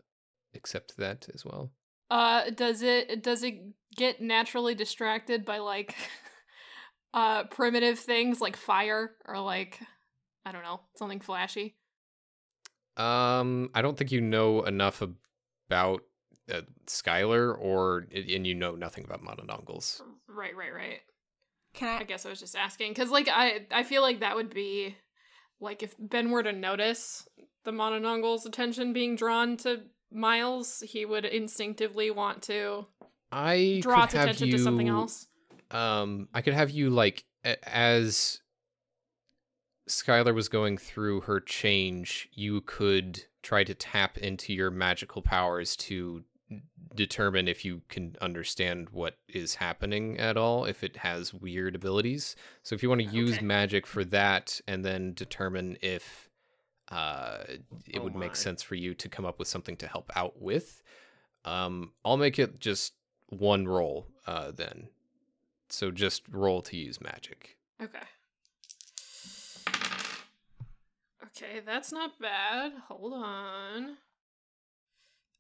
accept 0.55 0.97
that 0.97 1.29
as 1.35 1.45
well. 1.45 1.71
Uh, 2.11 2.51
does 2.51 2.83
it 2.83 3.23
does 3.23 3.43
it 3.43 3.61
get 3.95 4.21
naturally 4.21 4.75
distracted 4.75 5.45
by 5.45 5.59
like 5.59 5.95
uh 7.15 7.45
primitive 7.45 7.99
things 7.99 8.41
like 8.41 8.57
fire 8.57 9.13
or 9.27 9.39
like 9.41 9.81
I 10.47 10.53
don't 10.53 10.63
know 10.63 10.81
something 10.97 11.21
flashy? 11.21 11.77
Um, 12.97 13.71
I 13.75 13.83
don't 13.83 13.97
think 13.97 14.11
you 14.11 14.21
know 14.21 14.63
enough 14.63 15.03
about 15.03 16.03
uh, 16.53 16.63
Skylar, 16.87 17.57
or 17.59 18.07
and 18.15 18.47
you 18.47 18.55
know 18.55 18.75
nothing 18.75 19.05
about 19.05 19.23
Manananggals. 19.23 20.01
Right, 20.29 20.57
right, 20.57 20.73
right. 20.75 21.01
Can 21.75 21.89
I 21.89 22.01
I? 22.01 22.05
guess 22.05 22.27
I 22.27 22.31
was 22.31 22.41
just 22.41 22.57
asking 22.57 22.93
because 22.93 23.11
like 23.11 23.29
I 23.29 23.67
I 23.71 23.83
feel 23.83 24.03
like 24.03 24.21
that 24.21 24.37
would 24.37 24.53
be 24.53 24.97
like 25.61 25.83
if 25.83 25.95
Ben 25.99 26.31
were 26.31 26.43
to 26.43 26.53
notice 26.53 27.29
the 27.65 27.71
Manananggals' 27.73 28.47
attention 28.47 28.93
being 28.93 29.17
drawn 29.17 29.57
to 29.59 29.83
Miles, 30.11 30.83
he 30.87 31.05
would 31.05 31.25
instinctively 31.25 32.11
want 32.11 32.43
to 32.45 32.87
I 33.31 33.81
draw 33.83 34.07
could 34.07 34.17
have 34.17 34.29
attention 34.31 34.51
to 34.51 34.59
something 34.59 34.89
else. 34.89 35.27
Um, 35.71 36.29
I 36.33 36.41
could 36.41 36.55
have 36.55 36.71
you 36.71 36.89
like 36.89 37.25
a- 37.45 37.69
as 37.69 38.41
Skylar 39.89 40.35
was 40.35 40.49
going 40.49 40.79
through 40.79 41.23
her 41.23 41.41
change, 41.41 42.29
you 42.33 42.61
could 42.61 43.25
try 43.43 43.65
to 43.65 43.75
tap 43.75 44.19
into 44.19 44.53
your 44.53 44.71
magical 44.71 45.23
powers 45.23 45.77
to 45.77 46.25
determine 46.95 47.47
if 47.49 47.65
you 47.65 47.83
can 47.89 48.17
understand 48.21 48.89
what 48.91 49.19
is 49.29 49.57
happening 49.57 50.19
at 50.19 50.37
all, 50.37 50.65
if 50.65 50.83
it 50.83 50.97
has 50.99 51.33
weird 51.35 51.75
abilities. 51.75 52.35
So 52.63 52.75
if 52.75 52.83
you 52.83 52.89
want 52.89 53.01
to 53.03 53.07
use 53.07 53.37
Okay. 53.37 53.45
magic 53.45 53.87
for 53.87 54.05
that 54.07 54.61
and 54.67 54.85
then 54.85 55.15
determine 55.15 55.77
if 55.83 56.29
uh 56.91 57.45
it 57.87 57.99
Oh 57.99 58.03
would 58.05 58.17
make 58.17 58.35
sense 58.35 58.63
for 58.63 58.75
you 58.75 58.95
to 58.95 59.09
come 59.09 59.27
up 59.27 59.39
with 59.39 59.47
something 59.49 59.77
to 59.77 59.87
help 59.87 60.11
out 60.17 60.41
with, 60.41 60.83
um 61.45 61.93
I'll 62.05 62.17
make 62.17 62.39
it 62.39 62.59
just 62.61 62.95
one 63.29 63.69
roll 63.69 64.07
uh 64.27 64.51
then. 64.51 64.89
So 65.69 65.91
just 65.91 66.23
roll 66.31 66.63
to 66.63 66.77
use 66.77 67.01
magic. 67.01 67.59
Okay. 67.83 67.99
Okay, 71.27 71.61
that's 71.65 71.93
not 71.93 72.19
bad. 72.19 72.73
Hold 72.89 73.13
on. 73.13 73.97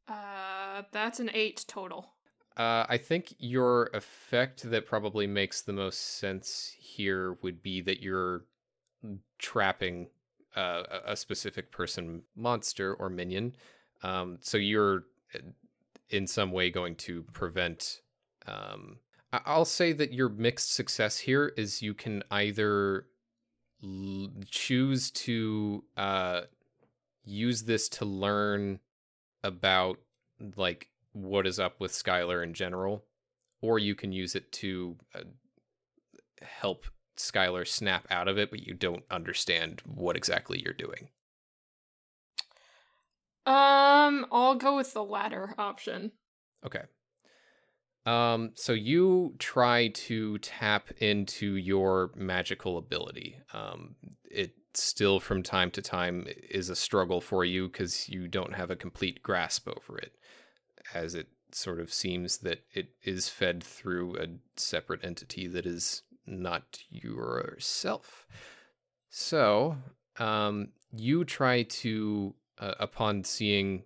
Uh, 0.08 0.82
that's 0.92 1.20
an 1.20 1.30
eight 1.34 1.64
total. 1.68 2.12
Uh, 2.56 2.84
I 2.88 2.96
think 2.96 3.34
your 3.38 3.90
effect 3.94 4.68
that 4.70 4.86
probably 4.86 5.26
makes 5.26 5.62
the 5.62 5.72
most 5.72 6.18
sense 6.18 6.74
here 6.78 7.38
would 7.42 7.62
be 7.62 7.80
that 7.82 8.00
you're 8.02 8.46
trapping 9.38 10.08
uh, 10.56 10.82
a- 11.06 11.16
specific 11.16 11.70
person, 11.70 12.22
monster, 12.34 12.94
or 12.94 13.08
minion. 13.08 13.54
Um, 14.02 14.38
so 14.40 14.56
you're 14.58 15.04
uh, 15.34 15.38
in 16.10 16.26
some 16.26 16.50
way 16.50 16.70
going 16.70 16.96
to 16.96 17.22
prevent. 17.32 18.00
Um, 18.46 18.98
I- 19.32 19.42
I'll 19.46 19.64
say 19.64 19.92
that 19.92 20.12
your 20.12 20.28
mixed 20.28 20.74
success 20.74 21.18
here 21.18 21.52
is 21.56 21.80
you 21.80 21.94
can 21.94 22.24
either 22.30 23.06
l- 23.84 24.30
choose 24.50 25.12
to 25.12 25.84
uh, 25.96 26.40
use 27.24 27.62
this 27.64 27.88
to 27.90 28.04
learn 28.04 28.80
about 29.42 29.98
like 30.56 30.88
what 31.12 31.46
is 31.46 31.58
up 31.58 31.80
with 31.80 31.92
Skylar 31.92 32.42
in 32.42 32.54
general, 32.54 33.04
or 33.60 33.78
you 33.78 33.94
can 33.94 34.12
use 34.12 34.34
it 34.34 34.52
to 34.52 34.96
uh, 35.14 35.22
help 36.42 36.86
Skylar 37.16 37.66
snap 37.66 38.06
out 38.10 38.28
of 38.28 38.38
it, 38.38 38.50
but 38.50 38.60
you 38.60 38.74
don't 38.74 39.04
understand 39.10 39.82
what 39.84 40.16
exactly 40.16 40.62
you're 40.62 40.72
doing. 40.72 41.08
Um, 43.46 44.26
I'll 44.30 44.56
go 44.56 44.76
with 44.76 44.92
the 44.92 45.02
latter 45.02 45.54
option. 45.58 46.12
Okay. 46.64 46.82
Um, 48.04 48.52
so 48.54 48.72
you 48.72 49.34
try 49.38 49.88
to 49.88 50.38
tap 50.38 50.90
into 50.98 51.56
your 51.56 52.10
magical 52.14 52.78
ability. 52.78 53.38
Um, 53.52 53.96
it 54.24 54.52
still 54.78 55.20
from 55.20 55.42
time 55.42 55.70
to 55.72 55.82
time 55.82 56.26
is 56.50 56.68
a 56.68 56.76
struggle 56.76 57.20
for 57.20 57.44
you 57.44 57.68
because 57.68 58.08
you 58.08 58.28
don't 58.28 58.54
have 58.54 58.70
a 58.70 58.76
complete 58.76 59.22
grasp 59.22 59.68
over 59.68 59.98
it, 59.98 60.12
as 60.94 61.14
it 61.14 61.28
sort 61.52 61.80
of 61.80 61.92
seems 61.92 62.38
that 62.38 62.64
it 62.72 62.90
is 63.02 63.28
fed 63.28 63.62
through 63.62 64.16
a 64.16 64.26
separate 64.56 65.04
entity 65.04 65.46
that 65.46 65.66
is 65.66 66.02
not 66.26 66.80
yourself. 66.90 68.26
So, 69.08 69.76
um, 70.18 70.68
you 70.92 71.24
try 71.24 71.62
to, 71.62 72.34
uh, 72.58 72.74
upon 72.78 73.24
seeing 73.24 73.84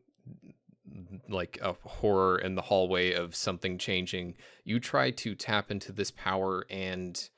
like 1.29 1.59
a 1.63 1.75
horror 1.85 2.39
in 2.39 2.55
the 2.55 2.63
hallway 2.63 3.13
of 3.13 3.35
something 3.35 3.79
changing, 3.79 4.35
you 4.65 4.81
try 4.81 5.11
to 5.11 5.35
tap 5.35 5.71
into 5.71 5.93
this 5.93 6.11
power 6.11 6.67
and 6.69 7.31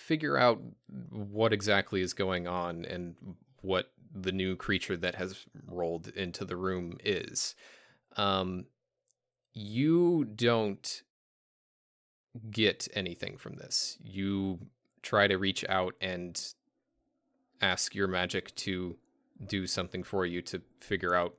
figure 0.00 0.38
out 0.38 0.60
what 1.10 1.52
exactly 1.52 2.00
is 2.00 2.14
going 2.14 2.48
on 2.48 2.86
and 2.86 3.14
what 3.60 3.92
the 4.12 4.32
new 4.32 4.56
creature 4.56 4.96
that 4.96 5.14
has 5.14 5.44
rolled 5.66 6.08
into 6.08 6.44
the 6.44 6.56
room 6.56 6.96
is. 7.04 7.54
Um, 8.16 8.64
you 9.52 10.24
don't 10.24 11.02
get 12.50 12.88
anything 12.94 13.36
from 13.36 13.56
this. 13.56 13.98
You 14.02 14.58
try 15.02 15.26
to 15.26 15.36
reach 15.36 15.64
out 15.68 15.94
and 16.00 16.40
ask 17.60 17.94
your 17.94 18.08
magic 18.08 18.54
to 18.54 18.96
do 19.46 19.66
something 19.66 20.02
for 20.02 20.24
you 20.24 20.40
to 20.42 20.62
figure 20.80 21.14
out 21.14 21.34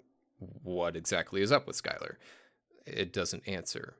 what 0.64 0.95
exactly 0.95 1.41
is 1.41 1.51
up 1.51 1.66
with 1.66 1.82
Skylar. 1.82 2.16
It 2.86 3.12
doesn't 3.12 3.47
answer. 3.47 3.95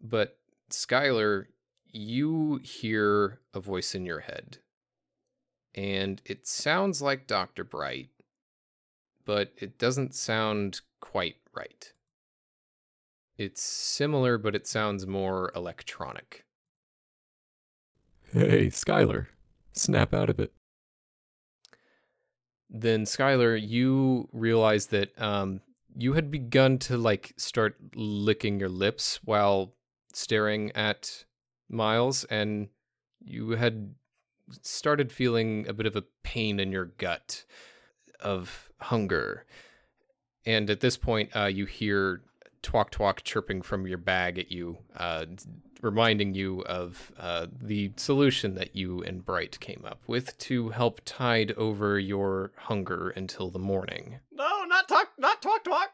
But 0.00 0.38
Skylar, 0.70 1.46
you 1.94 2.60
hear 2.62 3.40
a 3.52 3.60
voice 3.60 3.94
in 3.94 4.04
your 4.04 4.20
head. 4.20 4.58
And 5.74 6.20
it 6.24 6.46
sounds 6.46 7.00
like 7.00 7.26
Dr. 7.26 7.64
Bright, 7.64 8.10
but 9.24 9.52
it 9.56 9.78
doesn't 9.78 10.14
sound 10.14 10.80
quite 11.00 11.36
right. 11.54 11.92
It's 13.36 13.62
similar, 13.62 14.38
but 14.38 14.54
it 14.54 14.66
sounds 14.66 15.06
more 15.06 15.50
electronic. 15.56 16.44
Hey, 18.32 18.66
Skylar, 18.66 19.26
snap 19.72 20.14
out 20.14 20.30
of 20.30 20.38
it. 20.38 20.52
Then, 22.70 23.04
Skylar, 23.04 23.60
you 23.60 24.28
realize 24.32 24.86
that 24.86 25.20
um, 25.20 25.60
you 25.96 26.14
had 26.14 26.30
begun 26.30 26.78
to 26.78 26.96
like 26.96 27.34
start 27.36 27.76
licking 27.94 28.58
your 28.58 28.68
lips 28.68 29.20
while 29.24 29.74
staring 30.12 30.72
at 30.72 31.24
Miles, 31.68 32.24
and 32.24 32.68
you 33.24 33.50
had 33.50 33.94
started 34.62 35.10
feeling 35.10 35.66
a 35.68 35.72
bit 35.72 35.86
of 35.86 35.96
a 35.96 36.04
pain 36.22 36.60
in 36.60 36.70
your 36.72 36.86
gut 36.86 37.44
of 38.20 38.70
hunger. 38.80 39.46
And 40.46 40.68
at 40.68 40.80
this 40.80 40.96
point, 40.96 41.30
uh, 41.34 41.46
you 41.46 41.64
hear 41.64 42.22
Twok 42.62 42.90
Twok 42.90 43.22
chirping 43.22 43.62
from 43.62 43.86
your 43.86 43.98
bag 43.98 44.38
at 44.38 44.50
you, 44.52 44.78
uh, 44.96 45.26
reminding 45.80 46.34
you 46.34 46.60
of 46.62 47.12
uh, 47.18 47.46
the 47.62 47.92
solution 47.96 48.54
that 48.54 48.74
you 48.76 49.02
and 49.02 49.24
Bright 49.24 49.58
came 49.60 49.84
up 49.86 50.00
with 50.06 50.36
to 50.38 50.70
help 50.70 51.00
tide 51.04 51.52
over 51.52 51.98
your 51.98 52.52
hunger 52.56 53.10
until 53.10 53.50
the 53.50 53.58
morning. 53.58 54.20
No, 54.32 54.64
not 54.66 54.88
talk, 54.88 55.08
not 55.18 55.40
talk, 55.42 55.64
talk. 55.64 55.90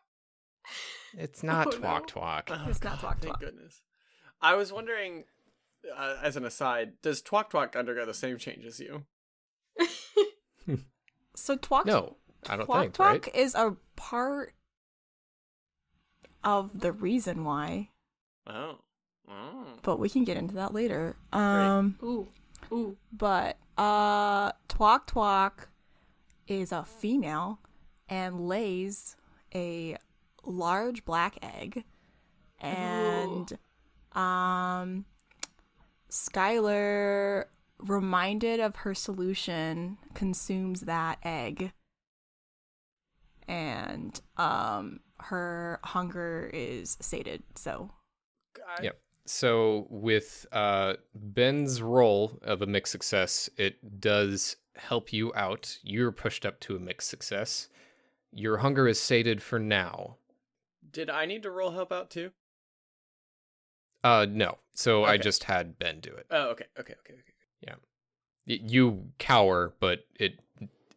It's 1.17 1.43
not 1.43 1.67
Oh, 1.69 1.71
Twok 1.71 1.81
no. 1.81 2.01
Twok. 2.07 2.43
Oh, 2.49 2.67
It's 2.69 2.83
not 2.85 3.01
God, 3.01 3.17
Twok 3.17 3.21
Thank 3.21 3.39
goodness. 3.41 3.83
I 4.41 4.55
was 4.55 4.73
wondering, 4.73 5.25
uh, 5.97 6.17
as 6.23 6.37
an 6.37 6.45
aside, 6.45 6.93
does 7.03 7.23
Twok 7.23 7.51
Twok 7.51 7.77
undergo 7.77 8.05
the 8.07 8.15
same 8.15 8.39
change 8.39 8.65
as 8.65 8.81
you? 8.81 9.05
So 11.37 11.57
Twok 11.57 11.87
No, 11.87 12.17
I 12.49 12.57
don't 12.57 12.69
Twok 12.69 12.81
think, 12.83 12.95
Twok 12.95 13.07
right? 13.27 13.35
is 13.35 13.55
a 13.55 13.77
part 13.97 14.53
of 16.45 16.81
the 16.81 16.93
reason 16.93 17.45
why, 17.45 17.91
Oh. 18.47 18.79
Oh. 19.29 19.65
but 19.83 19.99
we 19.99 20.09
can 20.09 20.25
get 20.25 20.37
into 20.37 20.55
that 20.57 20.75
later. 20.75 21.17
Um, 21.33 21.97
Ooh, 22.03 22.29
ooh. 22.73 22.97
but 23.13 23.57
uh, 23.79 24.53
Twok 24.69 25.07
Twok 25.07 25.67
is 26.49 26.73
a 26.73 26.85
female 26.85 27.61
and 28.09 28.41
lays 28.49 29.17
a 29.55 29.97
large 30.45 31.05
black 31.05 31.39
egg, 31.43 31.85
and 32.61 33.57
um, 34.13 35.05
Skylar, 36.11 37.45
reminded 37.79 38.61
of 38.61 38.77
her 38.77 38.95
solution, 38.95 39.99
consumes 40.15 40.83
that 40.83 41.19
egg, 41.23 41.73
and 43.49 44.21
um, 44.37 45.01
her 45.21 45.81
hunger 45.85 46.51
is 46.53 46.97
sated. 47.01 47.43
So 47.55 47.91
I- 48.79 48.83
Yep. 48.85 49.01
So 49.27 49.87
with 49.91 50.47
uh, 50.51 50.95
Ben's 51.15 51.81
roll 51.83 52.39
of 52.43 52.63
a 52.63 52.67
mixed 52.67 52.91
success, 52.91 53.49
it 53.57 54.01
does 54.01 54.57
help 54.75 55.13
you 55.13 55.33
out. 55.37 55.79
You're 55.85 56.11
pushed 56.11 56.45
up 56.45 56.59
to 56.61 56.75
a 56.75 56.81
mixed 56.81 57.09
success. 57.09 57.69
Your 58.33 58.59
hunger 58.59 58.89
is 58.89 58.99
sated 58.99 59.41
for 59.43 59.59
now. 59.61 60.17
Did 60.91 61.11
I 61.11 61.27
need 61.27 61.45
to 61.45 61.51
roll 61.51 61.71
help 61.73 61.93
out 61.93 62.11
too? 62.11 62.31
Uh, 64.03 64.27
no. 64.29 64.59
So 64.73 65.05
I 65.05 65.17
just 65.19 65.45
had 65.45 65.79
Ben 65.79 66.01
do 66.01 66.11
it. 66.11 66.27
Oh, 66.31 66.49
okay, 66.51 66.65
okay, 66.79 66.95
okay, 67.05 67.15
okay. 67.15 67.75
Y- 68.47 68.59
You 68.67 69.11
cower, 69.19 69.75
but 69.81 70.01
it 70.19 70.41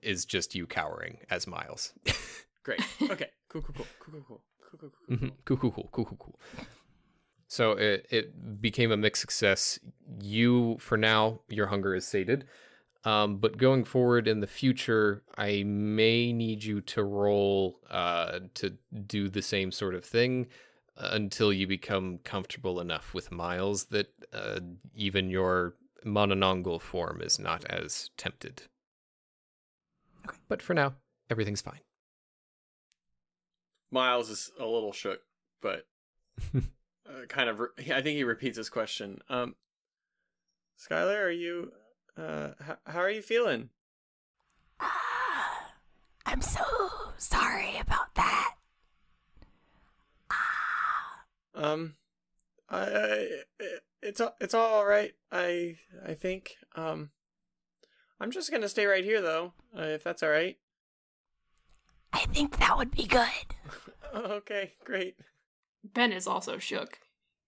is 0.01 0.23
just 0.25 0.55
you 0.55 0.65
cowering 0.65 1.17
as 1.29 1.45
Miles. 1.45 1.93
Great. 2.63 2.81
Okay. 3.01 3.27
Cool, 3.49 3.61
cool, 3.61 3.75
cool, 3.75 3.85
cool, 3.99 4.13
cool, 4.13 4.23
cool, 4.27 4.41
cool, 4.71 4.79
cool, 4.79 4.91
cool, 5.07 5.17
Mhm. 5.17 5.31
Cool, 5.45 5.57
cool, 5.57 5.71
cool, 5.71 5.89
cool, 5.91 6.05
cool, 6.05 6.17
cool. 6.17 6.39
So 7.47 7.73
it 7.73 8.07
it 8.09 8.61
became 8.61 8.91
a 8.91 8.97
mixed 8.97 9.21
success. 9.21 9.77
You, 10.21 10.77
for 10.79 10.97
now, 10.97 11.41
your 11.49 11.67
hunger 11.67 11.93
is 11.93 12.07
sated. 12.07 12.45
Um, 13.03 13.37
but 13.37 13.57
going 13.57 13.83
forward 13.83 14.27
in 14.29 14.39
the 14.39 14.47
future, 14.47 15.23
I 15.37 15.63
may 15.63 16.31
need 16.31 16.63
you 16.63 16.79
to 16.81 17.03
roll 17.03 17.79
uh, 17.91 18.39
to 18.55 18.77
do 19.05 19.27
the 19.27 19.41
same 19.41 19.71
sort 19.73 19.93
of 19.93 20.05
thing 20.05 20.47
until 20.95 21.51
you 21.51 21.67
become 21.67 22.19
comfortable 22.23 22.79
enough 22.79 23.13
with 23.13 23.31
Miles 23.31 23.85
that 23.85 24.13
uh, 24.31 24.59
even 24.95 25.29
your 25.29 25.75
Manananggal 26.05 26.81
form 26.81 27.21
is 27.21 27.39
not 27.39 27.65
as 27.65 28.09
tempted. 28.17 28.63
Okay. 30.27 30.37
But 30.47 30.61
for 30.61 30.73
now, 30.73 30.93
everything's 31.29 31.61
fine. 31.61 31.79
Miles 33.91 34.29
is 34.29 34.51
a 34.59 34.65
little 34.65 34.91
shook, 34.91 35.21
but 35.61 35.85
uh, 36.55 37.25
kind 37.27 37.49
of. 37.49 37.59
Re- 37.59 37.67
I 37.93 38.01
think 38.01 38.17
he 38.17 38.23
repeats 38.23 38.57
his 38.57 38.69
question. 38.69 39.19
Um, 39.29 39.55
Skylar, 40.79 41.23
are 41.25 41.29
you? 41.31 41.71
Uh, 42.17 42.51
h- 42.61 42.77
how 42.87 42.99
are 42.99 43.09
you 43.09 43.21
feeling? 43.21 43.69
Ah, 44.79 45.73
I'm 46.25 46.41
so 46.41 46.63
sorry 47.17 47.77
about 47.79 48.15
that. 48.15 48.55
Ah, 50.31 51.25
Um, 51.55 51.95
I, 52.69 52.79
I 52.79 53.27
it's 54.01 54.19
all 54.21 54.35
it's 54.39 54.53
all 54.53 54.85
right. 54.85 55.13
I 55.31 55.77
I 56.05 56.13
think. 56.13 56.55
Um, 56.75 57.11
I'm 58.19 58.31
just 58.31 58.51
gonna 58.51 58.69
stay 58.69 58.85
right 58.85 59.03
here 59.03 59.21
though, 59.21 59.53
uh, 59.77 59.83
if 59.83 60.03
that's 60.03 60.23
all 60.23 60.29
right. 60.29 60.57
I 62.11 62.25
think 62.25 62.57
that 62.59 62.77
would 62.77 62.91
be 62.91 63.05
good. 63.05 63.27
okay, 64.15 64.73
great. 64.85 65.15
Ben 65.83 66.11
is 66.11 66.27
also 66.27 66.57
shook. 66.57 66.99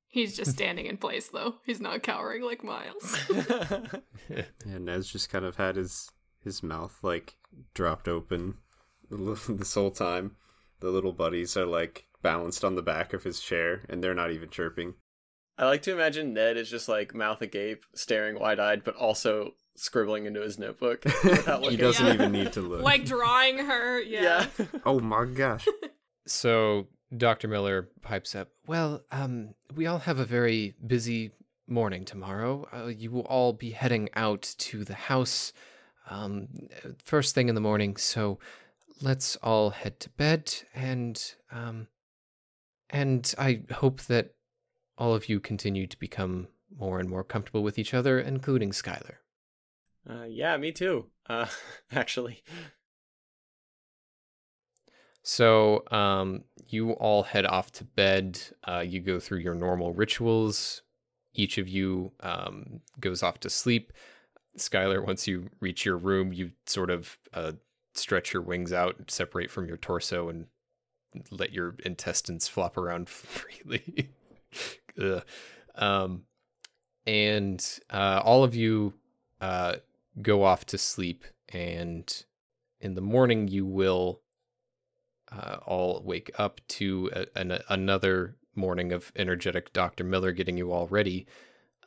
He's 0.08 0.36
just 0.36 0.52
standing 0.52 0.86
in 0.86 0.96
place, 0.96 1.28
though. 1.28 1.56
He's 1.66 1.82
not 1.82 2.02
cowering 2.02 2.42
like 2.44 2.64
Miles. 2.64 3.18
And 4.66 4.86
Nez 4.86 5.12
just 5.12 5.30
kind 5.30 5.46
of 5.46 5.58
had 5.58 5.76
his 5.76 6.10
his 6.44 6.64
mouth 6.64 6.98
like 7.04 7.36
dropped 7.74 8.08
open 8.08 8.56
this 9.10 9.74
whole 9.74 9.92
time. 9.92 10.38
The 10.80 10.90
little 10.90 11.12
buddies 11.14 11.56
are 11.58 11.66
like 11.66 12.08
balanced 12.26 12.64
on 12.66 12.74
the 12.76 12.82
back 12.82 13.14
of 13.14 13.24
his 13.24 13.40
chair, 13.40 13.82
and 13.88 14.04
they're 14.04 14.16
not 14.16 14.32
even 14.32 14.50
chirping. 14.50 14.96
I 15.58 15.66
like 15.66 15.84
to 15.84 15.94
imagine 15.94 16.34
Ned 16.34 16.58
is 16.58 16.70
just 16.70 16.90
like 16.90 17.14
mouth 17.14 17.42
agape, 17.42 17.86
staring 17.94 18.40
wide 18.40 18.60
eyed, 18.60 18.84
but 18.84 18.96
also 18.96 19.54
scribbling 19.76 20.26
into 20.26 20.42
his 20.42 20.58
notebook. 20.58 21.04
he 21.70 21.78
doesn't 21.78 22.06
Yeah. 22.06 22.14
even 22.14 22.32
need 22.32 22.52
to 22.54 22.62
look. 22.62 22.82
like 22.82 23.06
drawing 23.06 23.60
her. 23.60 24.02
Yeah. 24.18 24.48
Yeah. 24.60 24.66
oh 24.86 25.00
my 25.00 25.26
gosh! 25.26 25.68
So 26.28 26.88
Dr. 27.16 27.48
Miller 27.48 27.90
pipes 28.02 28.34
up, 28.36 28.50
Well, 28.68 29.04
um, 29.12 29.54
we 29.76 29.86
all 29.86 30.00
have 30.00 30.20
a 30.20 30.26
very 30.26 30.74
busy 30.86 31.32
morning 31.68 32.04
tomorrow. 32.06 32.68
Uh, 32.74 32.88
you 32.88 33.12
will 33.12 33.26
all 33.28 33.54
be 33.54 33.72
heading 33.72 34.10
out 34.16 34.42
to 34.58 34.84
the 34.84 34.94
house 34.96 35.54
um, 36.10 36.48
first 37.04 37.34
thing 37.36 37.50
in 37.50 37.56
the 37.56 37.62
morning, 37.62 37.96
so 37.98 38.40
let's 39.02 39.36
all 39.38 39.70
head 39.72 40.00
to 40.02 40.10
bed 40.12 40.54
and 40.74 41.36
um, 41.52 41.88
and 42.90 43.34
I 43.38 43.62
hope 43.72 44.02
that 44.04 44.36
all 44.98 45.14
of 45.14 45.30
you 45.30 45.40
continue 45.40 45.88
to 45.88 46.00
become 46.00 46.48
more 46.78 47.00
and 47.00 47.10
more 47.10 47.24
comfortable 47.24 47.64
with 47.64 47.78
each 47.78 47.94
other, 47.94 48.20
including 48.20 48.72
Skylar. 48.72 49.16
Uh, 50.10 50.24
yeah, 50.24 50.56
me 50.58 50.72
too. 50.72 51.06
Uh, 51.28 51.48
actually. 51.92 52.44
So, 55.24 55.84
um, 55.90 56.44
you 56.68 56.92
all 56.92 57.24
head 57.24 57.46
off 57.46 57.72
to 57.74 57.84
bed. 57.84 58.40
Uh, 58.64 58.84
you 58.86 59.00
go 59.00 59.20
through 59.20 59.40
your 59.40 59.56
normal 59.56 59.92
rituals. 59.92 60.84
Each 61.34 61.58
of 61.58 61.68
you 61.68 62.12
um, 62.20 62.82
goes 63.00 63.24
off 63.24 63.40
to 63.42 63.50
sleep. 63.50 63.92
Skylar, 64.58 65.06
once 65.06 65.28
you 65.28 65.50
reach 65.60 65.84
your 65.84 65.98
room, 65.98 66.32
you 66.32 66.52
sort 66.68 66.90
of 66.90 67.18
uh, 67.34 67.54
stretch 67.96 68.34
your 68.34 68.42
wings 68.44 68.72
out, 68.72 69.10
separate 69.10 69.50
from 69.50 69.68
your 69.68 69.78
torso, 69.78 70.30
and 70.30 70.46
let 71.32 71.54
your 71.54 71.76
intestines 71.86 72.48
flop 72.48 72.78
around 72.78 73.10
freely. 73.10 74.10
Um, 75.76 76.24
and 77.06 77.64
uh, 77.90 78.22
all 78.24 78.44
of 78.44 78.56
you 78.56 78.94
uh, 79.42 79.76
go 80.22 80.44
off 80.44 80.66
to 80.68 80.78
sleep, 80.78 81.26
and 81.50 82.26
in 82.80 82.96
the 82.96 83.02
morning 83.02 83.48
you 83.48 83.66
will 83.66 84.22
uh, 85.32 85.58
all 85.66 86.02
wake 86.04 86.32
up 86.38 86.62
to 86.68 87.10
a, 87.14 87.26
an, 87.36 87.60
another 87.70 88.36
morning 88.56 88.94
of 88.94 89.12
energetic 89.16 89.74
Dr. 89.74 90.04
Miller 90.04 90.32
getting 90.32 90.58
you 90.58 90.72
all 90.72 90.88
ready. 90.88 91.28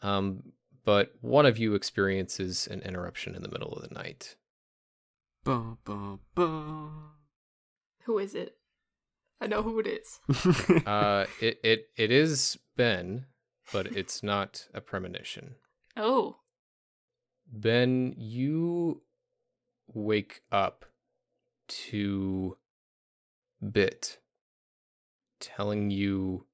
Um, 0.03 0.53
but 0.85 1.15
one 1.21 1.47
of 1.47 1.59
you 1.59 1.75
experiences 1.75 2.67
an 2.67 2.81
interruption 2.83 3.35
in 3.35 3.43
the 3.43 3.49
middle 3.49 3.73
of 3.73 3.89
the 3.89 3.95
night. 3.95 4.37
Ba, 5.45 5.77
ba, 5.85 6.19
ba. 6.35 6.89
Who 8.05 8.19
is 8.19 8.35
it? 8.35 8.58
I 9.41 9.47
know 9.47 9.63
who 9.63 9.79
it 9.79 9.87
is. 9.87 10.21
Uh, 10.87 11.27
it, 11.41 11.59
it, 11.63 11.89
it 11.97 12.11
is 12.11 12.59
Ben, 12.77 13.27
but 13.73 13.87
it's 13.97 14.23
not 14.23 14.67
a 14.75 14.81
premonition. 14.81 15.55
Oh. 15.97 16.37
Ben, 17.51 18.15
you 18.17 19.03
wake 19.93 20.43
up 20.51 20.85
to 21.69 22.57
Bit 23.73 24.19
telling 25.41 25.91
you 25.91 26.47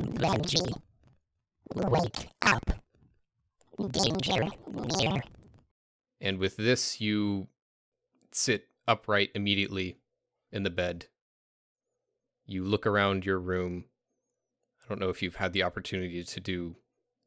Benji, 0.00 0.80
wake 1.74 2.28
up. 2.42 2.62
Danger 3.90 4.48
near. 4.96 5.22
And 6.20 6.38
with 6.38 6.56
this, 6.56 7.00
you 7.00 7.48
sit 8.32 8.68
upright 8.86 9.30
immediately 9.34 9.98
in 10.52 10.62
the 10.62 10.70
bed. 10.70 11.06
You 12.48 12.64
look 12.64 12.86
around 12.86 13.26
your 13.26 13.38
room. 13.38 13.84
I 14.82 14.88
don't 14.88 14.98
know 14.98 15.10
if 15.10 15.22
you've 15.22 15.36
had 15.36 15.52
the 15.52 15.62
opportunity 15.62 16.24
to 16.24 16.40
do 16.40 16.76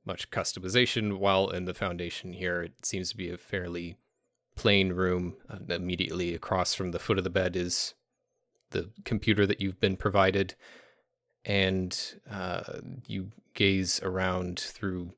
much 0.03 0.31
customization 0.31 1.19
while 1.19 1.49
in 1.49 1.65
the 1.65 1.75
foundation 1.75 2.33
here. 2.33 2.63
It 2.63 2.85
seems 2.85 3.11
to 3.11 3.17
be 3.17 3.29
a 3.29 3.37
fairly 3.37 3.97
plain 4.55 4.93
room. 4.93 5.35
Uh, 5.47 5.73
immediately 5.73 6.33
across 6.33 6.73
from 6.73 6.89
the 6.89 6.99
foot 6.99 7.19
of 7.19 7.23
the 7.23 7.29
bed 7.29 7.55
is 7.55 7.93
the 8.71 8.89
computer 9.05 9.45
that 9.45 9.61
you've 9.61 9.79
been 9.79 9.95
provided. 9.95 10.55
And 11.45 11.97
uh, 12.29 12.79
you 13.07 13.31
gaze 13.53 14.01
around 14.01 14.59
through 14.59 15.13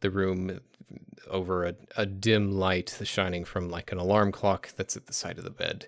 the 0.00 0.10
room 0.10 0.60
over 1.28 1.66
a, 1.66 1.74
a 1.96 2.06
dim 2.06 2.52
light 2.52 2.98
shining 3.04 3.44
from 3.44 3.68
like 3.68 3.92
an 3.92 3.98
alarm 3.98 4.32
clock 4.32 4.70
that's 4.76 4.96
at 4.96 5.06
the 5.06 5.12
side 5.12 5.36
of 5.36 5.44
the 5.44 5.50
bed. 5.50 5.86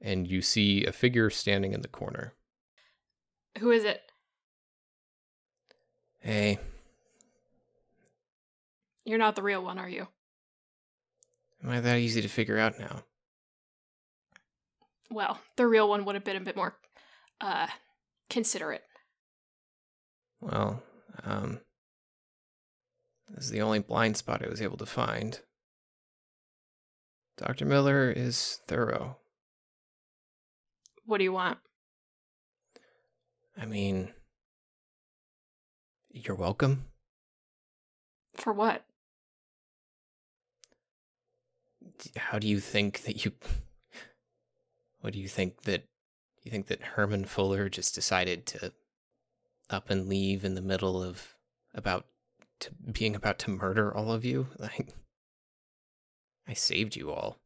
And 0.00 0.26
you 0.26 0.40
see 0.40 0.84
a 0.84 0.92
figure 0.92 1.28
standing 1.28 1.72
in 1.74 1.82
the 1.82 1.88
corner. 1.88 2.32
Who 3.58 3.70
is 3.70 3.84
it? 3.84 4.02
Hey, 6.20 6.58
You're 9.04 9.18
not 9.18 9.36
the 9.36 9.42
real 9.42 9.62
one, 9.62 9.78
are 9.78 9.88
you? 9.88 10.08
am 11.64 11.70
I 11.70 11.80
that 11.80 11.98
easy 11.98 12.20
to 12.22 12.28
figure 12.28 12.58
out 12.58 12.78
now? 12.78 13.02
Well, 15.10 15.40
the 15.56 15.66
real 15.66 15.88
one 15.88 16.04
would 16.04 16.14
have 16.14 16.24
been 16.24 16.36
a 16.36 16.40
bit 16.40 16.56
more 16.56 16.76
uh 17.40 17.68
considerate. 18.28 18.84
Well, 20.40 20.82
um, 21.24 21.60
this 23.34 23.44
is 23.46 23.50
the 23.50 23.62
only 23.62 23.78
blind 23.80 24.16
spot 24.16 24.44
I 24.44 24.48
was 24.48 24.60
able 24.62 24.76
to 24.76 24.86
find. 24.86 25.40
Dr. 27.38 27.64
Miller 27.64 28.10
is 28.10 28.60
thorough. 28.68 29.16
What 31.06 31.18
do 31.18 31.24
you 31.24 31.32
want? 31.32 31.58
I 33.60 33.66
mean, 33.66 34.12
you're 36.10 36.36
welcome. 36.36 36.84
For 38.34 38.52
what? 38.52 38.84
How 42.16 42.38
do 42.38 42.46
you 42.46 42.60
think 42.60 43.02
that 43.02 43.24
you. 43.24 43.32
What 45.00 45.12
do 45.12 45.18
you 45.18 45.28
think 45.28 45.62
that. 45.62 45.84
You 46.44 46.50
think 46.52 46.68
that 46.68 46.80
Herman 46.82 47.24
Fuller 47.26 47.68
just 47.68 47.94
decided 47.94 48.46
to 48.46 48.72
up 49.68 49.90
and 49.90 50.08
leave 50.08 50.44
in 50.44 50.54
the 50.54 50.62
middle 50.62 51.02
of 51.02 51.34
about 51.74 52.06
to 52.60 52.70
being 52.90 53.14
about 53.14 53.38
to 53.40 53.50
murder 53.50 53.94
all 53.94 54.12
of 54.12 54.24
you? 54.24 54.46
Like, 54.58 54.94
I 56.46 56.54
saved 56.54 56.96
you 56.96 57.10
all. 57.10 57.38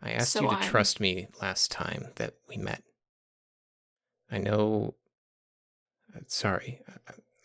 I 0.00 0.12
asked 0.12 0.32
So 0.32 0.42
you 0.42 0.48
to 0.48 0.54
I'm- 0.54 0.62
trust 0.68 1.00
me 1.00 1.26
last 1.42 1.70
time 1.70 2.06
that 2.16 2.34
we 2.48 2.56
met. 2.56 2.82
I 4.30 4.38
know. 4.38 4.94
uh, 6.14 6.20
Sorry. 6.26 6.80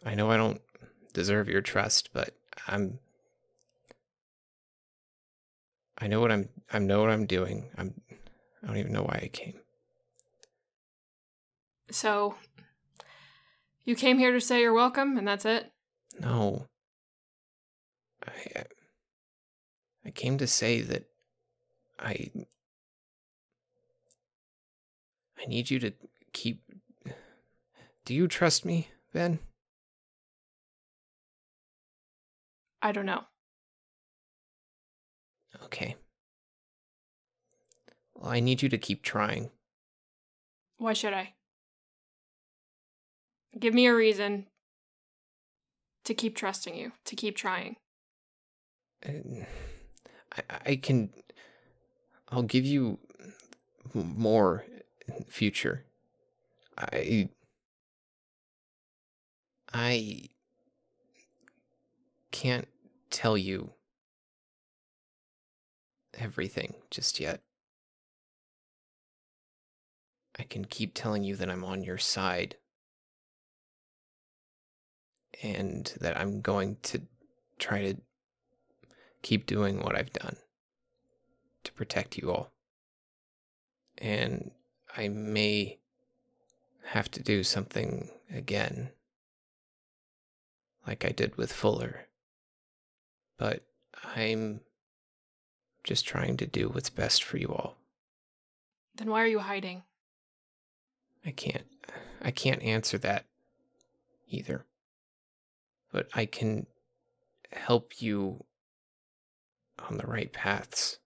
I- 0.05 0.15
know 0.15 0.31
I 0.31 0.37
don't 0.37 0.61
deserve 1.13 1.47
your 1.47 1.61
trust, 1.61 2.09
but 2.13 2.35
I'm. 2.67 2.99
I 5.97 6.07
know 6.07 6.19
what 6.19 6.31
I'm. 6.31 6.49
I 6.71 6.79
know 6.79 7.01
what 7.01 7.09
I'm 7.11 7.25
doing. 7.27 7.69
I'm. 7.77 8.01
I 8.63 8.67
don't 8.67 8.77
even 8.77 8.93
know 8.93 9.03
why 9.03 9.19
I 9.23 9.27
came. 9.27 9.59
So 11.91 12.35
you 13.83 13.95
came 13.95 14.17
here 14.17 14.31
to 14.31 14.41
say 14.41 14.61
you're 14.61 14.73
welcome 14.73 15.17
and 15.17 15.27
that's 15.27 15.45
it? 15.45 15.71
No. 16.19 16.67
I- 18.25 18.63
I 20.03 20.09
came 20.09 20.37
to 20.39 20.47
say 20.47 20.81
that 20.81 21.05
I. 21.99 22.31
I 25.39 25.45
need 25.47 25.69
you 25.69 25.79
to 25.79 25.93
keep. 26.33 26.63
Do 28.05 28.15
you 28.15 28.27
trust 28.27 28.65
me, 28.65 28.89
Ben? 29.13 29.39
I 32.81 32.91
don't 32.91 33.05
know. 33.05 33.25
Okay. 35.65 35.95
Well, 38.15 38.31
I 38.31 38.39
need 38.39 38.61
you 38.61 38.69
to 38.69 38.77
keep 38.77 39.03
trying. 39.03 39.51
Why 40.77 40.93
should 40.93 41.13
I? 41.13 41.33
Give 43.59 43.73
me 43.73 43.85
a 43.85 43.95
reason 43.95 44.47
to 46.05 46.13
keep 46.13 46.35
trusting 46.35 46.75
you, 46.75 46.93
to 47.05 47.15
keep 47.15 47.35
trying. 47.35 47.75
Uh, 49.05 49.45
I, 50.35 50.41
I 50.65 50.75
can. 50.77 51.11
I'll 52.29 52.43
give 52.43 52.65
you 52.65 52.97
more 53.93 54.65
in 55.07 55.15
the 55.19 55.31
future. 55.31 55.85
I. 56.77 57.29
I 59.73 60.29
can't 62.31 62.67
tell 63.09 63.37
you 63.37 63.73
everything 66.13 66.75
just 66.89 67.19
yet. 67.19 67.41
I 70.37 70.43
can 70.43 70.65
keep 70.65 70.93
telling 70.93 71.23
you 71.23 71.35
that 71.35 71.49
I'm 71.49 71.63
on 71.63 71.83
your 71.83 71.97
side 71.97 72.55
and 75.43 75.93
that 75.99 76.17
I'm 76.17 76.41
going 76.41 76.77
to 76.83 77.01
try 77.59 77.81
to 77.81 77.95
keep 79.21 79.45
doing 79.45 79.79
what 79.79 79.95
I've 79.95 80.13
done 80.13 80.37
to 81.63 81.71
protect 81.73 82.17
you 82.17 82.31
all. 82.31 82.51
And 83.97 84.51
I 84.95 85.07
may 85.09 85.79
have 86.85 87.09
to 87.11 87.21
do 87.21 87.43
something 87.43 88.09
again, 88.33 88.89
like 90.85 91.05
I 91.05 91.09
did 91.09 91.37
with 91.37 91.51
Fuller. 91.51 92.07
But 93.37 93.63
I'm 94.15 94.61
just 95.83 96.05
trying 96.05 96.37
to 96.37 96.47
do 96.47 96.69
what's 96.69 96.89
best 96.89 97.23
for 97.23 97.37
you 97.37 97.47
all. 97.47 97.77
Then 98.95 99.09
why 99.09 99.21
are 99.21 99.27
you 99.27 99.39
hiding? 99.39 99.83
I 101.25 101.31
can't 101.31 101.65
I 102.21 102.31
can't 102.31 102.61
answer 102.61 102.97
that 102.99 103.25
either. 104.27 104.65
But 105.91 106.07
I 106.13 106.25
can 106.25 106.67
help 107.51 108.01
you 108.01 108.45
on 109.79 109.97
the 109.97 110.07
right 110.07 110.31
paths. 110.31 110.99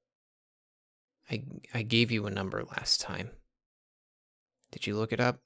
I 1.30 1.44
I 1.74 1.82
gave 1.82 2.12
you 2.12 2.26
a 2.26 2.32
number 2.32 2.64
last 2.64 3.02
time. 3.02 3.32
Did 4.72 4.88
you 4.88 4.98
look 4.98 5.14
it 5.14 5.20
up? 5.20 5.40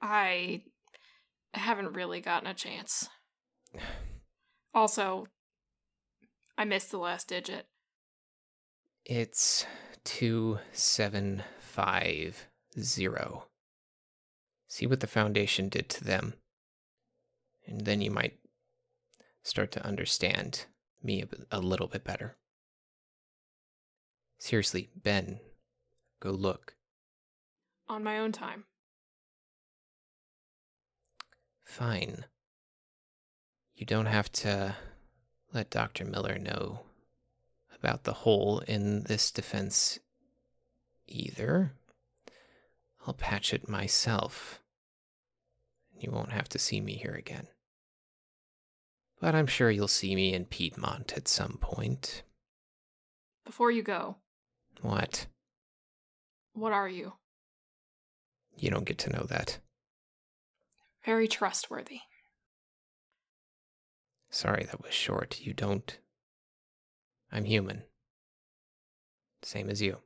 I 0.00 0.62
haven't 1.58 1.94
really 1.94 2.20
gotten 2.20 2.48
a 2.48 2.54
chance. 2.54 3.08
Also, 4.72 5.26
I 6.56 6.64
missed 6.64 6.90
the 6.90 6.98
last 6.98 7.28
digit. 7.28 7.66
It's 9.04 9.66
2750. 10.04 12.32
See 14.68 14.86
what 14.86 15.00
the 15.00 15.06
Foundation 15.06 15.68
did 15.68 15.90
to 15.90 16.04
them. 16.04 16.34
And 17.66 17.82
then 17.82 18.00
you 18.00 18.10
might 18.10 18.38
start 19.42 19.70
to 19.72 19.86
understand 19.86 20.64
me 21.02 21.22
a, 21.22 21.58
a 21.58 21.60
little 21.60 21.86
bit 21.86 22.04
better. 22.04 22.38
Seriously, 24.38 24.88
Ben, 24.96 25.40
go 26.20 26.30
look. 26.30 26.74
On 27.88 28.02
my 28.02 28.18
own 28.18 28.32
time. 28.32 28.64
Fine. 31.74 32.24
You 33.74 33.84
don't 33.84 34.06
have 34.06 34.30
to 34.30 34.76
let 35.52 35.70
Dr. 35.70 36.04
Miller 36.04 36.38
know 36.38 36.82
about 37.76 38.04
the 38.04 38.12
hole 38.12 38.60
in 38.60 39.02
this 39.02 39.32
defense 39.32 39.98
either. 41.08 41.72
I'll 43.04 43.12
patch 43.14 43.52
it 43.52 43.68
myself. 43.68 44.60
You 45.98 46.12
won't 46.12 46.30
have 46.30 46.48
to 46.50 46.60
see 46.60 46.80
me 46.80 46.92
here 46.94 47.14
again. 47.14 47.48
But 49.20 49.34
I'm 49.34 49.48
sure 49.48 49.68
you'll 49.68 49.88
see 49.88 50.14
me 50.14 50.32
in 50.32 50.44
Piedmont 50.44 51.14
at 51.16 51.26
some 51.26 51.58
point. 51.60 52.22
Before 53.44 53.72
you 53.72 53.82
go, 53.82 54.18
What? 54.80 55.26
what 56.52 56.72
are 56.72 56.88
you? 56.88 57.14
You 58.56 58.70
don't 58.70 58.86
get 58.86 58.98
to 58.98 59.10
know 59.10 59.24
that. 59.24 59.58
Very 61.04 61.28
trustworthy. 61.28 62.00
Sorry 64.30 64.64
that 64.64 64.82
was 64.82 64.94
short. 64.94 65.40
You 65.42 65.52
don't. 65.52 65.98
I'm 67.30 67.44
human. 67.44 67.82
Same 69.42 69.68
as 69.68 69.82
you. 69.82 69.98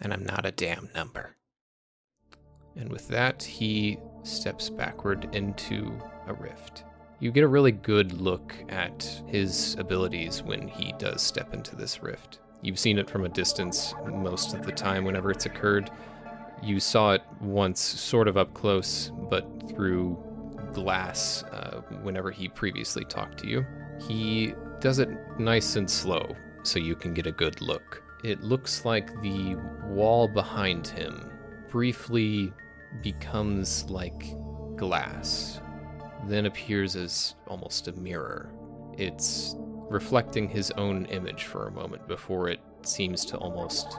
And 0.00 0.12
I'm 0.12 0.24
not 0.24 0.46
a 0.46 0.50
damn 0.50 0.88
number. 0.94 1.36
And 2.74 2.90
with 2.90 3.08
that, 3.08 3.42
he 3.42 3.98
steps 4.22 4.70
backward 4.70 5.28
into 5.34 5.92
a 6.26 6.34
rift. 6.34 6.84
You 7.18 7.30
get 7.30 7.44
a 7.44 7.48
really 7.48 7.72
good 7.72 8.12
look 8.12 8.54
at 8.70 9.22
his 9.26 9.76
abilities 9.78 10.42
when 10.42 10.68
he 10.68 10.94
does 10.98 11.20
step 11.20 11.52
into 11.52 11.76
this 11.76 12.02
rift. 12.02 12.38
You've 12.62 12.78
seen 12.78 12.98
it 12.98 13.10
from 13.10 13.24
a 13.24 13.28
distance 13.28 13.94
most 14.06 14.54
of 14.54 14.64
the 14.64 14.72
time 14.72 15.04
whenever 15.04 15.30
it's 15.30 15.46
occurred. 15.46 15.90
You 16.62 16.80
saw 16.80 17.12
it 17.12 17.22
once, 17.40 17.80
sort 17.80 18.28
of 18.28 18.36
up 18.36 18.52
close, 18.54 19.10
but 19.28 19.46
through 19.68 20.18
glass 20.72 21.42
uh, 21.44 21.80
whenever 22.02 22.30
he 22.30 22.48
previously 22.48 23.04
talked 23.04 23.38
to 23.38 23.48
you. 23.48 23.66
He 24.06 24.54
does 24.80 24.98
it 24.98 25.08
nice 25.38 25.76
and 25.76 25.90
slow 25.90 26.36
so 26.62 26.78
you 26.78 26.94
can 26.94 27.14
get 27.14 27.26
a 27.26 27.32
good 27.32 27.60
look. 27.60 28.02
It 28.22 28.42
looks 28.42 28.84
like 28.84 29.08
the 29.22 29.56
wall 29.86 30.28
behind 30.28 30.86
him 30.86 31.30
briefly 31.70 32.52
becomes 33.02 33.88
like 33.90 34.34
glass, 34.76 35.60
then 36.26 36.46
appears 36.46 36.96
as 36.96 37.34
almost 37.46 37.88
a 37.88 37.92
mirror. 37.92 38.52
It's 38.98 39.54
reflecting 39.88 40.48
his 40.48 40.70
own 40.72 41.06
image 41.06 41.44
for 41.44 41.66
a 41.66 41.70
moment 41.70 42.06
before 42.06 42.48
it 42.48 42.60
seems 42.82 43.24
to 43.26 43.36
almost 43.38 43.98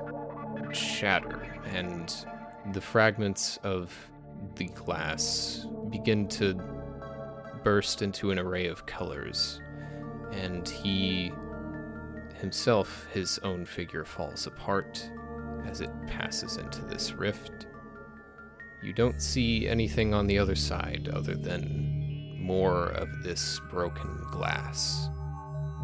shatter, 0.71 1.59
and 1.65 2.13
the 2.73 2.81
fragments 2.81 3.57
of 3.63 3.93
the 4.55 4.67
glass 4.67 5.65
begin 5.89 6.27
to 6.27 6.53
burst 7.63 8.01
into 8.01 8.31
an 8.31 8.39
array 8.39 8.67
of 8.67 8.85
colors, 8.85 9.61
and 10.31 10.67
he 10.67 11.31
himself, 12.39 13.07
his 13.13 13.39
own 13.43 13.65
figure, 13.65 14.03
falls 14.03 14.47
apart 14.47 15.09
as 15.65 15.81
it 15.81 15.91
passes 16.07 16.57
into 16.57 16.81
this 16.81 17.13
rift. 17.13 17.67
You 18.81 18.93
don't 18.93 19.21
see 19.21 19.67
anything 19.67 20.13
on 20.13 20.25
the 20.25 20.39
other 20.39 20.55
side 20.55 21.09
other 21.13 21.35
than 21.35 22.37
more 22.39 22.87
of 22.87 23.23
this 23.23 23.61
broken 23.69 24.23
glass. 24.31 25.07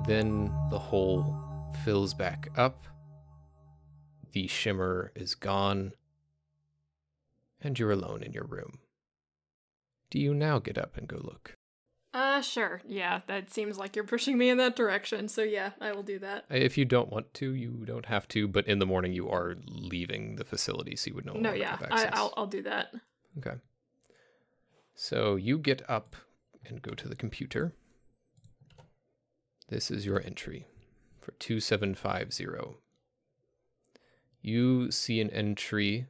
Then 0.07 0.51
the 0.71 0.79
hole 0.79 1.37
fills 1.85 2.13
back 2.13 2.49
up, 2.57 2.85
the 4.31 4.47
shimmer 4.47 5.11
is 5.15 5.35
gone, 5.35 5.93
and 7.61 7.77
you're 7.77 7.91
alone 7.91 8.23
in 8.23 8.33
your 8.33 8.45
room. 8.45 8.79
Do 10.09 10.19
you 10.19 10.33
now 10.33 10.59
get 10.59 10.77
up 10.77 10.97
and 10.97 11.07
go 11.07 11.17
look? 11.17 11.57
Uh, 12.13 12.41
sure. 12.41 12.81
Yeah, 12.87 13.21
that 13.27 13.51
seems 13.51 13.77
like 13.77 13.95
you're 13.95 14.05
pushing 14.05 14.37
me 14.37 14.49
in 14.49 14.57
that 14.57 14.75
direction. 14.75 15.27
So 15.27 15.43
yeah, 15.43 15.71
I 15.81 15.91
will 15.91 16.03
do 16.03 16.17
that. 16.19 16.45
If 16.49 16.77
you 16.77 16.85
don't 16.85 17.11
want 17.11 17.33
to, 17.35 17.53
you 17.53 17.83
don't 17.85 18.05
have 18.05 18.27
to, 18.29 18.47
but 18.47 18.67
in 18.67 18.79
the 18.79 18.85
morning 18.85 19.13
you 19.13 19.29
are 19.29 19.55
leaving 19.67 20.37
the 20.37 20.45
facility, 20.45 20.95
so 20.95 21.09
you 21.09 21.15
would 21.15 21.25
no, 21.25 21.33
No, 21.33 21.49
longer 21.49 21.57
yeah, 21.57 21.69
have 21.71 21.83
access. 21.83 22.09
I'll 22.13 22.33
I'll 22.37 22.47
do 22.47 22.63
that. 22.63 22.93
Okay. 23.37 23.57
So 24.95 25.35
you 25.35 25.59
get 25.59 25.87
up 25.87 26.15
and 26.65 26.81
go 26.81 26.93
to 26.93 27.07
the 27.07 27.15
computer. 27.15 27.73
This 29.69 29.91
is 29.91 30.05
your 30.05 30.21
entry 30.23 30.65
for 31.19 31.33
2750. 31.33 32.77
You 34.41 34.91
see 34.91 35.19
an 35.19 35.29
entry 35.29 36.07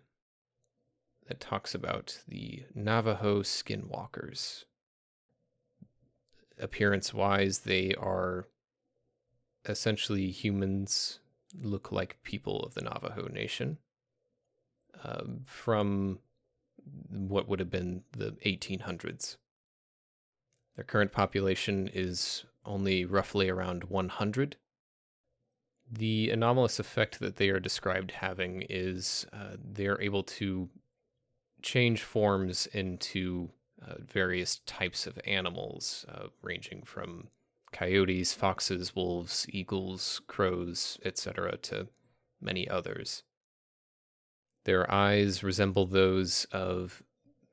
that 1.27 1.39
talks 1.39 1.75
about 1.75 2.19
the 2.27 2.63
Navajo 2.73 3.41
skinwalkers. 3.41 4.65
Appearance 6.59 7.13
wise, 7.13 7.59
they 7.59 7.93
are 7.95 8.47
essentially 9.65 10.31
humans, 10.31 11.19
look 11.61 11.91
like 11.91 12.23
people 12.23 12.61
of 12.61 12.73
the 12.73 12.81
Navajo 12.81 13.27
Nation. 13.27 13.77
Um, 15.03 15.41
from 15.45 16.19
what 17.09 17.47
would 17.47 17.59
have 17.59 17.69
been 17.69 18.03
the 18.11 18.31
1800s. 18.45 19.37
Their 20.75 20.85
current 20.85 21.11
population 21.11 21.89
is 21.93 22.45
only 22.65 23.05
roughly 23.05 23.49
around 23.49 23.85
100. 23.85 24.57
The 25.89 26.29
anomalous 26.29 26.79
effect 26.79 27.19
that 27.19 27.37
they 27.37 27.49
are 27.49 27.59
described 27.59 28.11
having 28.11 28.63
is 28.69 29.25
uh, 29.33 29.55
they're 29.63 30.01
able 30.01 30.23
to 30.23 30.69
change 31.61 32.03
forms 32.03 32.67
into 32.67 33.49
uh, 33.85 33.95
various 33.99 34.59
types 34.65 35.07
of 35.07 35.19
animals, 35.25 36.05
uh, 36.09 36.27
ranging 36.41 36.83
from 36.83 37.29
coyotes, 37.71 38.33
foxes, 38.33 38.95
wolves, 38.95 39.45
eagles, 39.49 40.21
crows, 40.27 40.97
etc., 41.05 41.57
to 41.57 41.87
many 42.41 42.67
others. 42.67 43.23
Their 44.65 44.89
eyes 44.91 45.43
resemble 45.43 45.85
those 45.85 46.45
of 46.51 47.03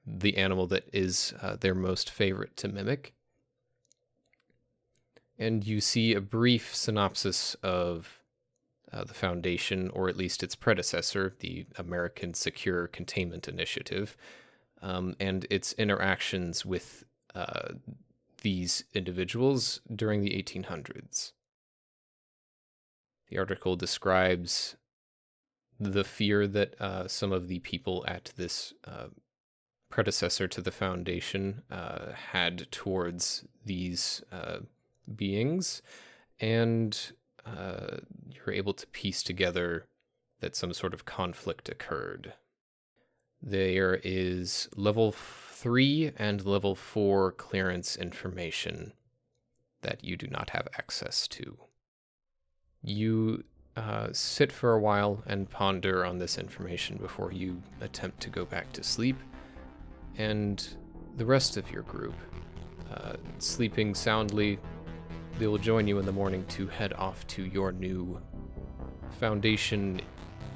the 0.07 0.37
animal 0.37 0.67
that 0.69 0.89
is 0.93 1.35
uh, 1.41 1.57
their 1.57 1.75
most 1.75 2.11
favorite 2.11 2.57
to 2.59 2.69
mimic. 2.69 3.15
And 5.39 5.67
you 5.67 5.81
see 5.81 6.15
a 6.15 6.21
brief 6.21 6.75
synopsis 6.75 7.55
of 7.63 8.24
uh, 8.95 9.05
the 9.05 9.15
Foundation, 9.15 9.91
or 9.91 10.09
at 10.09 10.17
least 10.17 10.43
its 10.43 10.55
predecessor, 10.55 11.35
the 11.41 11.67
American 11.77 12.33
Secure 12.33 12.87
Containment 12.87 13.49
Initiative, 13.49 14.17
um, 14.83 15.17
and 15.19 15.47
its 15.51 15.73
interactions 15.73 16.65
with 16.65 17.05
uh, 17.35 17.73
these 18.43 18.85
individuals 18.95 19.81
during 19.95 20.21
the 20.21 20.31
1800s. 20.31 21.33
The 23.29 23.39
article 23.39 23.75
describes 23.75 24.77
the 25.81 26.05
fear 26.05 26.47
that 26.47 26.81
uh, 26.81 27.09
some 27.09 27.33
of 27.33 27.49
the 27.49 27.59
people 27.61 28.05
at 28.07 28.33
this 28.37 28.75
uh, 28.87 29.07
predecessor 29.91 30.47
to 30.47 30.61
the 30.61 30.71
foundation 30.71 31.63
uh, 31.69 32.13
had 32.13 32.71
towards 32.71 33.45
these 33.65 34.23
beings, 35.17 35.83
and 36.39 37.13
uh, 37.47 37.99
you're 38.31 38.55
able 38.55 38.75
to 38.75 38.87
piece 38.89 39.23
together 39.23 39.87
that 40.41 40.57
some 40.57 40.73
sort 40.73 40.95
of 40.95 41.05
conflict 41.05 41.69
occurred. 41.69 42.35
There 43.43 44.01
is 44.03 44.69
level 44.77 45.13
three 45.13 46.13
and 46.17 46.45
level 46.45 46.75
four 46.75 47.33
clearance 47.33 47.97
information 47.97 48.93
that 49.83 50.03
you 50.03 50.17
do 50.17 50.27
not 50.27 50.51
have 50.51 50.69
access 50.79 51.29
to. 51.29 51.59
You 52.83 53.45
uh, 53.77 54.09
sit 54.13 54.53
for 54.53 54.73
a 54.73 54.81
while 54.81 55.23
and 55.27 55.51
ponder 55.51 56.05
on 56.05 56.19
this 56.19 56.39
information 56.39 56.97
before 56.97 57.33
you 57.33 57.63
attempt 57.81 58.21
to 58.21 58.31
go 58.31 58.45
back 58.45 58.73
to 58.73 58.83
sleep. 58.83 59.17
And 60.17 60.67
the 61.17 61.27
rest 61.27 61.57
of 61.57 61.71
your 61.71 61.83
group, 61.83 62.15
uh, 62.93 63.15
sleeping 63.39 63.95
soundly, 63.95 64.59
they 65.39 65.47
will 65.47 65.59
join 65.59 65.89
you 65.89 65.99
in 65.99 66.07
the 66.07 66.13
morning 66.13 66.45
to 66.47 66.67
head 66.67 66.93
off 66.93 67.27
to 67.27 67.45
your 67.45 67.73
new 67.73 68.21
Foundation 69.19 70.01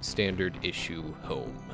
standard 0.01 0.57
issue 0.63 1.13
home. 1.23 1.68